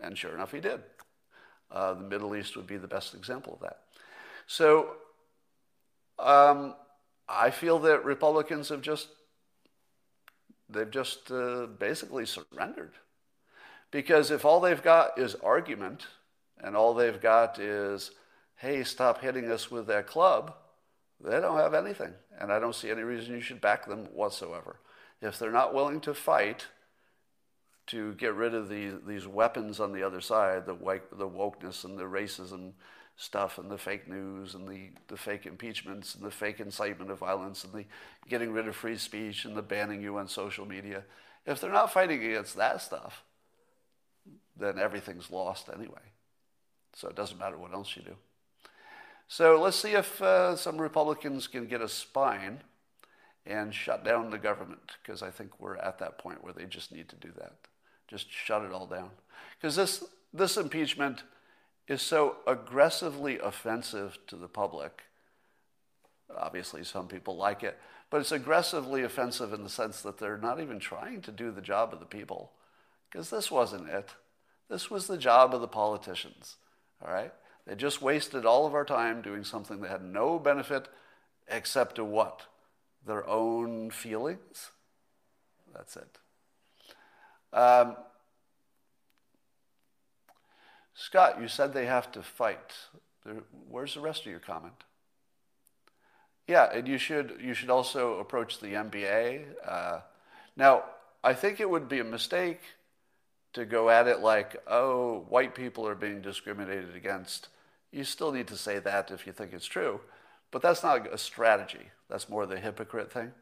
and 0.00 0.18
sure 0.18 0.34
enough, 0.34 0.50
he 0.50 0.60
did. 0.60 0.80
Uh, 1.70 1.94
the 1.94 2.02
Middle 2.02 2.34
East 2.34 2.56
would 2.56 2.66
be 2.66 2.76
the 2.76 2.88
best 2.88 3.14
example 3.14 3.54
of 3.54 3.60
that. 3.60 3.80
So 4.46 4.96
um, 6.18 6.74
I 7.28 7.50
feel 7.50 7.78
that 7.80 8.04
Republicans 8.04 8.68
have 8.68 8.82
just 8.82 9.08
they've 10.68 10.90
just 10.90 11.30
uh, 11.30 11.66
basically 11.66 12.26
surrendered. 12.26 12.92
Because 13.90 14.30
if 14.30 14.44
all 14.44 14.60
they've 14.60 14.82
got 14.82 15.18
is 15.18 15.34
argument 15.36 16.06
and 16.58 16.76
all 16.76 16.94
they've 16.94 17.20
got 17.20 17.58
is 17.58 18.10
hey 18.56 18.82
stop 18.84 19.20
hitting 19.20 19.50
us 19.50 19.70
with 19.70 19.86
that 19.86 20.06
club 20.06 20.54
they 21.20 21.40
don't 21.40 21.58
have 21.58 21.74
anything. 21.74 22.12
And 22.38 22.52
i 22.52 22.58
don't 22.58 22.74
see 22.74 22.90
any 22.90 23.02
reason 23.02 23.34
you 23.34 23.40
should 23.40 23.60
back 23.60 23.86
them 23.86 24.06
whatsoever. 24.12 24.80
If 25.22 25.38
they're 25.38 25.52
not 25.52 25.74
willing 25.74 26.00
to 26.02 26.14
fight 26.14 26.66
to 27.86 28.14
get 28.14 28.34
rid 28.34 28.54
of 28.54 28.68
these, 28.68 28.94
these 29.06 29.26
weapons 29.26 29.78
on 29.78 29.92
the 29.92 30.02
other 30.02 30.20
side, 30.20 30.66
the, 30.66 30.74
the 31.12 31.28
wokeness 31.28 31.84
and 31.84 31.98
the 31.98 32.04
racism 32.04 32.72
stuff 33.16 33.58
and 33.58 33.70
the 33.70 33.78
fake 33.78 34.08
news 34.08 34.54
and 34.54 34.68
the, 34.68 34.90
the 35.08 35.16
fake 35.16 35.46
impeachments 35.46 36.14
and 36.14 36.24
the 36.24 36.30
fake 36.30 36.60
incitement 36.60 37.10
of 37.10 37.18
violence 37.18 37.64
and 37.64 37.72
the 37.72 37.84
getting 38.28 38.52
rid 38.52 38.66
of 38.66 38.74
free 38.74 38.96
speech 38.96 39.44
and 39.44 39.56
the 39.56 39.62
banning 39.62 40.02
you 40.02 40.16
on 40.18 40.26
social 40.26 40.66
media, 40.66 41.04
if 41.46 41.60
they're 41.60 41.72
not 41.72 41.92
fighting 41.92 42.24
against 42.24 42.56
that 42.56 42.80
stuff, 42.80 43.22
then 44.56 44.78
everything's 44.78 45.30
lost 45.30 45.68
anyway. 45.72 46.00
So 46.94 47.08
it 47.08 47.16
doesn't 47.16 47.38
matter 47.38 47.58
what 47.58 47.72
else 47.72 47.96
you 47.96 48.02
do. 48.02 48.16
So 49.28 49.60
let's 49.60 49.76
see 49.76 49.92
if 49.92 50.20
uh, 50.20 50.56
some 50.56 50.80
Republicans 50.80 51.46
can 51.46 51.66
get 51.66 51.80
a 51.80 51.88
spine 51.88 52.60
and 53.46 53.74
shut 53.74 54.04
down 54.04 54.30
the 54.30 54.38
government 54.38 54.92
because 55.02 55.22
I 55.22 55.30
think 55.30 55.60
we're 55.60 55.76
at 55.76 55.98
that 55.98 56.18
point 56.18 56.42
where 56.42 56.52
they 56.52 56.64
just 56.64 56.92
need 56.92 57.08
to 57.08 57.16
do 57.16 57.30
that. 57.38 57.52
Just 58.08 58.30
shut 58.30 58.62
it 58.62 58.72
all 58.72 58.86
down. 58.86 59.10
Because 59.58 59.76
this, 59.76 60.04
this 60.32 60.56
impeachment 60.56 61.22
is 61.86 62.02
so 62.02 62.36
aggressively 62.46 63.38
offensive 63.38 64.18
to 64.26 64.36
the 64.36 64.48
public. 64.48 65.02
Obviously, 66.36 66.84
some 66.84 67.06
people 67.06 67.36
like 67.36 67.62
it, 67.62 67.78
but 68.10 68.20
it's 68.20 68.32
aggressively 68.32 69.02
offensive 69.02 69.52
in 69.52 69.62
the 69.62 69.68
sense 69.68 70.00
that 70.02 70.18
they're 70.18 70.38
not 70.38 70.60
even 70.60 70.78
trying 70.78 71.20
to 71.22 71.30
do 71.30 71.50
the 71.50 71.60
job 71.60 71.92
of 71.92 72.00
the 72.00 72.06
people. 72.06 72.52
Because 73.10 73.30
this 73.30 73.50
wasn't 73.50 73.88
it. 73.88 74.10
This 74.68 74.90
was 74.90 75.06
the 75.06 75.18
job 75.18 75.54
of 75.54 75.60
the 75.60 75.68
politicians. 75.68 76.56
All 77.04 77.12
right? 77.12 77.32
They 77.66 77.74
just 77.74 78.02
wasted 78.02 78.46
all 78.46 78.66
of 78.66 78.74
our 78.74 78.84
time 78.84 79.22
doing 79.22 79.44
something 79.44 79.80
that 79.80 79.90
had 79.90 80.04
no 80.04 80.38
benefit 80.38 80.88
except 81.48 81.96
to 81.96 82.04
what? 82.04 82.46
their 83.06 83.26
own 83.28 83.90
feelings. 83.90 84.70
That's 85.74 85.96
it. 85.96 86.18
Um, 87.52 87.96
Scott, 90.94 91.40
you 91.40 91.48
said 91.48 91.72
they 91.72 91.86
have 91.86 92.10
to 92.12 92.22
fight. 92.22 92.72
Where's 93.68 93.94
the 93.94 94.00
rest 94.00 94.20
of 94.20 94.30
your 94.30 94.40
comment? 94.40 94.84
Yeah, 96.46 96.70
and 96.72 96.86
you 96.86 96.98
should 96.98 97.38
you 97.40 97.54
should 97.54 97.70
also 97.70 98.18
approach 98.18 98.60
the 98.60 98.68
NBA. 98.68 99.46
Uh, 99.66 100.00
now, 100.56 100.84
I 101.22 101.32
think 101.32 101.58
it 101.58 101.68
would 101.68 101.88
be 101.88 102.00
a 102.00 102.04
mistake 102.04 102.60
to 103.54 103.64
go 103.64 103.88
at 103.88 104.06
it 104.06 104.20
like, 104.20 104.56
oh, 104.66 105.24
white 105.28 105.54
people 105.54 105.86
are 105.86 105.94
being 105.94 106.20
discriminated 106.20 106.94
against. 106.94 107.48
You 107.92 108.04
still 108.04 108.32
need 108.32 108.48
to 108.48 108.56
say 108.56 108.78
that 108.80 109.10
if 109.10 109.26
you 109.26 109.32
think 109.32 109.52
it's 109.52 109.66
true. 109.66 110.00
But 110.50 110.62
that's 110.62 110.82
not 110.82 111.12
a 111.12 111.18
strategy. 111.18 111.90
That's 112.08 112.28
more 112.28 112.46
the 112.46 112.58
hypocrite 112.58 113.12
thing. 113.12 113.32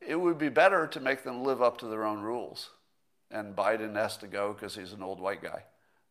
It 0.00 0.16
would 0.16 0.38
be 0.38 0.48
better 0.48 0.86
to 0.88 1.00
make 1.00 1.24
them 1.24 1.42
live 1.42 1.62
up 1.62 1.78
to 1.78 1.86
their 1.86 2.04
own 2.04 2.20
rules. 2.20 2.70
And 3.30 3.56
Biden 3.56 3.94
has 3.94 4.16
to 4.18 4.26
go 4.26 4.52
because 4.52 4.74
he's 4.74 4.92
an 4.92 5.02
old 5.02 5.20
white 5.20 5.42
guy. 5.42 5.64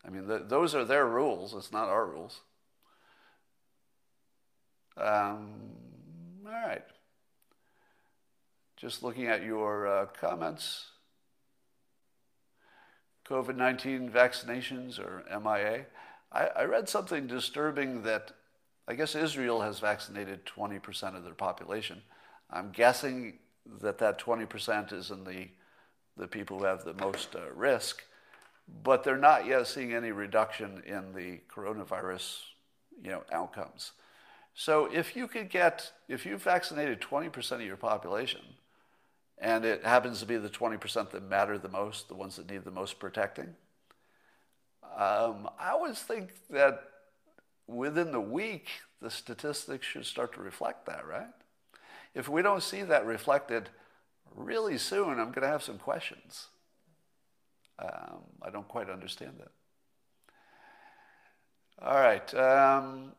I 0.05 0.09
mean, 0.09 0.25
those 0.47 0.73
are 0.75 0.85
their 0.85 1.05
rules. 1.05 1.53
It's 1.53 1.71
not 1.71 1.89
our 1.89 2.05
rules. 2.05 2.41
Um, 4.97 5.47
all 6.45 6.51
right. 6.51 6.83
Just 8.77 9.03
looking 9.03 9.27
at 9.27 9.43
your 9.43 9.87
uh, 9.87 10.05
comments. 10.19 10.85
COVID 13.27 13.55
19 13.55 14.09
vaccinations 14.09 14.99
or 14.99 15.23
MIA. 15.29 15.85
I, 16.31 16.47
I 16.47 16.63
read 16.63 16.89
something 16.89 17.27
disturbing 17.27 18.03
that 18.03 18.31
I 18.87 18.95
guess 18.95 19.13
Israel 19.13 19.61
has 19.61 19.79
vaccinated 19.79 20.45
20% 20.45 21.15
of 21.15 21.23
their 21.23 21.35
population. 21.35 22.01
I'm 22.49 22.71
guessing 22.71 23.37
that 23.81 23.99
that 23.99 24.19
20% 24.19 24.93
is 24.93 25.11
in 25.11 25.23
the, 25.23 25.49
the 26.17 26.27
people 26.27 26.57
who 26.57 26.65
have 26.65 26.83
the 26.83 26.95
most 26.95 27.35
uh, 27.35 27.51
risk, 27.53 28.01
but 28.83 29.03
they're 29.03 29.17
not 29.17 29.45
yet 29.45 29.67
seeing 29.67 29.93
any 29.93 30.11
reduction 30.11 30.83
in 30.85 31.13
the 31.13 31.39
coronavirus 31.53 32.39
you 33.01 33.11
know, 33.11 33.23
outcomes. 33.31 33.91
So 34.53 34.89
if 34.91 35.15
you 35.15 35.27
could 35.27 35.49
get, 35.49 35.91
if 36.07 36.25
you've 36.25 36.43
vaccinated 36.43 37.01
20% 37.01 37.51
of 37.53 37.61
your 37.61 37.77
population, 37.77 38.41
and 39.37 39.63
it 39.63 39.85
happens 39.85 40.19
to 40.19 40.25
be 40.25 40.37
the 40.37 40.49
20% 40.49 41.11
that 41.11 41.23
matter 41.23 41.57
the 41.57 41.69
most, 41.69 42.09
the 42.09 42.15
ones 42.15 42.35
that 42.35 42.49
need 42.49 42.65
the 42.65 42.71
most 42.71 42.99
protecting, 42.99 43.55
um, 44.97 45.49
I 45.57 45.69
always 45.69 45.99
think 45.99 46.31
that 46.49 46.81
within 47.67 48.11
the 48.11 48.19
week, 48.19 48.67
the 49.01 49.09
statistics 49.09 49.87
should 49.87 50.05
start 50.05 50.33
to 50.33 50.41
reflect 50.41 50.85
that, 50.87 51.07
right? 51.07 51.29
If 52.13 52.27
we 52.27 52.41
don't 52.41 52.63
see 52.63 52.81
that 52.83 53.05
reflected 53.05 53.69
really 54.35 54.77
soon, 54.77 55.19
I'm 55.19 55.31
going 55.31 55.43
to 55.43 55.47
have 55.47 55.63
some 55.63 55.77
questions. 55.77 56.47
Um, 57.81 58.19
I 58.41 58.49
don't 58.49 58.67
quite 58.67 58.89
understand 58.89 59.33
that. 59.39 59.51
All 61.81 61.99
right. 61.99 62.33
Um, 62.35 63.13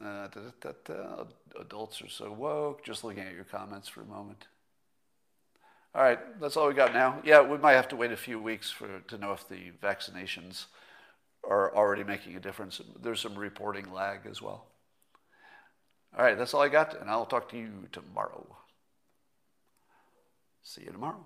Uh, 0.00 0.28
da, 0.28 0.40
da, 0.60 0.72
da, 0.84 1.24
Adults 1.60 2.02
are 2.02 2.08
so 2.08 2.30
woke. 2.32 2.84
Just 2.84 3.04
looking 3.04 3.22
at 3.22 3.34
your 3.34 3.44
comments 3.44 3.88
for 3.88 4.02
a 4.02 4.04
moment. 4.04 4.46
All 5.94 6.02
right, 6.02 6.18
that's 6.40 6.56
all 6.56 6.66
we 6.68 6.74
got 6.74 6.92
now. 6.92 7.20
Yeah, 7.24 7.40
we 7.42 7.56
might 7.58 7.74
have 7.74 7.88
to 7.88 7.96
wait 7.96 8.10
a 8.12 8.16
few 8.16 8.40
weeks 8.40 8.70
for 8.70 9.00
to 9.08 9.18
know 9.18 9.32
if 9.32 9.48
the 9.48 9.70
vaccinations 9.82 10.66
are 11.48 11.74
already 11.76 12.04
making 12.04 12.36
a 12.36 12.40
difference. 12.40 12.80
There's 13.00 13.20
some 13.20 13.36
reporting 13.36 13.92
lag 13.92 14.26
as 14.28 14.42
well. 14.42 14.66
All 16.16 16.24
right, 16.24 16.38
that's 16.38 16.54
all 16.54 16.62
I 16.62 16.68
got, 16.68 16.98
and 17.00 17.10
I'll 17.10 17.26
talk 17.26 17.48
to 17.50 17.56
you 17.58 17.88
tomorrow. 17.92 18.46
See 20.62 20.82
you 20.82 20.92
tomorrow. 20.92 21.24